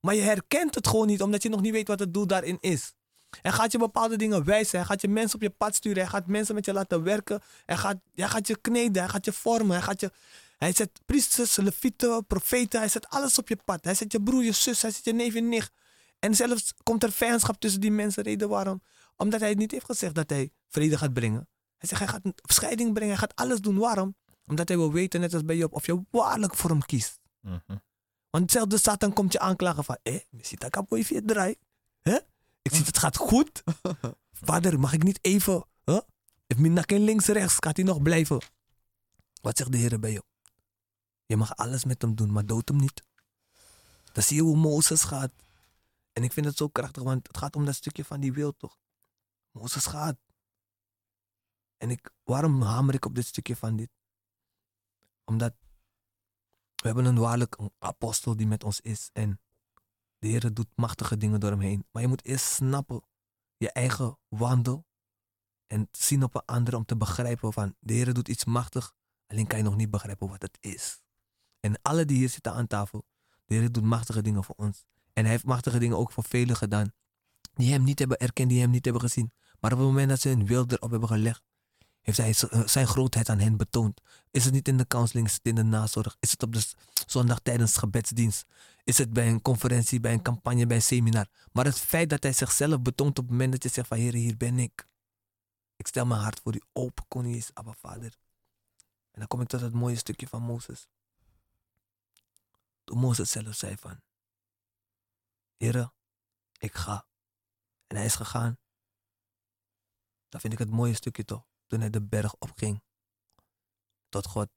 Maar 0.00 0.14
je 0.14 0.20
herkent 0.22 0.74
het 0.74 0.86
gewoon 0.88 1.06
niet, 1.06 1.22
omdat 1.22 1.42
je 1.42 1.48
nog 1.48 1.60
niet 1.60 1.72
weet 1.72 1.88
wat 1.88 1.98
het 1.98 2.14
doel 2.14 2.26
daarin 2.26 2.56
is. 2.60 2.94
Hij 3.42 3.52
gaat 3.52 3.72
je 3.72 3.78
bepaalde 3.78 4.16
dingen 4.16 4.44
wijzen. 4.44 4.78
Hij 4.78 4.86
gaat 4.86 5.00
je 5.00 5.08
mensen 5.08 5.34
op 5.34 5.42
je 5.42 5.50
pad 5.50 5.74
sturen. 5.74 6.02
Hij 6.02 6.10
gaat 6.10 6.26
mensen 6.26 6.54
met 6.54 6.64
je 6.64 6.72
laten 6.72 7.02
werken. 7.02 7.40
Hij 7.66 7.76
gaat, 7.76 7.96
hij 8.14 8.28
gaat 8.28 8.46
je 8.46 8.58
kneden. 8.60 9.02
Hij 9.02 9.10
gaat 9.10 9.24
je 9.24 9.32
vormen. 9.32 9.70
Hij, 9.76 9.82
gaat 9.82 10.00
je, 10.00 10.10
hij 10.58 10.72
zet 10.72 10.90
priesters, 11.06 11.56
levieten, 11.56 12.26
profeten. 12.26 12.80
Hij 12.80 12.88
zet 12.88 13.08
alles 13.08 13.38
op 13.38 13.48
je 13.48 13.56
pad. 13.64 13.84
Hij 13.84 13.94
zet 13.94 14.12
je 14.12 14.22
broer, 14.22 14.44
je 14.44 14.52
zus. 14.52 14.82
Hij 14.82 14.90
zet 14.90 15.04
je 15.04 15.12
neef 15.12 15.34
en 15.34 15.48
nicht. 15.48 15.72
En 16.18 16.34
zelfs 16.34 16.74
komt 16.82 17.02
er 17.02 17.12
vijandschap 17.12 17.60
tussen 17.60 17.80
die 17.80 17.90
mensen. 17.90 18.22
Reden 18.22 18.48
waarom? 18.48 18.82
Omdat 19.16 19.40
hij 19.40 19.54
niet 19.54 19.70
heeft 19.70 19.84
gezegd 19.84 20.14
dat 20.14 20.30
hij 20.30 20.52
vrede 20.68 20.98
gaat 20.98 21.12
brengen. 21.12 21.48
Hij 21.76 21.88
zegt 21.88 22.00
hij 22.00 22.10
gaat 22.10 22.24
een 22.24 22.34
scheiding 22.42 22.92
brengen. 22.92 23.18
Hij 23.18 23.20
gaat 23.20 23.36
alles 23.36 23.60
doen. 23.60 23.78
Waarom? 23.78 24.16
Omdat 24.46 24.68
hij 24.68 24.76
wil 24.76 24.92
weten, 24.92 25.20
net 25.20 25.34
als 25.34 25.44
bij 25.44 25.56
Job, 25.56 25.72
of 25.72 25.86
je 25.86 26.02
waarlijk 26.10 26.54
voor 26.54 26.70
hem 26.70 26.84
kiest. 26.84 27.20
Mhm. 27.40 27.76
Want 28.30 28.50
zelfs 28.50 28.68
de 28.68 28.78
Satan 28.78 29.12
komt 29.12 29.32
je 29.32 29.38
aanklagen 29.38 29.84
van... 29.84 29.98
Eh, 30.02 30.14
je 30.30 30.44
ziet 30.46 30.60
dat 30.60 30.76
ik 30.90 31.06
je 31.08 31.22
draai. 31.24 31.54
Hè? 32.00 32.18
Ik 32.68 32.74
zie 32.74 32.84
het 32.84 32.98
gaat 32.98 33.16
goed. 33.16 33.62
Vader, 34.46 34.80
mag 34.80 34.92
ik 34.92 35.02
niet 35.02 35.18
even... 35.24 35.66
Huh? 35.84 36.00
Me 36.56 36.82
geen 36.86 37.00
links, 37.04 37.26
rechts, 37.26 37.56
gaat 37.58 37.76
hij 37.76 37.84
nog 37.84 38.02
blijven. 38.02 38.42
Wat 39.40 39.56
zegt 39.56 39.72
de 39.72 39.78
Heer 39.78 40.00
bij 40.00 40.12
je? 40.12 40.22
Je 41.26 41.36
mag 41.36 41.56
alles 41.56 41.84
met 41.84 42.02
hem 42.02 42.14
doen, 42.14 42.32
maar 42.32 42.46
dood 42.46 42.68
hem 42.68 42.78
niet. 42.78 43.02
Dan 44.12 44.22
zie 44.22 44.36
je 44.36 44.42
hoe 44.42 44.56
Mozes 44.56 45.02
gaat. 45.02 45.32
En 46.12 46.22
ik 46.22 46.32
vind 46.32 46.46
het 46.46 46.56
zo 46.56 46.68
krachtig, 46.68 47.02
want 47.02 47.26
het 47.26 47.36
gaat 47.36 47.56
om 47.56 47.64
dat 47.64 47.74
stukje 47.74 48.04
van 48.04 48.20
die 48.20 48.32
wil 48.32 48.56
toch. 48.56 48.78
Mozes 49.50 49.86
gaat. 49.86 50.16
En 51.76 51.90
ik, 51.90 52.10
waarom 52.24 52.62
hamer 52.62 52.94
ik 52.94 53.04
op 53.04 53.14
dit 53.14 53.26
stukje 53.26 53.56
van 53.56 53.76
dit? 53.76 53.90
Omdat 55.24 55.54
we 56.74 56.86
hebben 56.86 57.04
een 57.04 57.18
waarlijk 57.18 57.58
een 57.58 57.72
apostel 57.78 58.36
die 58.36 58.46
met 58.46 58.64
ons 58.64 58.80
is. 58.80 59.10
En 59.12 59.40
de 60.18 60.28
Heer 60.28 60.54
doet 60.54 60.68
machtige 60.74 61.16
dingen 61.16 61.40
door 61.40 61.50
hem 61.50 61.60
heen. 61.60 61.86
Maar 61.90 62.02
je 62.02 62.08
moet 62.08 62.24
eerst 62.24 62.44
snappen 62.44 63.02
je 63.56 63.72
eigen 63.72 64.18
wandel. 64.28 64.86
En 65.66 65.88
zien 65.92 66.22
op 66.22 66.34
een 66.34 66.44
ander 66.44 66.74
om 66.74 66.84
te 66.84 66.96
begrijpen 66.96 67.52
van 67.52 67.74
de 67.80 67.92
Heer 67.92 68.14
doet 68.14 68.28
iets 68.28 68.44
machtig. 68.44 68.94
Alleen 69.26 69.46
kan 69.46 69.58
je 69.58 69.64
nog 69.64 69.76
niet 69.76 69.90
begrijpen 69.90 70.28
wat 70.28 70.42
het 70.42 70.58
is. 70.60 71.00
En 71.60 71.78
alle 71.82 72.04
die 72.04 72.16
hier 72.16 72.28
zitten 72.28 72.52
aan 72.52 72.66
tafel. 72.66 73.04
De 73.44 73.54
Heer 73.54 73.72
doet 73.72 73.84
machtige 73.84 74.22
dingen 74.22 74.44
voor 74.44 74.54
ons. 74.58 74.84
En 75.12 75.22
hij 75.22 75.32
heeft 75.32 75.44
machtige 75.44 75.78
dingen 75.78 75.96
ook 75.96 76.12
voor 76.12 76.24
velen 76.24 76.56
gedaan. 76.56 76.92
Die 77.54 77.72
hem 77.72 77.82
niet 77.82 77.98
hebben 77.98 78.18
erkend, 78.18 78.48
die 78.48 78.60
hem 78.60 78.70
niet 78.70 78.84
hebben 78.84 79.02
gezien. 79.02 79.32
Maar 79.60 79.72
op 79.72 79.78
het 79.78 79.86
moment 79.86 80.08
dat 80.08 80.20
ze 80.20 80.28
hun 80.28 80.46
wil 80.46 80.64
erop 80.66 80.90
hebben 80.90 81.08
gelegd 81.08 81.42
heeft 82.14 82.42
hij 82.42 82.64
zijn 82.66 82.86
grootheid 82.86 83.28
aan 83.28 83.38
hen 83.38 83.56
betoond. 83.56 84.00
Is 84.30 84.44
het 84.44 84.54
niet 84.54 84.68
in 84.68 84.76
de 84.76 84.86
counseling, 84.86 85.26
is 85.26 85.32
het 85.32 85.46
in 85.46 85.54
de 85.54 85.62
nazorg, 85.62 86.16
is 86.20 86.30
het 86.30 86.42
op 86.42 86.52
de 86.52 86.66
zondag 87.06 87.40
tijdens 87.40 87.76
gebedsdienst, 87.76 88.46
is 88.84 88.98
het 88.98 89.12
bij 89.12 89.28
een 89.28 89.42
conferentie, 89.42 90.00
bij 90.00 90.12
een 90.12 90.22
campagne, 90.22 90.66
bij 90.66 90.76
een 90.76 90.82
seminar. 90.82 91.26
Maar 91.52 91.64
het 91.64 91.78
feit 91.78 92.10
dat 92.10 92.22
hij 92.22 92.32
zichzelf 92.32 92.82
betoont 92.82 93.18
op 93.18 93.24
het 93.24 93.30
moment 93.30 93.52
dat 93.52 93.62
je 93.62 93.68
zegt 93.68 93.88
van 93.88 93.96
Heer, 93.96 94.12
hier 94.12 94.36
ben 94.36 94.58
ik. 94.58 94.86
Ik 95.76 95.86
stel 95.86 96.06
mijn 96.06 96.20
hart 96.20 96.40
voor 96.40 96.54
u 96.54 96.60
open, 96.72 97.04
koning 97.08 97.34
is, 97.34 97.50
Abba 97.54 97.72
Vader. 97.72 98.18
En 99.10 99.18
dan 99.18 99.26
kom 99.26 99.40
ik 99.40 99.48
tot 99.48 99.60
het 99.60 99.72
mooie 99.72 99.96
stukje 99.96 100.28
van 100.28 100.42
Mozes. 100.42 100.88
Toen 102.84 102.98
Mozes 102.98 103.30
zelf 103.30 103.54
zei 103.54 103.76
van, 103.76 104.00
Heer, 105.56 105.90
ik 106.58 106.74
ga. 106.74 107.06
En 107.86 107.96
hij 107.96 108.04
is 108.04 108.14
gegaan. 108.14 108.58
Dan 110.28 110.40
vind 110.40 110.52
ik 110.52 110.58
het 110.58 110.70
mooie 110.70 110.94
stukje 110.94 111.24
toch 111.24 111.46
toen 111.68 111.80
hij 111.80 111.90
de 111.90 112.02
berg 112.02 112.34
opging. 112.38 112.82
Tot 114.08 114.26
God. 114.26 114.48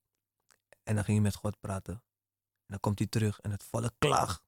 En 0.83 0.95
dan 0.95 1.03
ging 1.03 1.17
hij 1.17 1.25
met 1.25 1.35
God 1.35 1.59
praten. 1.59 1.93
En 1.93 2.67
dan 2.67 2.79
komt 2.79 2.99
hij 2.99 3.07
terug 3.07 3.39
en 3.39 3.51
het 3.51 3.63
volk 3.63 3.91
klaagt. 3.97 4.43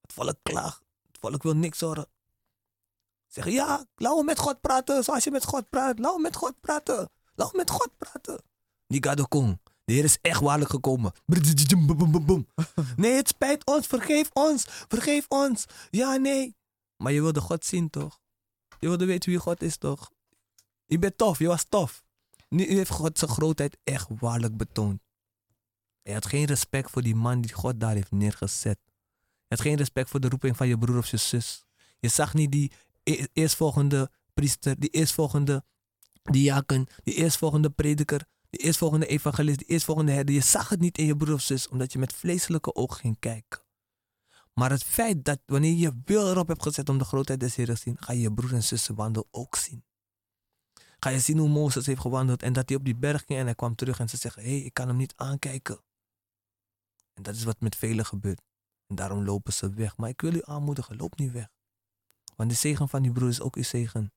Het 0.00 0.12
volk 0.12 0.36
klaagt. 0.42 0.82
Het 1.06 1.18
volk 1.18 1.42
wil 1.42 1.56
niks 1.56 1.80
horen. 1.80 2.08
Zeggen 3.26 3.52
ja, 3.52 3.86
laten 3.94 4.18
we 4.18 4.24
met 4.24 4.38
God 4.38 4.60
praten 4.60 5.04
zoals 5.04 5.24
je 5.24 5.30
met 5.30 5.44
God 5.44 5.68
praat. 5.68 5.98
Laten 5.98 6.16
we 6.16 6.22
met 6.22 6.36
God 6.36 6.60
praten. 6.60 7.10
Laten 7.34 7.52
we 7.52 7.58
met 7.58 7.70
God 7.70 7.90
praten. 7.98 8.42
Die 8.86 9.02
Gadokong. 9.02 9.60
De 9.84 9.92
Heer 9.92 10.04
is 10.04 10.18
echt 10.20 10.40
waarlijk 10.40 10.70
gekomen. 10.70 11.12
Nee, 12.96 13.12
het 13.12 13.28
spijt 13.28 13.66
ons. 13.66 13.86
Vergeef 13.86 14.30
ons. 14.32 14.64
Vergeef 14.68 15.26
ons. 15.28 15.66
Ja, 15.90 16.16
nee. 16.16 16.56
Maar 16.96 17.12
je 17.12 17.22
wilde 17.22 17.40
God 17.40 17.64
zien 17.64 17.90
toch? 17.90 18.20
Je 18.78 18.88
wilde 18.88 19.04
weten 19.04 19.30
wie 19.30 19.38
God 19.38 19.62
is, 19.62 19.76
toch? 19.76 20.10
Je 20.84 20.98
bent 20.98 21.18
tof, 21.18 21.38
je 21.38 21.46
was 21.46 21.64
tof. 21.68 22.02
Nu 22.48 22.66
heeft 22.66 22.90
God 22.90 23.18
zijn 23.18 23.30
grootheid 23.30 23.78
echt 23.84 24.08
waarlijk 24.20 24.56
betoond. 24.56 25.00
Je 26.02 26.12
had 26.12 26.26
geen 26.26 26.44
respect 26.44 26.90
voor 26.90 27.02
die 27.02 27.14
man 27.14 27.40
die 27.40 27.52
God 27.52 27.80
daar 27.80 27.94
heeft 27.94 28.10
neergezet. 28.10 28.78
Je 29.48 29.54
had 29.54 29.60
geen 29.60 29.76
respect 29.76 30.10
voor 30.10 30.20
de 30.20 30.28
roeping 30.28 30.56
van 30.56 30.68
je 30.68 30.78
broer 30.78 30.98
of 30.98 31.10
je 31.10 31.16
zus. 31.16 31.64
Je 31.98 32.08
zag 32.08 32.34
niet 32.34 32.52
die 32.52 32.72
e- 33.02 33.26
eerstvolgende 33.32 34.10
priester, 34.34 34.80
die 34.80 34.90
eerstvolgende 34.90 35.64
diaken, 36.22 36.86
die 37.04 37.14
eerstvolgende 37.14 37.70
prediker, 37.70 38.24
die 38.50 38.60
eerstvolgende 38.60 39.06
evangelist, 39.06 39.58
die 39.58 39.66
eerstvolgende 39.66 40.12
herder. 40.12 40.34
Je 40.34 40.40
zag 40.40 40.68
het 40.68 40.80
niet 40.80 40.98
in 40.98 41.06
je 41.06 41.16
broer 41.16 41.34
of 41.34 41.40
zus, 41.40 41.68
omdat 41.68 41.92
je 41.92 41.98
met 41.98 42.12
vleeselijke 42.12 42.74
ogen 42.74 42.96
ging 42.96 43.18
kijken. 43.18 43.60
Maar 44.54 44.70
het 44.70 44.84
feit 44.84 45.24
dat 45.24 45.40
wanneer 45.46 45.70
je 45.70 45.78
je 45.78 46.00
wil 46.04 46.28
erop 46.28 46.48
hebt 46.48 46.62
gezet 46.62 46.88
om 46.88 46.98
de 46.98 47.04
grootheid 47.04 47.40
des 47.40 47.56
Heeren 47.56 47.74
te 47.74 47.80
zien, 47.80 47.96
ga 47.98 48.12
je 48.12 48.20
je 48.20 48.32
broer 48.32 48.54
en 48.54 48.62
zussen 48.62 48.94
wandel 48.94 49.28
ook 49.30 49.56
zien. 49.56 49.84
Ga 51.00 51.10
je 51.10 51.18
zien 51.18 51.38
hoe 51.38 51.48
Mozes 51.48 51.86
heeft 51.86 52.00
gewandeld 52.00 52.42
en 52.42 52.52
dat 52.52 52.68
hij 52.68 52.78
op 52.78 52.84
die 52.84 52.96
berg 52.96 53.24
ging 53.24 53.38
en 53.38 53.44
hij 53.44 53.54
kwam 53.54 53.74
terug 53.74 53.98
en 53.98 54.08
ze 54.08 54.16
zeggen, 54.16 54.42
hé, 54.42 54.48
hey, 54.48 54.60
ik 54.60 54.74
kan 54.74 54.88
hem 54.88 54.96
niet 54.96 55.16
aankijken. 55.16 55.80
En 57.14 57.22
dat 57.22 57.34
is 57.34 57.44
wat 57.44 57.60
met 57.60 57.76
velen 57.76 58.06
gebeurt. 58.06 58.42
En 58.86 58.94
daarom 58.94 59.24
lopen 59.24 59.52
ze 59.52 59.70
weg. 59.70 59.96
Maar 59.96 60.08
ik 60.08 60.20
wil 60.20 60.34
u 60.34 60.40
aanmoedigen, 60.44 60.96
loop 60.96 61.18
niet 61.18 61.32
weg. 61.32 61.48
Want 62.36 62.50
de 62.50 62.56
zegen 62.56 62.88
van 62.88 63.02
die 63.02 63.12
broer 63.12 63.28
is 63.28 63.40
ook 63.40 63.56
uw 63.56 63.62
zegen. 63.62 64.12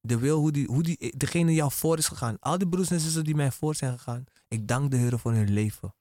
De 0.00 0.18
wil 0.18 0.38
hoe, 0.38 0.52
die, 0.52 0.66
hoe 0.66 0.82
die, 0.82 1.16
degene 1.16 1.54
jou 1.54 1.72
voor 1.72 1.98
is 1.98 2.08
gegaan. 2.08 2.38
Al 2.38 2.58
die 2.58 2.68
broers 2.68 2.90
en 2.90 3.00
zussen 3.00 3.24
die 3.24 3.34
mij 3.34 3.52
voor 3.52 3.74
zijn 3.74 3.98
gegaan. 3.98 4.24
Ik 4.48 4.68
dank 4.68 4.90
de 4.90 4.96
Heer 4.96 5.18
voor 5.18 5.32
hun 5.32 5.52
leven. 5.52 5.94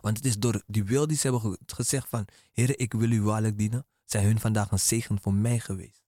Want 0.00 0.16
het 0.16 0.26
is 0.26 0.38
door 0.38 0.62
die 0.66 0.84
wil 0.84 1.06
die 1.06 1.16
ze 1.16 1.22
hebben 1.22 1.40
ge- 1.50 1.58
gezegd 1.66 2.08
van... 2.08 2.26
Heer, 2.52 2.78
ik 2.78 2.92
wil 2.92 3.10
u 3.10 3.22
waarlijk 3.22 3.58
dienen. 3.58 3.86
Zijn 4.04 4.24
hun 4.24 4.40
vandaag 4.40 4.70
een 4.70 4.78
zegen 4.78 5.20
voor 5.20 5.34
mij 5.34 5.58
geweest. 5.58 6.02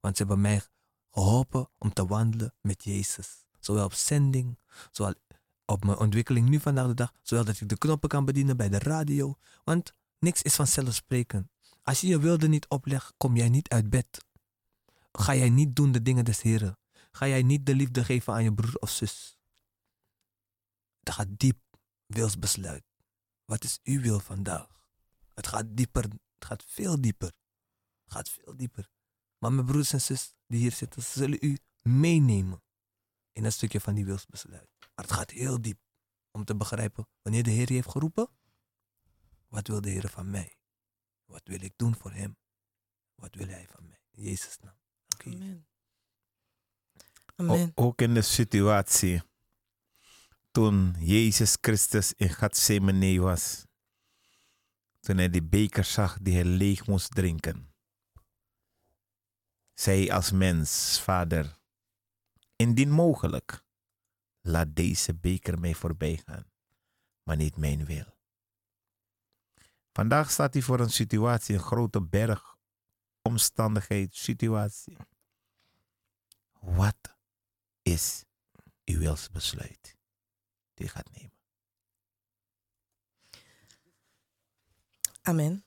Want 0.00 0.16
ze 0.16 0.22
hebben 0.22 0.40
mij 0.40 0.62
geholpen 1.16 1.68
om 1.78 1.92
te 1.92 2.06
wandelen 2.06 2.54
met 2.60 2.84
Jezus. 2.84 3.44
Zowel 3.60 3.84
op 3.84 3.92
zending, 3.92 4.58
zowel 4.90 5.14
op 5.64 5.84
mijn 5.84 5.98
ontwikkeling 5.98 6.48
nu 6.48 6.60
vandaag 6.60 6.86
de 6.86 6.94
dag. 6.94 7.12
Zowel 7.22 7.44
dat 7.44 7.60
ik 7.60 7.68
de 7.68 7.78
knoppen 7.78 8.08
kan 8.08 8.24
bedienen 8.24 8.56
bij 8.56 8.68
de 8.68 8.78
radio. 8.78 9.38
Want 9.64 9.92
niks 10.18 10.42
is 10.42 10.54
vanzelfsprekend. 10.54 11.48
Als 11.82 12.00
je 12.00 12.06
je 12.06 12.18
wilde 12.18 12.48
niet 12.48 12.68
oplegt, 12.68 13.14
kom 13.16 13.36
jij 13.36 13.48
niet 13.48 13.68
uit 13.68 13.90
bed. 13.90 14.24
Ga 15.12 15.34
jij 15.34 15.50
niet 15.50 15.76
doen 15.76 15.92
de 15.92 16.02
dingen 16.02 16.24
des 16.24 16.42
Heren. 16.42 16.78
Ga 17.10 17.26
jij 17.26 17.42
niet 17.42 17.66
de 17.66 17.74
liefde 17.74 18.04
geven 18.04 18.32
aan 18.32 18.42
je 18.42 18.54
broer 18.54 18.76
of 18.78 18.90
zus. 18.90 19.38
Het 20.98 21.14
gaat 21.14 21.28
diep, 21.30 21.58
wilsbesluit. 22.06 22.84
Wat 23.44 23.64
is 23.64 23.80
uw 23.84 24.00
wil 24.00 24.20
vandaag? 24.20 24.66
Het 25.34 25.46
gaat 25.46 25.66
dieper, 25.68 26.02
het 26.02 26.44
gaat 26.44 26.64
veel 26.66 27.00
dieper. 27.00 27.32
Het 28.04 28.12
gaat 28.12 28.30
veel 28.30 28.56
dieper. 28.56 28.90
Maar 29.38 29.52
mijn 29.52 29.66
broers 29.66 29.92
en 29.92 30.00
zus 30.00 30.34
die 30.46 30.60
hier 30.60 30.72
zitten, 30.72 31.02
ze 31.02 31.10
zullen 31.18 31.38
u 31.40 31.58
meenemen 31.82 32.62
in 33.32 33.44
een 33.44 33.52
stukje 33.52 33.80
van 33.80 33.94
die 33.94 34.04
wilsbesluit. 34.04 34.68
Maar 34.78 35.04
het 35.04 35.12
gaat 35.12 35.30
heel 35.30 35.60
diep 35.62 35.78
om 36.30 36.44
te 36.44 36.56
begrijpen 36.56 37.08
wanneer 37.22 37.42
de 37.42 37.50
Heer 37.50 37.68
je 37.68 37.74
heeft 37.74 37.90
geroepen. 37.90 38.28
Wat 39.48 39.66
wil 39.66 39.80
de 39.80 39.90
Heer 39.90 40.08
van 40.08 40.30
mij? 40.30 40.56
Wat 41.24 41.42
wil 41.44 41.60
ik 41.62 41.72
doen 41.76 41.96
voor 41.96 42.12
hem? 42.12 42.36
Wat 43.14 43.34
wil 43.34 43.46
hij 43.48 43.66
van 43.70 43.86
mij? 43.88 44.00
In 44.10 44.22
Jezus' 44.22 44.58
naam. 44.58 44.76
Amen. 45.26 45.66
O- 47.36 47.42
Amen. 47.44 47.72
ook 47.74 48.00
in 48.00 48.14
de 48.14 48.22
situatie 48.22 49.22
toen 50.50 50.94
Jezus 50.98 51.56
Christus 51.60 52.12
in 52.12 52.28
Gethsemane 52.28 53.20
was. 53.20 53.64
Toen 55.00 55.16
hij 55.16 55.30
die 55.30 55.42
beker 55.42 55.84
zag 55.84 56.18
die 56.20 56.34
hij 56.34 56.44
leeg 56.44 56.86
moest 56.86 57.14
drinken. 57.14 57.74
Zei 59.76 60.06
hij 60.06 60.14
als 60.14 60.30
mens, 60.30 61.00
Vader, 61.00 61.58
indien 62.56 62.90
mogelijk, 62.90 63.64
laat 64.40 64.76
deze 64.76 65.14
beker 65.14 65.58
mij 65.58 65.74
voorbij 65.74 66.22
gaan, 66.26 66.50
maar 67.22 67.36
niet 67.36 67.56
mijn 67.56 67.84
wil. 67.84 68.18
Vandaag 69.92 70.30
staat 70.30 70.52
hij 70.52 70.62
voor 70.62 70.80
een 70.80 70.90
situatie, 70.90 71.54
een 71.54 71.60
grote 71.60 72.02
berg, 72.02 72.56
omstandigheid, 73.22 74.14
situatie. 74.14 74.96
Wat 76.60 77.16
is 77.82 78.24
uw 78.84 78.98
wilsbesluit 78.98 79.96
die 80.74 80.88
gaat 80.88 81.10
nemen? 81.12 81.38
Amen. 85.22 85.65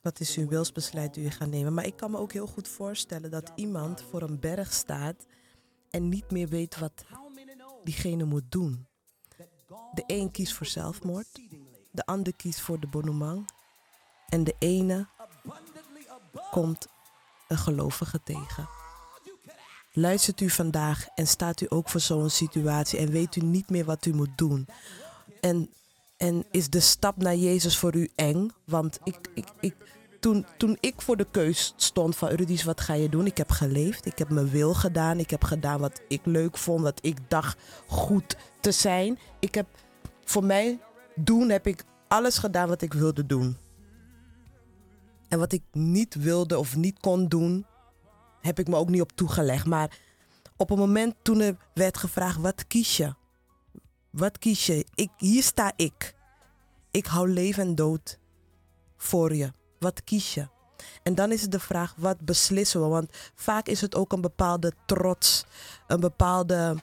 Dat 0.00 0.20
is 0.20 0.36
uw 0.36 0.48
wilsbesluit 0.48 1.14
die 1.14 1.24
u 1.24 1.30
gaat 1.30 1.48
nemen. 1.48 1.74
Maar 1.74 1.86
ik 1.86 1.96
kan 1.96 2.10
me 2.10 2.18
ook 2.18 2.32
heel 2.32 2.46
goed 2.46 2.68
voorstellen 2.68 3.30
dat 3.30 3.52
iemand 3.54 4.02
voor 4.10 4.22
een 4.22 4.40
berg 4.40 4.72
staat 4.72 5.26
en 5.90 6.08
niet 6.08 6.30
meer 6.30 6.48
weet 6.48 6.78
wat 6.78 7.04
diegene 7.84 8.24
moet 8.24 8.50
doen. 8.52 8.86
De 9.94 10.04
een 10.06 10.30
kiest 10.30 10.52
voor 10.54 10.66
zelfmoord, 10.66 11.40
de 11.90 12.06
ander 12.06 12.36
kiest 12.36 12.60
voor 12.60 12.80
de 12.80 12.86
bonumang 12.86 13.50
en 14.28 14.44
de 14.44 14.54
ene 14.58 15.06
komt 16.50 16.86
een 17.48 17.58
gelovige 17.58 18.20
tegen. 18.22 18.68
Luistert 19.92 20.40
u 20.40 20.50
vandaag 20.50 21.06
en 21.14 21.26
staat 21.26 21.60
u 21.60 21.66
ook 21.68 21.88
voor 21.88 22.00
zo'n 22.00 22.30
situatie 22.30 22.98
en 22.98 23.10
weet 23.10 23.36
u 23.36 23.40
niet 23.40 23.70
meer 23.70 23.84
wat 23.84 24.06
u 24.06 24.14
moet 24.14 24.38
doen? 24.38 24.68
En, 25.40 25.70
en 26.20 26.44
is 26.50 26.70
de 26.70 26.80
stap 26.80 27.16
naar 27.16 27.36
Jezus 27.36 27.78
voor 27.78 27.94
u 27.94 28.10
eng? 28.14 28.50
Want 28.64 28.98
ik, 29.04 29.16
ik, 29.34 29.46
ik, 29.60 29.74
toen, 30.20 30.46
toen 30.56 30.76
ik 30.80 31.02
voor 31.02 31.16
de 31.16 31.26
keus 31.30 31.72
stond 31.76 32.16
van 32.16 32.28
Rudies, 32.28 32.64
wat 32.64 32.80
ga 32.80 32.94
je 32.94 33.08
doen? 33.08 33.26
Ik 33.26 33.36
heb 33.36 33.50
geleefd, 33.50 34.06
ik 34.06 34.18
heb 34.18 34.30
mijn 34.30 34.50
wil 34.50 34.74
gedaan, 34.74 35.18
ik 35.18 35.30
heb 35.30 35.44
gedaan 35.44 35.80
wat 35.80 36.00
ik 36.08 36.20
leuk 36.24 36.58
vond, 36.58 36.82
wat 36.82 36.98
ik 37.02 37.18
dacht 37.28 37.58
goed 37.86 38.36
te 38.60 38.72
zijn. 38.72 39.18
Ik 39.38 39.54
heb 39.54 39.66
voor 40.24 40.44
mij 40.44 40.78
doen, 41.14 41.48
heb 41.48 41.66
ik 41.66 41.84
alles 42.08 42.38
gedaan 42.38 42.68
wat 42.68 42.82
ik 42.82 42.92
wilde 42.92 43.26
doen. 43.26 43.56
En 45.28 45.38
wat 45.38 45.52
ik 45.52 45.62
niet 45.72 46.14
wilde 46.14 46.58
of 46.58 46.76
niet 46.76 47.00
kon 47.00 47.28
doen, 47.28 47.66
heb 48.40 48.58
ik 48.58 48.68
me 48.68 48.76
ook 48.76 48.88
niet 48.88 49.02
op 49.02 49.12
toegelegd. 49.12 49.66
Maar 49.66 49.98
op 50.56 50.68
het 50.68 50.78
moment 50.78 51.14
toen 51.22 51.40
er 51.40 51.56
werd 51.74 51.96
gevraagd, 51.96 52.40
wat 52.40 52.66
kies 52.66 52.96
je? 52.96 53.14
Wat 54.10 54.38
kies 54.38 54.66
je? 54.66 54.86
Ik, 54.94 55.10
hier 55.16 55.42
sta 55.42 55.72
ik. 55.76 56.14
Ik 56.90 57.06
hou 57.06 57.28
leven 57.28 57.62
en 57.62 57.74
dood 57.74 58.18
voor 58.96 59.34
je. 59.34 59.52
Wat 59.78 60.04
kies 60.04 60.34
je? 60.34 60.48
En 61.02 61.14
dan 61.14 61.32
is 61.32 61.42
het 61.42 61.52
de 61.52 61.60
vraag, 61.60 61.94
wat 61.96 62.20
beslissen 62.20 62.80
we? 62.80 62.86
Want 62.86 63.08
vaak 63.34 63.66
is 63.66 63.80
het 63.80 63.94
ook 63.94 64.12
een 64.12 64.20
bepaalde 64.20 64.72
trots, 64.86 65.44
een 65.86 66.00
bepaalde 66.00 66.82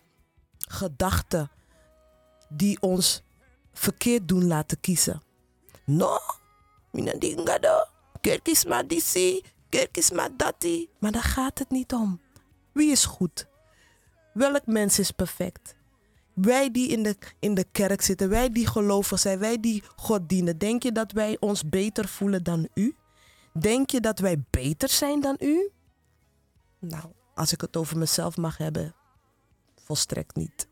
gedachte 0.57 1.49
die 2.49 2.81
ons 2.81 3.23
verkeerd 3.73 4.27
doen 4.27 4.47
laten 4.47 4.79
kiezen. 4.79 5.21
No, 5.85 6.19
mina 6.91 7.13
dingado, 7.19 7.83
kerk 8.21 8.47
is 8.47 8.65
maar 8.65 8.87
disi, 8.87 9.41
kerk 9.69 9.97
is 9.97 10.11
maar 10.11 10.29
dati. 10.37 10.89
Maar 10.99 11.11
daar 11.11 11.23
gaat 11.23 11.59
het 11.59 11.69
niet 11.69 11.93
om. 11.93 12.21
Wie 12.71 12.91
is 12.91 13.05
goed? 13.05 13.47
Welk 14.33 14.65
mens 14.65 14.99
is 14.99 15.11
perfect? 15.11 15.76
Wij 16.41 16.71
die 16.71 16.89
in 16.89 17.03
de, 17.03 17.17
in 17.39 17.53
de 17.53 17.65
kerk 17.71 18.01
zitten, 18.01 18.29
wij 18.29 18.49
die 18.49 18.67
gelovig 18.67 19.19
zijn, 19.19 19.39
wij 19.39 19.59
die 19.59 19.83
God 19.95 20.29
dienen, 20.29 20.57
denk 20.57 20.83
je 20.83 20.91
dat 20.91 21.11
wij 21.11 21.37
ons 21.39 21.69
beter 21.69 22.07
voelen 22.07 22.43
dan 22.43 22.67
u? 22.73 22.95
Denk 23.59 23.89
je 23.89 23.99
dat 23.99 24.19
wij 24.19 24.43
beter 24.49 24.89
zijn 24.89 25.21
dan 25.21 25.35
u? 25.39 25.69
Nou, 26.79 27.03
als 27.35 27.51
ik 27.51 27.61
het 27.61 27.77
over 27.77 27.97
mezelf 27.97 28.37
mag 28.37 28.57
hebben, 28.57 28.95
volstrekt 29.83 30.35
niet. 30.35 30.67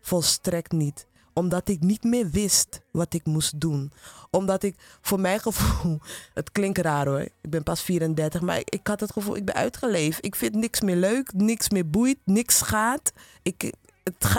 Volstrekt 0.00 0.72
niet. 0.72 1.06
Omdat 1.32 1.68
ik 1.68 1.80
niet 1.80 2.02
meer 2.02 2.30
wist 2.30 2.80
wat 2.90 3.14
ik 3.14 3.26
moest 3.26 3.60
doen. 3.60 3.92
Omdat 4.30 4.62
ik, 4.62 4.98
voor 5.00 5.20
mijn 5.20 5.40
gevoel, 5.40 5.98
het 6.34 6.52
klinkt 6.52 6.78
raar 6.78 7.06
hoor. 7.06 7.20
Ik 7.20 7.50
ben 7.50 7.62
pas 7.62 7.82
34, 7.82 8.40
maar 8.40 8.58
ik, 8.58 8.70
ik 8.70 8.86
had 8.86 9.00
het 9.00 9.12
gevoel, 9.12 9.36
ik 9.36 9.44
ben 9.44 9.54
uitgeleefd. 9.54 10.24
Ik 10.24 10.36
vind 10.36 10.54
niks 10.54 10.80
meer 10.80 10.96
leuk, 10.96 11.32
niks 11.32 11.68
meer 11.68 11.90
boeit, 11.90 12.18
niks 12.24 12.62
gaat. 12.62 13.12
Ik, 13.42 13.72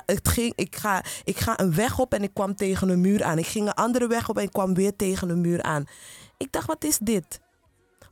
het, 0.06 0.28
ging, 0.28 0.54
ik, 0.56 0.76
ga, 0.76 1.04
ik 1.24 1.40
ga 1.40 1.60
een 1.60 1.76
weg 1.76 2.00
op 2.00 2.14
en 2.14 2.24
ik 2.24 2.34
kwam 2.34 2.56
tegen 2.56 2.90
een 2.90 3.02
muur 3.02 3.24
aan. 3.24 3.38
Ik 3.38 3.48
ging 3.48 3.68
een 3.68 3.74
andere 3.74 4.08
weg 4.08 4.30
op 4.30 4.38
en 4.38 4.44
ik 4.44 4.52
kwam 4.52 4.74
weer 4.74 4.96
tegen 4.96 5.30
een 5.30 5.42
muur 5.42 5.62
aan. 5.62 5.86
Ik 6.38 6.52
dacht, 6.52 6.68
wat 6.68 6.84
is 6.84 6.98
dit? 6.98 7.40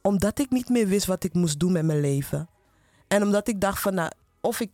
Omdat 0.02 0.40
ik 0.40 0.50
niet 0.50 0.70
meer 0.70 0.88
wist 0.88 1.06
wat 1.06 1.24
ik 1.24 1.34
moest 1.34 1.60
doen 1.60 1.72
met 1.72 1.86
mijn 1.86 2.00
leven. 2.00 2.50
En 3.08 3.24
omdat 3.24 3.48
ik 3.48 3.62
dacht 3.62 3.82
van, 3.82 3.94
nou, 3.94 4.12
of 4.42 4.60
ik, 4.60 4.72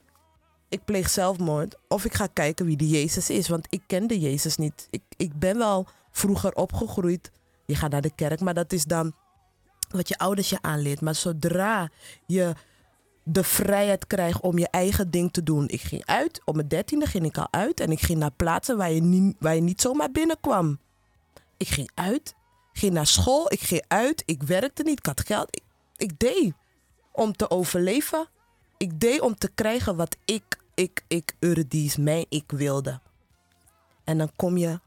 ik 0.70 0.86
pleeg 0.86 1.10
zelfmoord, 1.10 1.76
of 1.88 2.06
ik 2.06 2.14
ga 2.14 2.28
kijken 2.28 2.66
wie 2.66 2.78
die 2.78 2.90
Jezus 2.90 3.30
is. 3.30 3.48
Want 3.48 3.68
ik 3.70 3.82
kende 3.88 4.20
Jezus 4.20 4.56
niet. 4.56 4.88
Ik, 4.90 5.02
ik 5.18 5.40
ben 5.40 5.58
wel 5.58 5.88
vroeger 6.12 6.54
opgegroeid. 6.54 7.32
Je 7.66 7.76
gaat 7.76 7.92
naar 7.92 8.02
de 8.02 8.16
kerk, 8.16 8.40
maar 8.40 8.54
dat 8.54 8.74
is 8.74 8.84
dan 8.84 9.14
wat 9.90 10.08
je 10.08 10.18
ouders 10.18 10.50
je 10.50 10.62
aanleert. 10.62 11.02
Maar 11.02 11.16
zodra 11.16 11.90
je 12.26 12.54
de 13.28 13.44
vrijheid 13.44 14.08
krijgt 14.08 14.42
om 14.42 14.58
je 14.58 14.68
eigen 14.68 15.12
ding 15.12 15.34
te 15.34 15.44
doen. 15.44 15.68
Ik 15.68 15.82
ging 15.82 16.06
uit, 16.06 16.42
op 16.44 16.56
mijn 16.56 16.68
dertiende 16.68 17.06
ging 17.06 17.26
ik 17.26 17.38
al 17.38 17.48
uit. 17.52 17.80
En 17.80 17.92
ik 17.92 18.02
ging 18.02 18.20
naar 18.20 18.32
plaatsen 18.32 18.78
waar 18.78 18.92
je 18.92 19.02
niet, 19.02 19.36
waar 19.40 19.56
je 19.56 19.62
niet 19.62 19.82
zomaar 19.82 20.12
binnenkwam. 20.12 20.80
Ik 21.58 21.68
ging 21.68 21.92
uit, 21.94 22.36
ging 22.74 22.94
naar 22.94 23.08
school, 23.08 23.52
ik 23.52 23.60
ging 23.60 23.84
uit. 23.88 24.24
Ik 24.26 24.44
werkte 24.44 24.84
niet, 24.84 25.00
ik 25.00 25.06
had 25.06 25.22
geld. 25.26 25.62
Ik, 25.96 26.20
deed 26.20 26.54
om 27.12 27.36
te 27.36 27.50
overleven. 27.50 28.28
Ik 28.78 29.00
deed 29.00 29.22
om 29.22 29.36
te 29.36 29.52
krijgen 29.56 29.96
wat 29.96 30.18
ik, 30.26 30.60
ik, 30.74 31.04
ik, 31.08 31.36
Eurydice, 31.40 32.02
mijn 32.02 32.26
ik 32.30 32.52
wilde. 32.52 33.00
En 34.04 34.18
dan 34.18 34.32
kom 34.36 34.58
je 34.58 34.80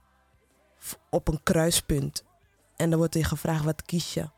op 1.10 1.28
een 1.28 1.42
kruispunt. 1.42 2.24
En 2.76 2.90
dan 2.90 2.98
wordt 2.98 3.14
je 3.14 3.24
gevraagd, 3.24 3.64
wat 3.64 3.82
kies 3.82 4.14
je? 4.14 4.28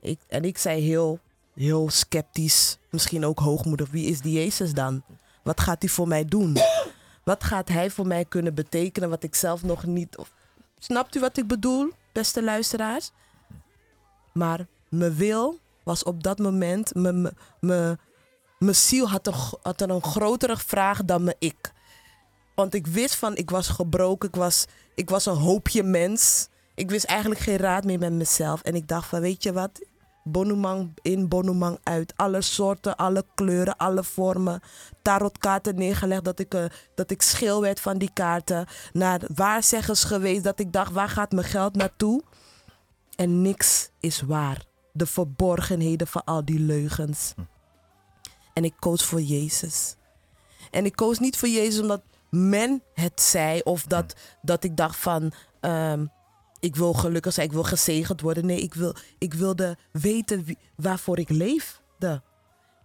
Ik, 0.00 0.20
en 0.28 0.44
ik 0.44 0.58
zei 0.58 0.80
heel, 0.80 1.20
heel 1.56 1.90
sceptisch, 1.90 2.78
misschien 2.90 3.24
ook 3.24 3.38
hoogmoedig, 3.38 3.90
wie 3.90 4.06
is 4.06 4.20
die 4.20 4.32
Jezus 4.32 4.72
dan? 4.72 5.02
Wat 5.42 5.60
gaat 5.60 5.82
hij 5.82 5.90
voor 5.90 6.08
mij 6.08 6.24
doen? 6.24 6.56
Wat 7.24 7.44
gaat 7.44 7.68
hij 7.68 7.90
voor 7.90 8.06
mij 8.06 8.24
kunnen 8.24 8.54
betekenen 8.54 9.08
wat 9.08 9.22
ik 9.22 9.34
zelf 9.34 9.62
nog 9.62 9.84
niet... 9.84 10.16
Of, 10.16 10.32
snapt 10.78 11.16
u 11.16 11.20
wat 11.20 11.36
ik 11.36 11.46
bedoel, 11.46 11.90
beste 12.12 12.42
luisteraars? 12.42 13.10
Maar 14.32 14.66
mijn 14.88 15.14
wil 15.14 15.58
was 15.82 16.02
op 16.02 16.22
dat 16.22 16.38
moment... 16.38 16.94
Mijn, 16.94 17.98
ziel 18.58 19.08
had 19.08 19.26
een, 19.26 19.34
had 19.62 19.80
een 19.80 20.02
grotere 20.02 20.56
vraag 20.56 21.04
dan 21.04 21.24
mijn 21.24 21.36
ik. 21.38 21.72
Want 22.54 22.74
ik 22.74 22.86
wist 22.86 23.14
van, 23.14 23.36
ik 23.36 23.50
was 23.50 23.68
gebroken. 23.68 24.28
Ik 24.28 24.34
was, 24.34 24.64
ik 24.94 25.10
was 25.10 25.26
een 25.26 25.36
hoopje 25.36 25.82
mens. 25.82 26.48
Ik 26.74 26.90
wist 26.90 27.04
eigenlijk 27.04 27.40
geen 27.40 27.56
raad 27.56 27.84
meer 27.84 27.98
met 27.98 28.12
mezelf. 28.12 28.62
En 28.62 28.74
ik 28.74 28.88
dacht 28.88 29.08
van, 29.08 29.20
weet 29.20 29.42
je 29.42 29.52
wat? 29.52 29.80
Bonumang 30.28 30.90
in, 31.02 31.28
bonumang 31.28 31.78
uit. 31.82 32.12
Alle 32.16 32.40
soorten, 32.42 32.96
alle 32.96 33.24
kleuren, 33.34 33.76
alle 33.76 34.04
vormen. 34.04 34.60
Tarotkaarten 35.02 35.74
neergelegd 35.74 36.24
dat 36.24 36.38
ik, 36.38 36.54
eh, 36.54 36.64
dat 36.94 37.10
ik 37.10 37.22
schil 37.22 37.60
werd 37.60 37.80
van 37.80 37.98
die 37.98 38.10
kaarten. 38.12 38.66
Naar 38.92 39.20
waarzeggers 39.34 40.04
geweest 40.04 40.44
dat 40.44 40.58
ik 40.58 40.72
dacht, 40.72 40.92
waar 40.92 41.08
gaat 41.08 41.32
mijn 41.32 41.46
geld 41.46 41.76
naartoe? 41.76 42.22
En 43.16 43.42
niks 43.42 43.90
is 44.00 44.20
waar. 44.20 44.64
De 44.92 45.06
verborgenheden 45.06 46.06
van 46.06 46.24
al 46.24 46.44
die 46.44 46.60
leugens. 46.60 47.34
En 48.52 48.64
ik 48.64 48.74
koos 48.78 49.04
voor 49.04 49.20
Jezus. 49.20 49.96
En 50.70 50.84
ik 50.84 50.96
koos 50.96 51.18
niet 51.18 51.36
voor 51.36 51.48
Jezus 51.48 51.80
omdat 51.80 52.02
men 52.30 52.82
het 52.94 53.20
zei 53.20 53.60
of 53.60 53.82
dat, 53.82 54.14
dat 54.42 54.64
ik 54.64 54.76
dacht 54.76 54.96
van 54.96 55.32
ehm, 55.60 56.06
ik 56.66 56.76
wil 56.76 56.92
gelukkig 56.92 57.32
zijn, 57.32 57.46
ik 57.46 57.52
wil 57.52 57.64
gezegend 57.64 58.20
worden. 58.20 58.46
Nee, 58.46 58.60
ik, 58.60 58.74
wil, 58.74 58.94
ik 59.18 59.34
wilde 59.34 59.76
weten 59.92 60.46
waarvoor 60.76 61.18
ik 61.18 61.28
leefde. 61.28 62.22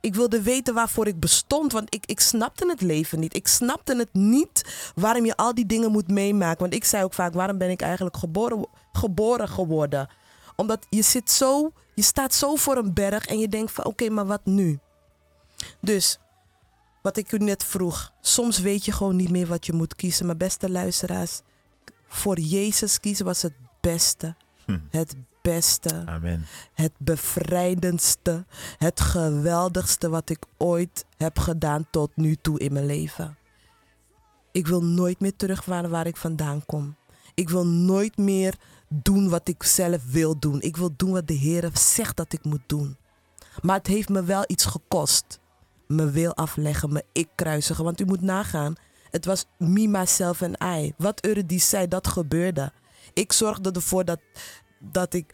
Ik 0.02 0.16
wilde 0.16 0.42
weten 0.42 0.74
waarvoor 0.74 1.08
ik 1.08 1.20
bestond, 1.20 1.72
want 1.72 1.96
ik, 1.96 2.06
ik 2.06 2.20
snapte 2.20 2.68
het 2.68 2.82
leven 2.82 3.20
niet. 3.20 3.36
Ik 3.36 3.48
snapte 3.48 3.96
het 3.96 4.14
niet 4.14 4.92
waarom 4.96 5.26
je 5.26 5.36
al 5.36 5.56
die 5.56 5.66
dingen 5.66 5.92
moet 5.92 6.08
meemaken. 6.08 6.60
Want 6.60 6.74
ik 6.74 6.84
zei 6.84 7.04
ook 7.04 7.14
vaak, 7.14 7.34
waarom 7.34 7.58
ben 7.58 7.70
ik 7.70 7.82
eigenlijk 7.82 8.18
geboren, 8.18 8.68
geboren 8.92 9.50
geworden? 9.50 10.10
Omdat 10.56 10.86
je 10.90 11.02
zit 11.02 11.32
zo, 11.32 11.72
je 11.96 12.02
staat 12.02 12.34
zo 12.34 12.56
voor 12.56 12.78
een 12.78 12.94
berg 12.94 13.26
en 13.26 13.40
je 13.40 13.48
denkt 13.48 13.72
van 13.72 13.86
oké, 13.86 14.10
maar 14.10 14.26
wat 14.26 14.46
nu? 14.46 14.80
Dus 15.80 16.20
wat 17.02 17.18
ik 17.18 17.32
u 17.32 17.38
net 17.38 17.64
vroeg. 17.64 18.12
Soms 18.22 18.60
weet 18.60 18.86
je 18.86 18.92
gewoon 18.92 19.16
niet 19.16 19.32
meer 19.32 19.48
wat 19.48 19.66
je 19.66 19.74
moet 19.74 19.96
kiezen. 19.96 20.26
Maar 20.26 20.38
beste 20.38 20.70
luisteraars, 20.70 21.42
voor 22.08 22.40
Jezus 22.40 23.00
kiezen 23.00 23.26
was 23.26 23.42
het 23.42 23.54
beste. 23.82 24.36
Hm. 24.66 24.80
Het 24.90 25.16
beste. 25.42 26.04
Amen. 26.06 26.46
Het 26.74 26.92
bevrijdendste. 26.98 28.46
Het 28.78 29.00
geweldigste 29.00 30.10
wat 30.10 30.30
ik 30.30 30.46
ooit 30.58 31.06
heb 31.18 31.40
gedaan 31.40 31.88
tot 31.92 32.12
nu 32.16 32.36
toe 32.36 32.60
in 32.60 32.74
mijn 32.74 32.86
leven. 32.86 33.38
Ik 34.52 34.68
wil 34.68 34.84
nooit 34.84 35.20
meer 35.20 35.36
terug 35.36 35.66
waar, 35.66 35.90
waar 35.90 36.08
ik 36.08 36.18
vandaan 36.18 36.66
kom. 36.66 36.96
Ik 37.34 37.50
wil 37.50 37.68
nooit 37.68 38.18
meer 38.18 38.56
doen 38.88 39.30
wat 39.30 39.48
ik 39.48 39.64
zelf 39.64 40.12
wil 40.12 40.40
doen. 40.40 40.62
Ik 40.62 40.78
wil 40.78 40.94
doen 40.96 41.12
wat 41.12 41.28
de 41.28 41.34
Heer 41.34 41.70
zegt 41.74 42.18
dat 42.18 42.34
ik 42.34 42.44
moet 42.44 42.64
doen. 42.66 42.98
Maar 43.62 43.78
het 43.78 43.88
heeft 43.88 44.10
me 44.10 44.24
wel 44.24 44.44
iets 44.48 44.66
gekost. 44.66 45.40
Me 45.88 46.10
wil 46.10 46.36
afleggen, 46.36 46.94
me 46.94 47.06
ik 47.12 47.28
kruisigen. 47.36 47.84
Want 47.84 48.02
u 48.02 48.06
moet 48.06 48.22
nagaan, 48.22 48.76
het 49.10 49.26
was 49.26 49.46
me, 49.58 49.88
myself 49.88 50.42
en 50.42 50.56
I. 50.64 50.94
Wat 50.98 51.26
Eurydice 51.26 51.68
zei, 51.68 51.88
dat 51.88 52.08
gebeurde. 52.08 52.72
Ik 53.14 53.34
zorgde 53.34 53.72
ervoor 53.72 54.06
dat, 54.06 54.20
dat 54.80 55.14
ik 55.14 55.34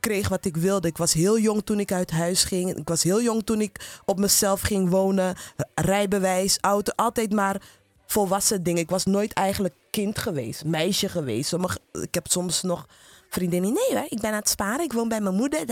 kreeg 0.00 0.28
wat 0.28 0.44
ik 0.44 0.56
wilde. 0.56 0.88
Ik 0.88 0.96
was 0.96 1.12
heel 1.12 1.38
jong 1.38 1.64
toen 1.64 1.80
ik 1.80 1.92
uit 1.92 2.10
huis 2.10 2.44
ging. 2.44 2.76
Ik 2.76 2.88
was 2.88 3.02
heel 3.02 3.22
jong 3.22 3.44
toen 3.44 3.60
ik 3.60 4.00
op 4.04 4.18
mezelf 4.18 4.60
ging 4.60 4.90
wonen. 4.90 5.36
Rijbewijs, 5.74 6.58
auto, 6.60 6.92
altijd 6.96 7.32
maar 7.32 7.60
volwassen 8.06 8.62
dingen. 8.62 8.82
Ik 8.82 8.90
was 8.90 9.04
nooit 9.04 9.32
eigenlijk 9.32 9.74
kind 9.90 10.18
geweest, 10.18 10.64
meisje 10.64 11.08
geweest. 11.08 11.52
Ik 11.92 12.14
heb 12.14 12.26
soms 12.26 12.62
nog 12.62 12.86
vriendinnen. 13.30 13.72
Nee, 13.72 13.98
hoor, 13.98 14.06
ik 14.08 14.20
ben 14.20 14.30
aan 14.30 14.36
het 14.36 14.48
sparen. 14.48 14.84
Ik 14.84 14.92
woon 14.92 15.08
bij 15.08 15.20
mijn 15.20 15.34
moeder. 15.34 15.64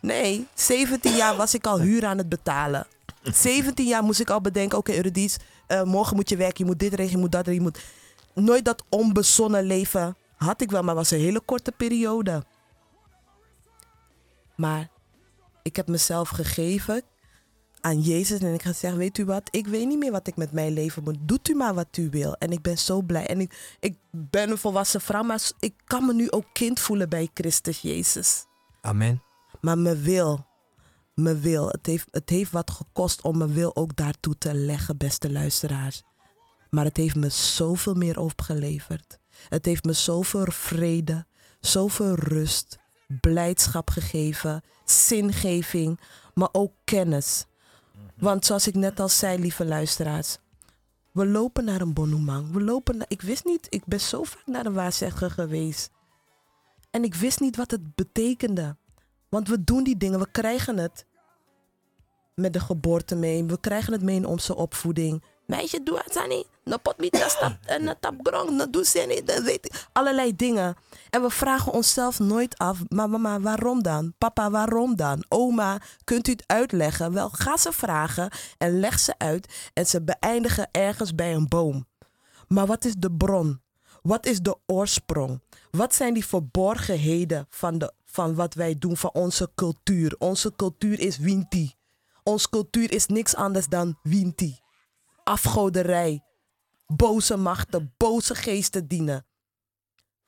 Nee, 0.00 0.46
17 0.54 1.16
jaar 1.16 1.36
was 1.36 1.54
ik 1.54 1.66
al 1.66 1.80
huur 1.80 2.06
aan 2.06 2.18
het 2.18 2.28
betalen. 2.28 2.86
17 3.22 3.86
jaar 3.86 4.02
moest 4.02 4.20
ik 4.20 4.30
al 4.30 4.40
bedenken: 4.40 4.78
oké, 4.78 4.94
Eurydice, 4.94 5.38
eh, 5.66 5.82
morgen 5.82 6.16
moet 6.16 6.28
je 6.28 6.36
werken. 6.36 6.64
Je 6.64 6.70
moet 6.70 6.78
dit 6.78 6.90
regelen, 6.90 7.10
je 7.10 7.18
moet 7.18 7.32
dat 7.32 7.46
regelen. 7.46 7.72
Je 7.72 7.80
moet... 8.34 8.46
Nooit 8.46 8.64
dat 8.64 8.84
onbezonnen 8.88 9.64
leven 9.64 10.16
had 10.38 10.60
ik 10.60 10.70
wel, 10.70 10.82
maar 10.82 10.94
was 10.94 11.10
een 11.10 11.18
hele 11.18 11.40
korte 11.40 11.72
periode. 11.72 12.44
Maar 14.56 14.88
ik 15.62 15.76
heb 15.76 15.88
mezelf 15.88 16.28
gegeven 16.28 17.02
aan 17.80 18.00
Jezus 18.00 18.40
en 18.40 18.54
ik 18.54 18.62
ga 18.62 18.72
zeggen, 18.72 18.98
weet 18.98 19.18
u 19.18 19.24
wat, 19.24 19.48
ik 19.50 19.66
weet 19.66 19.86
niet 19.86 19.98
meer 19.98 20.10
wat 20.12 20.26
ik 20.26 20.36
met 20.36 20.52
mijn 20.52 20.72
leven 20.72 21.02
moet. 21.02 21.16
Doet 21.20 21.48
u 21.48 21.54
maar 21.54 21.74
wat 21.74 21.96
u 21.96 22.08
wil. 22.10 22.34
En 22.34 22.52
ik 22.52 22.62
ben 22.62 22.78
zo 22.78 23.02
blij. 23.02 23.26
En 23.26 23.40
ik, 23.40 23.76
ik 23.80 23.96
ben 24.10 24.50
een 24.50 24.58
volwassen 24.58 25.00
vrouw, 25.00 25.22
maar 25.22 25.50
ik 25.58 25.74
kan 25.84 26.06
me 26.06 26.14
nu 26.14 26.30
ook 26.30 26.46
kind 26.52 26.80
voelen 26.80 27.08
bij 27.08 27.30
Christus 27.34 27.80
Jezus. 27.80 28.46
Amen. 28.80 29.22
Maar 29.60 29.78
mijn 29.78 30.02
wil, 30.02 30.46
mijn 31.14 31.40
wil, 31.40 31.68
het 31.68 31.86
heeft, 31.86 32.08
het 32.10 32.28
heeft 32.28 32.50
wat 32.50 32.70
gekost 32.70 33.22
om 33.22 33.38
mijn 33.38 33.52
wil 33.52 33.76
ook 33.76 33.96
daartoe 33.96 34.38
te 34.38 34.54
leggen, 34.54 34.96
beste 34.96 35.32
luisteraars. 35.32 36.02
Maar 36.70 36.84
het 36.84 36.96
heeft 36.96 37.16
me 37.16 37.28
zoveel 37.28 37.94
meer 37.94 38.20
opgeleverd. 38.20 39.17
Het 39.48 39.64
heeft 39.64 39.84
me 39.84 39.92
zoveel 39.92 40.46
vrede, 40.48 41.26
zoveel 41.60 42.14
rust, 42.14 42.78
blijdschap 43.20 43.90
gegeven, 43.90 44.62
zingeving, 44.84 46.00
maar 46.34 46.48
ook 46.52 46.72
kennis. 46.84 47.46
Want 48.16 48.46
zoals 48.46 48.66
ik 48.66 48.74
net 48.74 49.00
al 49.00 49.08
zei, 49.08 49.38
lieve 49.38 49.64
luisteraars, 49.64 50.38
we 51.12 51.26
lopen 51.26 51.64
naar 51.64 51.80
een 51.80 51.92
bonumang. 51.92 52.52
We 52.52 52.62
lopen 52.62 52.96
naar, 52.96 53.06
ik 53.08 53.22
wist 53.22 53.44
niet, 53.44 53.66
ik 53.68 53.84
ben 53.86 54.00
zo 54.00 54.22
vaak 54.22 54.46
naar 54.46 54.66
een 54.66 54.72
waarzegger 54.72 55.30
geweest. 55.30 55.90
En 56.90 57.04
ik 57.04 57.14
wist 57.14 57.40
niet 57.40 57.56
wat 57.56 57.70
het 57.70 57.94
betekende. 57.94 58.76
Want 59.28 59.48
we 59.48 59.64
doen 59.64 59.84
die 59.84 59.96
dingen, 59.96 60.18
we 60.18 60.30
krijgen 60.30 60.78
het 60.78 61.06
met 62.34 62.52
de 62.52 62.60
geboorte 62.60 63.14
mee. 63.14 63.44
We 63.44 63.60
krijgen 63.60 63.92
het 63.92 64.02
mee 64.02 64.16
in 64.16 64.26
onze 64.26 64.56
opvoeding. 64.56 65.22
Meisje, 65.48 65.82
doe 65.82 66.00
het 66.04 66.28
niet. 66.28 66.46
No 66.64 66.76
pot 66.76 66.98
niet, 66.98 67.12
dat 67.12 67.56
en 67.66 67.84
dat 67.84 67.96
tap 68.00 68.14
grong, 68.22 68.50
no 68.50 68.70
doe 68.70 68.84
ze 68.84 69.04
niet, 69.08 69.26
dat 69.26 69.42
weet 69.42 69.66
ik. 69.66 69.86
Allerlei 69.92 70.36
dingen. 70.36 70.76
En 71.10 71.22
we 71.22 71.30
vragen 71.30 71.72
onszelf 71.72 72.18
nooit 72.18 72.58
af, 72.58 72.78
maar 72.88 73.10
mama, 73.10 73.40
waarom 73.40 73.82
dan? 73.82 74.14
Papa, 74.18 74.50
waarom 74.50 74.96
dan? 74.96 75.24
Oma, 75.28 75.80
kunt 76.04 76.28
u 76.28 76.30
het 76.30 76.42
uitleggen? 76.46 77.12
Wel, 77.12 77.28
ga 77.28 77.56
ze 77.56 77.72
vragen 77.72 78.30
en 78.58 78.80
leg 78.80 78.98
ze 78.98 79.14
uit. 79.18 79.70
En 79.72 79.86
ze 79.86 80.02
beëindigen 80.02 80.68
ergens 80.70 81.14
bij 81.14 81.34
een 81.34 81.48
boom. 81.48 81.86
Maar 82.48 82.66
wat 82.66 82.84
is 82.84 82.94
de 82.94 83.12
bron? 83.12 83.60
Wat 84.02 84.26
is 84.26 84.40
de 84.40 84.56
oorsprong? 84.66 85.42
Wat 85.70 85.94
zijn 85.94 86.14
die 86.14 86.26
verborgenheden 86.26 87.46
van, 87.50 87.78
de, 87.78 87.92
van 88.04 88.34
wat 88.34 88.54
wij 88.54 88.74
doen, 88.78 88.96
van 88.96 89.10
onze 89.12 89.50
cultuur? 89.54 90.14
Onze 90.18 90.52
cultuur 90.56 91.00
is 91.00 91.18
Winti. 91.18 91.74
Onze 92.22 92.48
cultuur 92.48 92.92
is 92.92 93.06
niks 93.06 93.34
anders 93.34 93.66
dan 93.66 93.98
Winti. 94.02 94.58
Afgoderij, 95.28 96.24
boze 96.86 97.36
machten, 97.36 97.94
boze 97.96 98.34
geesten 98.34 98.88
dienen. 98.88 99.26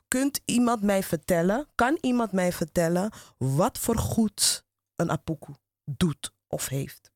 Kunt 0.08 0.40
iemand 0.44 0.82
mij 0.82 1.02
vertellen, 1.02 1.68
kan 1.74 1.98
iemand 2.00 2.32
mij 2.32 2.52
vertellen 2.52 3.12
wat 3.38 3.78
voor 3.78 3.98
goed 3.98 4.66
een 4.96 5.10
apoku 5.10 5.54
doet 5.84 6.34
of 6.46 6.68
heeft? 6.68 7.12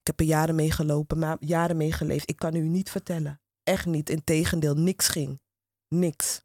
Ik 0.00 0.06
heb 0.06 0.20
er 0.20 0.26
jaren 0.26 0.54
mee 0.54 0.70
gelopen, 0.70 1.18
maar 1.18 1.36
jaren 1.40 1.76
mee 1.76 1.92
geleefd. 1.92 2.28
Ik 2.28 2.36
kan 2.36 2.54
u 2.54 2.60
niet 2.60 2.90
vertellen. 2.90 3.40
Echt 3.62 3.86
niet. 3.86 4.10
Integendeel, 4.10 4.74
niks 4.74 5.08
ging. 5.08 5.40
Niks. 5.88 6.44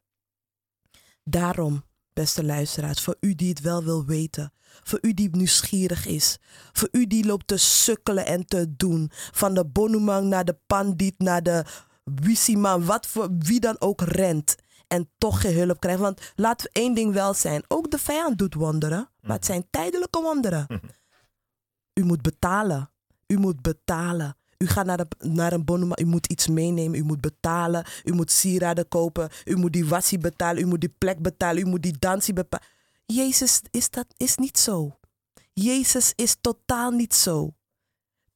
Daarom, 1.22 1.84
beste 2.16 2.44
luisteraars, 2.44 3.00
voor 3.00 3.16
u 3.20 3.34
die 3.34 3.48
het 3.48 3.60
wel 3.60 3.84
wil 3.84 4.04
weten, 4.04 4.52
voor 4.82 4.98
u 5.02 5.14
die 5.14 5.36
nieuwsgierig 5.36 6.06
is, 6.06 6.38
voor 6.72 6.88
u 6.92 7.06
die 7.06 7.26
loopt 7.26 7.46
te 7.46 7.56
sukkelen 7.56 8.26
en 8.26 8.46
te 8.46 8.76
doen, 8.76 9.10
van 9.12 9.54
de 9.54 9.64
bonumang 9.64 10.28
naar 10.28 10.44
de 10.44 10.58
pandit, 10.66 11.18
naar 11.18 11.42
de 11.42 11.64
wisiman, 12.04 12.84
wat 12.84 13.06
voor 13.06 13.28
wie 13.38 13.60
dan 13.60 13.76
ook 13.78 14.00
rent 14.00 14.54
en 14.88 15.10
toch 15.18 15.40
geen 15.40 15.56
hulp 15.56 15.80
krijgt. 15.80 16.00
Want 16.00 16.32
laten 16.34 16.66
we 16.66 16.80
één 16.80 16.94
ding 16.94 17.12
wel 17.12 17.34
zijn, 17.34 17.62
ook 17.68 17.90
de 17.90 17.98
vijand 17.98 18.38
doet 18.38 18.54
wonderen, 18.54 19.10
maar 19.20 19.36
het 19.36 19.46
zijn 19.46 19.66
tijdelijke 19.70 20.20
wonderen. 20.20 20.66
U 22.00 22.04
moet 22.04 22.22
betalen. 22.22 22.90
U 23.26 23.38
moet 23.38 23.62
betalen. 23.62 24.36
U 24.58 24.66
gaat 24.66 24.86
naar, 24.86 25.06
naar 25.18 25.52
een 25.52 25.64
bonuma, 25.64 25.98
u 25.98 26.04
moet 26.04 26.26
iets 26.26 26.48
meenemen, 26.48 26.98
u 26.98 27.02
moet 27.02 27.20
betalen, 27.20 27.86
u 28.04 28.12
moet 28.12 28.30
sieraden 28.30 28.88
kopen, 28.88 29.30
u 29.44 29.56
moet 29.56 29.72
die 29.72 29.86
wassie 29.86 30.18
betalen, 30.18 30.62
u 30.62 30.66
moet 30.66 30.80
die 30.80 30.94
plek 30.98 31.22
betalen, 31.22 31.62
u 31.62 31.66
moet 31.66 31.82
die 31.82 31.98
dansie 31.98 32.34
betalen. 32.34 32.66
Jezus 33.06 33.62
is 33.70 33.90
dat 33.90 34.06
is 34.16 34.36
niet 34.36 34.58
zo. 34.58 34.98
Jezus 35.52 36.12
is 36.14 36.36
totaal 36.40 36.90
niet 36.90 37.14
zo. 37.14 37.54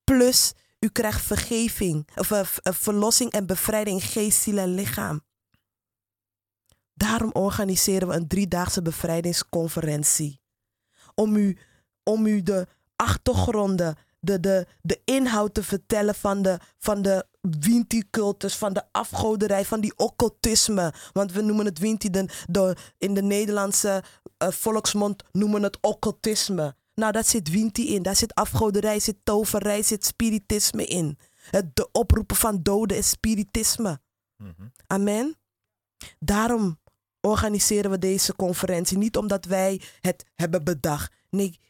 Plus, 0.05 0.53
u 0.79 0.89
krijgt 0.89 1.23
vergeving, 1.23 2.09
of 2.15 2.61
verlossing 2.63 3.33
en 3.33 3.47
bevrijding 3.47 4.03
in 4.03 4.09
geest, 4.09 4.43
ziel 4.43 4.59
en 4.59 4.75
lichaam. 4.75 5.21
Daarom 6.95 7.31
organiseren 7.33 8.09
we 8.09 8.15
een 8.15 8.29
driedaagse 8.29 8.83
bevrijdingsconferentie. 8.83 10.41
Om 11.15 11.37
u, 11.37 11.59
om 12.03 12.27
u 12.27 12.43
de 12.43 12.67
achtergronden, 12.97 13.97
de, 14.21 14.41
de, 14.41 14.67
de 14.83 15.01
inhoud 15.05 15.55
te 15.55 15.63
vertellen 15.63 16.15
van 16.15 16.43
de, 16.43 16.59
van 16.79 17.03
de 17.03 17.27
Winti-cultus, 17.41 18.57
van 18.57 18.73
de 18.73 18.83
afgoderij, 18.93 19.65
van 19.65 19.81
die 19.81 19.93
occultisme. 19.97 20.93
Want 21.13 21.33
we 21.33 21.43
noemen 21.43 21.65
het 21.65 21.79
Winti, 21.79 22.11
de, 22.11 22.29
de, 22.47 22.77
in 22.99 23.15
de 23.15 23.23
Nederlandse 23.23 24.03
eh, 24.37 24.49
volksmond 24.51 25.23
noemen 25.33 25.63
het 25.63 25.79
occultisme. 25.81 26.75
Nou, 26.95 27.13
daar 27.13 27.25
zit 27.25 27.51
Winti 27.51 27.95
in, 27.95 28.03
daar 28.03 28.17
zit 28.17 28.35
afgoderij, 28.35 29.01
zit 29.01 29.17
toverij, 29.23 29.83
zit 29.83 30.05
spiritisme 30.05 30.87
in. 30.87 31.19
Het 31.51 31.77
de 31.77 31.89
oproepen 31.93 32.37
van 32.37 32.63
doden 32.63 32.97
is 32.97 33.11
spiritisme. 33.11 34.01
Amen. 34.87 35.37
Daarom 36.19 36.79
organiseren 37.21 37.91
we 37.91 37.99
deze 37.99 38.37
conferentie. 38.37 38.99
Niet 38.99 39.17
omdat 39.17 39.45
wij 39.45 39.81
het 40.01 40.25
hebben 40.35 40.65
bedacht. 40.65 41.13
Nee, 41.31 41.61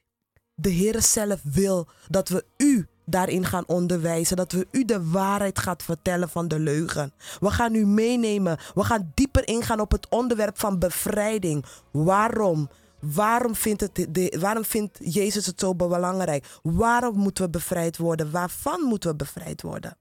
de 0.61 0.70
Heer 0.70 1.02
zelf 1.02 1.40
wil 1.42 1.88
dat 2.08 2.28
we 2.28 2.44
u 2.56 2.86
daarin 3.04 3.44
gaan 3.44 3.66
onderwijzen. 3.66 4.36
Dat 4.36 4.52
we 4.52 4.66
u 4.70 4.84
de 4.84 5.11
waarheid 5.11 5.58
gaan 5.58 5.80
vertellen 5.80 6.28
van 6.28 6.48
de 6.48 6.58
leugen. 6.58 7.12
We 7.40 7.50
gaan 7.50 7.74
u 7.74 7.86
meenemen. 7.86 8.58
We 8.74 8.84
gaan 8.84 9.12
dieper 9.14 9.48
ingaan 9.48 9.80
op 9.80 9.90
het 9.90 10.08
onderwerp 10.08 10.58
van 10.58 10.78
bevrijding. 10.78 11.64
Waarom? 11.90 12.68
Waarom 13.00 13.54
vindt, 13.54 13.80
het 13.80 14.06
de, 14.11 14.36
waarom 14.40 14.64
vindt 14.64 14.98
Jezus 15.02 15.46
het 15.46 15.61
zo 15.61 15.74
belangrijk? 15.74 16.46
Waarom 16.62 17.16
moeten 17.16 17.44
we 17.44 17.50
bevrijd 17.50 17.96
worden? 17.96 18.30
Waarvan 18.30 18.80
moeten 18.80 19.11
we 19.11 19.16
bevrijd 19.16 19.62
worden? 19.62 19.96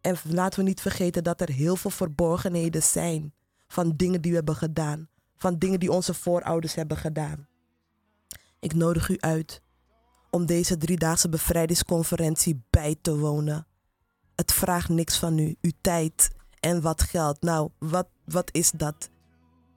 En 0.00 0.16
laten 0.30 0.58
we 0.58 0.64
niet 0.64 0.80
vergeten 0.80 1.24
dat 1.24 1.40
er 1.40 1.50
heel 1.50 1.76
veel 1.76 1.90
verborgenheden 1.90 2.82
zijn 2.82 3.34
van 3.68 3.92
dingen 3.96 4.20
die 4.20 4.30
we 4.30 4.36
hebben 4.36 4.56
gedaan. 4.56 5.08
Van 5.36 5.58
dingen 5.58 5.80
die 5.80 5.92
onze 5.92 6.14
voorouders 6.14 6.74
hebben 6.74 6.96
gedaan. 6.96 7.46
Ik 8.60 8.74
nodig 8.74 9.08
u 9.08 9.16
uit 9.18 9.62
om 10.30 10.46
deze 10.46 10.76
driedaagse 10.76 11.28
bevrijdingsconferentie 11.28 12.62
bij 12.70 12.96
te 13.00 13.18
wonen. 13.18 13.66
Het 14.34 14.52
vraagt 14.52 14.88
niks 14.88 15.18
van 15.18 15.38
u, 15.38 15.56
uw 15.60 15.70
tijd 15.80 16.30
en 16.60 16.80
wat 16.80 17.02
geld. 17.02 17.42
Nou, 17.42 17.70
wat, 17.78 18.08
wat 18.24 18.48
is 18.52 18.70
dat? 18.70 19.10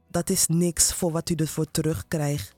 Dat 0.07 0.29
is 0.29 0.47
niks 0.47 0.93
voor 0.93 1.11
wat 1.11 1.29
u 1.29 1.35
ervoor 1.35 1.71
terugkrijgt. 1.71 2.55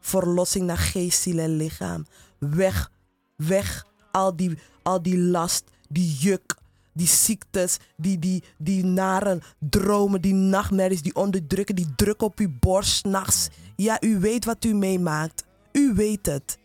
Verlossing 0.00 0.66
naar 0.66 0.78
geest, 0.78 1.22
ziel 1.22 1.38
en 1.38 1.56
lichaam. 1.56 2.06
Weg, 2.38 2.90
weg 3.36 3.84
al 4.12 4.36
die, 4.36 4.58
al 4.82 5.02
die 5.02 5.18
last, 5.18 5.64
die 5.88 6.12
juk, 6.12 6.56
die 6.92 7.06
ziektes, 7.06 7.78
die, 7.96 8.18
die, 8.18 8.42
die 8.58 8.84
nare 8.84 9.40
dromen, 9.58 10.20
die 10.20 10.34
nachtmerries, 10.34 11.02
die 11.02 11.14
onderdrukken, 11.14 11.74
die 11.74 11.94
druk 11.96 12.22
op 12.22 12.38
uw 12.38 12.50
borst 12.60 13.04
nachts. 13.04 13.48
Ja, 13.76 14.02
u 14.02 14.18
weet 14.20 14.44
wat 14.44 14.64
u 14.64 14.74
meemaakt. 14.74 15.45
U 15.76 15.94
weet 15.94 16.26
het. 16.26 16.58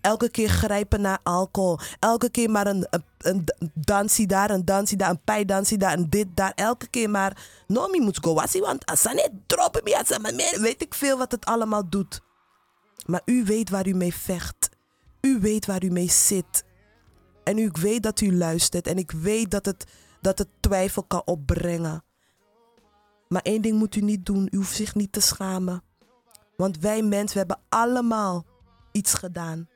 Elke 0.00 0.30
keer 0.30 0.48
grijpen 0.48 1.00
naar 1.00 1.18
alcohol. 1.22 1.78
Elke 1.98 2.30
keer 2.30 2.50
maar 2.50 2.66
een, 2.66 2.86
een, 3.18 3.44
dansie 3.74 4.26
daar, 4.26 4.50
een 4.50 4.64
dansie 4.64 4.96
daar, 4.96 5.10
een 5.10 5.22
pijdansie 5.24 5.78
daar, 5.78 5.98
een 5.98 6.10
dit 6.10 6.26
daar. 6.34 6.52
Elke 6.54 6.88
keer 6.88 7.10
maar. 7.10 7.46
No, 7.66 7.88
me 7.88 8.00
moet 8.00 8.18
go 8.22 8.34
wassie, 8.34 8.60
want 8.60 8.84
niet 9.14 9.30
droppen 9.46 9.82
me, 9.84 10.32
meer, 10.32 10.60
weet 10.60 10.82
ik 10.82 10.94
veel 10.94 11.18
wat 11.18 11.32
het 11.32 11.44
allemaal 11.44 11.88
doet. 11.88 12.20
Maar 13.06 13.22
u 13.24 13.44
weet 13.44 13.70
waar 13.70 13.86
u 13.86 13.94
mee 13.94 14.14
vecht. 14.14 14.68
U 15.20 15.38
weet 15.40 15.66
waar 15.66 15.84
u 15.84 15.90
mee 15.90 16.10
zit. 16.10 16.64
En 17.44 17.58
ik 17.58 17.76
weet 17.76 18.02
dat 18.02 18.20
u 18.20 18.36
luistert. 18.36 18.86
En 18.86 18.98
ik 18.98 19.10
weet 19.10 19.50
dat 19.50 19.66
het, 19.66 19.84
dat 20.20 20.38
het 20.38 20.48
twijfel 20.60 21.02
kan 21.02 21.22
opbrengen. 21.24 22.04
Maar 23.28 23.42
één 23.42 23.62
ding 23.62 23.78
moet 23.78 23.94
u 23.94 24.00
niet 24.00 24.26
doen. 24.26 24.48
U 24.50 24.56
hoeft 24.56 24.76
zich 24.76 24.94
niet 24.94 25.12
te 25.12 25.20
schamen. 25.20 25.82
Want 26.62 26.78
wij 26.78 27.02
mensen, 27.02 27.32
we 27.32 27.38
hebben 27.38 27.64
allemaal 27.68 28.44
iets 28.92 29.14
gedaan. 29.14 29.68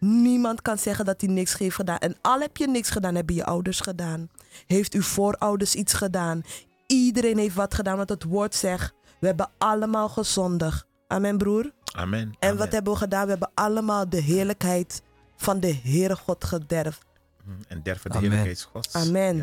Niemand 0.00 0.62
kan 0.62 0.78
zeggen 0.78 1.04
dat 1.04 1.20
hij 1.20 1.30
niks 1.30 1.58
heeft 1.58 1.74
gedaan. 1.74 1.98
En 1.98 2.16
al 2.22 2.40
heb 2.40 2.56
je 2.56 2.68
niks 2.68 2.90
gedaan, 2.90 3.14
hebben 3.14 3.34
je 3.34 3.44
ouders 3.44 3.80
gedaan. 3.80 4.28
Heeft 4.66 4.94
uw 4.94 5.02
voorouders 5.02 5.74
iets 5.74 5.92
gedaan. 5.92 6.42
Iedereen 6.86 7.38
heeft 7.38 7.54
wat 7.54 7.74
gedaan, 7.74 7.96
want 7.96 8.08
het 8.08 8.24
woord 8.24 8.54
zegt... 8.54 8.94
We 9.20 9.26
hebben 9.26 9.50
allemaal 9.58 10.08
gezondigd. 10.08 10.86
Amen, 11.06 11.38
broer. 11.38 11.72
Amen. 11.94 12.20
En 12.20 12.48
Amen. 12.48 12.56
wat 12.58 12.72
hebben 12.72 12.92
we 12.92 12.98
gedaan? 12.98 13.24
We 13.24 13.30
hebben 13.30 13.50
allemaal 13.54 14.08
de 14.08 14.20
heerlijkheid 14.20 15.02
van 15.36 15.60
de 15.60 15.74
Heere 15.82 16.16
God 16.16 16.44
gederfd. 16.44 17.04
Mm, 17.44 17.58
En 17.68 17.82
derven 17.82 18.10
de 18.10 18.16
Amen. 18.16 18.30
heerlijkheid 18.30 18.68
Gods. 18.72 18.94
Amen. 18.94 19.36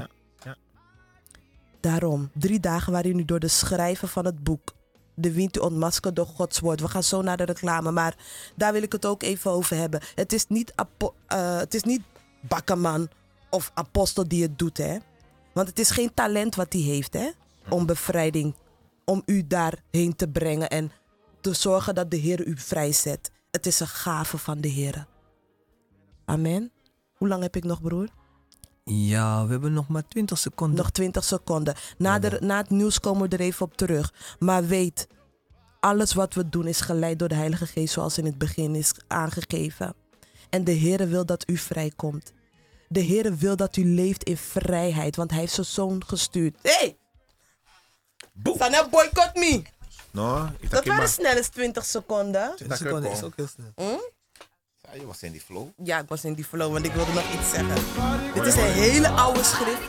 Ja. 0.43 0.55
Daarom, 1.79 2.31
drie 2.33 2.59
dagen 2.59 2.91
waarin 2.91 3.19
u 3.19 3.25
door 3.25 3.39
de 3.39 3.47
schrijven 3.47 4.07
van 4.07 4.25
het 4.25 4.43
boek 4.43 4.73
de 5.15 5.31
wind 5.33 5.57
u 5.57 5.59
ontmaskert 5.59 6.15
door 6.15 6.25
Gods 6.25 6.59
woord. 6.59 6.79
We 6.79 6.87
gaan 6.87 7.03
zo 7.03 7.21
naar 7.21 7.37
de 7.37 7.43
reclame, 7.43 7.91
maar 7.91 8.15
daar 8.55 8.73
wil 8.73 8.81
ik 8.83 8.91
het 8.91 9.05
ook 9.05 9.23
even 9.23 9.51
over 9.51 9.75
hebben. 9.77 10.01
Het 10.15 10.33
is 10.33 10.47
niet, 10.47 10.71
apo- 10.75 11.15
eh, 11.27 11.57
het 11.57 11.73
is 11.73 11.83
niet 11.83 12.01
Bakkerman 12.41 13.09
of 13.49 13.71
apostel 13.73 14.27
die 14.27 14.41
het 14.41 14.59
doet, 14.59 14.77
hè. 14.77 14.97
Want 15.53 15.67
het 15.67 15.79
is 15.79 15.89
geen 15.89 16.13
talent 16.13 16.55
wat 16.55 16.73
hij 16.73 16.81
heeft, 16.81 17.13
hè. 17.13 17.29
Om 17.69 17.85
bevrijding, 17.85 18.55
om 19.05 19.21
u 19.25 19.47
daarheen 19.47 20.15
te 20.15 20.27
brengen 20.27 20.69
en 20.69 20.91
te 21.41 21.53
zorgen 21.53 21.95
dat 21.95 22.11
de 22.11 22.17
Heer 22.17 22.45
u 22.47 22.57
vrijzet. 22.57 23.31
Het 23.51 23.65
is 23.65 23.79
een 23.79 23.87
gave 23.87 24.37
van 24.37 24.61
de 24.61 24.67
Heer. 24.67 25.07
Amen. 26.25 26.71
Hoe 27.13 27.27
lang 27.27 27.41
heb 27.41 27.55
ik 27.55 27.63
nog, 27.63 27.81
broer? 27.81 28.07
Ja, 28.83 29.45
we 29.45 29.51
hebben 29.51 29.73
nog 29.73 29.87
maar 29.87 30.07
20 30.07 30.37
seconden. 30.37 30.77
Nog 30.77 30.89
20 30.91 31.23
seconden. 31.23 31.75
Na, 31.97 32.19
de, 32.19 32.37
na 32.41 32.57
het 32.57 32.69
nieuws 32.69 32.99
komen 32.99 33.29
we 33.29 33.35
er 33.35 33.41
even 33.43 33.65
op 33.65 33.77
terug. 33.77 34.13
Maar 34.39 34.65
weet, 34.65 35.07
alles 35.79 36.13
wat 36.13 36.33
we 36.33 36.49
doen 36.49 36.67
is 36.67 36.81
geleid 36.81 37.19
door 37.19 37.27
de 37.27 37.35
Heilige 37.35 37.65
Geest, 37.65 37.93
zoals 37.93 38.17
in 38.17 38.25
het 38.25 38.37
begin 38.37 38.75
is 38.75 38.91
aangegeven. 39.07 39.93
En 40.49 40.63
de 40.63 40.77
Heere 40.77 41.07
wil 41.07 41.25
dat 41.25 41.49
u 41.49 41.57
vrijkomt. 41.57 42.33
De 42.87 43.05
Heere 43.05 43.35
wil 43.35 43.55
dat 43.55 43.75
u 43.75 43.85
leeft 43.85 44.23
in 44.23 44.37
vrijheid, 44.37 45.15
want 45.15 45.31
Hij 45.31 45.39
heeft 45.39 45.53
zijn 45.53 45.65
zoon 45.65 46.03
gestuurd. 46.05 46.55
Hé! 46.61 46.71
Hey! 46.71 46.97
Boe. 48.33 48.57
Sana 48.57 48.89
boycott 48.89 49.31
me! 49.35 49.61
No, 50.11 50.49
ik 50.59 50.69
Dat 50.69 50.85
waren 50.85 50.97
maar. 50.99 51.07
snel 51.07 51.35
eens 51.35 51.47
20 51.47 51.85
seconden. 51.85 52.53
20 52.55 52.77
seconden 52.77 53.11
is 53.11 53.23
ook 53.23 53.33
heel 53.35 53.47
snel. 53.47 53.71
Ja, 53.75 53.99
je 54.99 55.05
was 55.05 55.23
in 55.23 55.31
die 55.31 55.41
flow. 55.41 55.67
Ja, 55.83 55.99
ik 55.99 56.07
was 56.07 56.23
in 56.23 56.33
die 56.33 56.45
flow, 56.45 56.71
want 56.71 56.85
ik 56.85 56.93
wilde 56.93 57.13
nog 57.13 57.33
iets 57.33 57.49
zeggen. 57.49 57.75
Dit 58.33 58.45
is 58.45 58.55
een 58.55 58.71
hele 58.71 59.07
oude 59.07 59.43
schrift. 59.43 59.81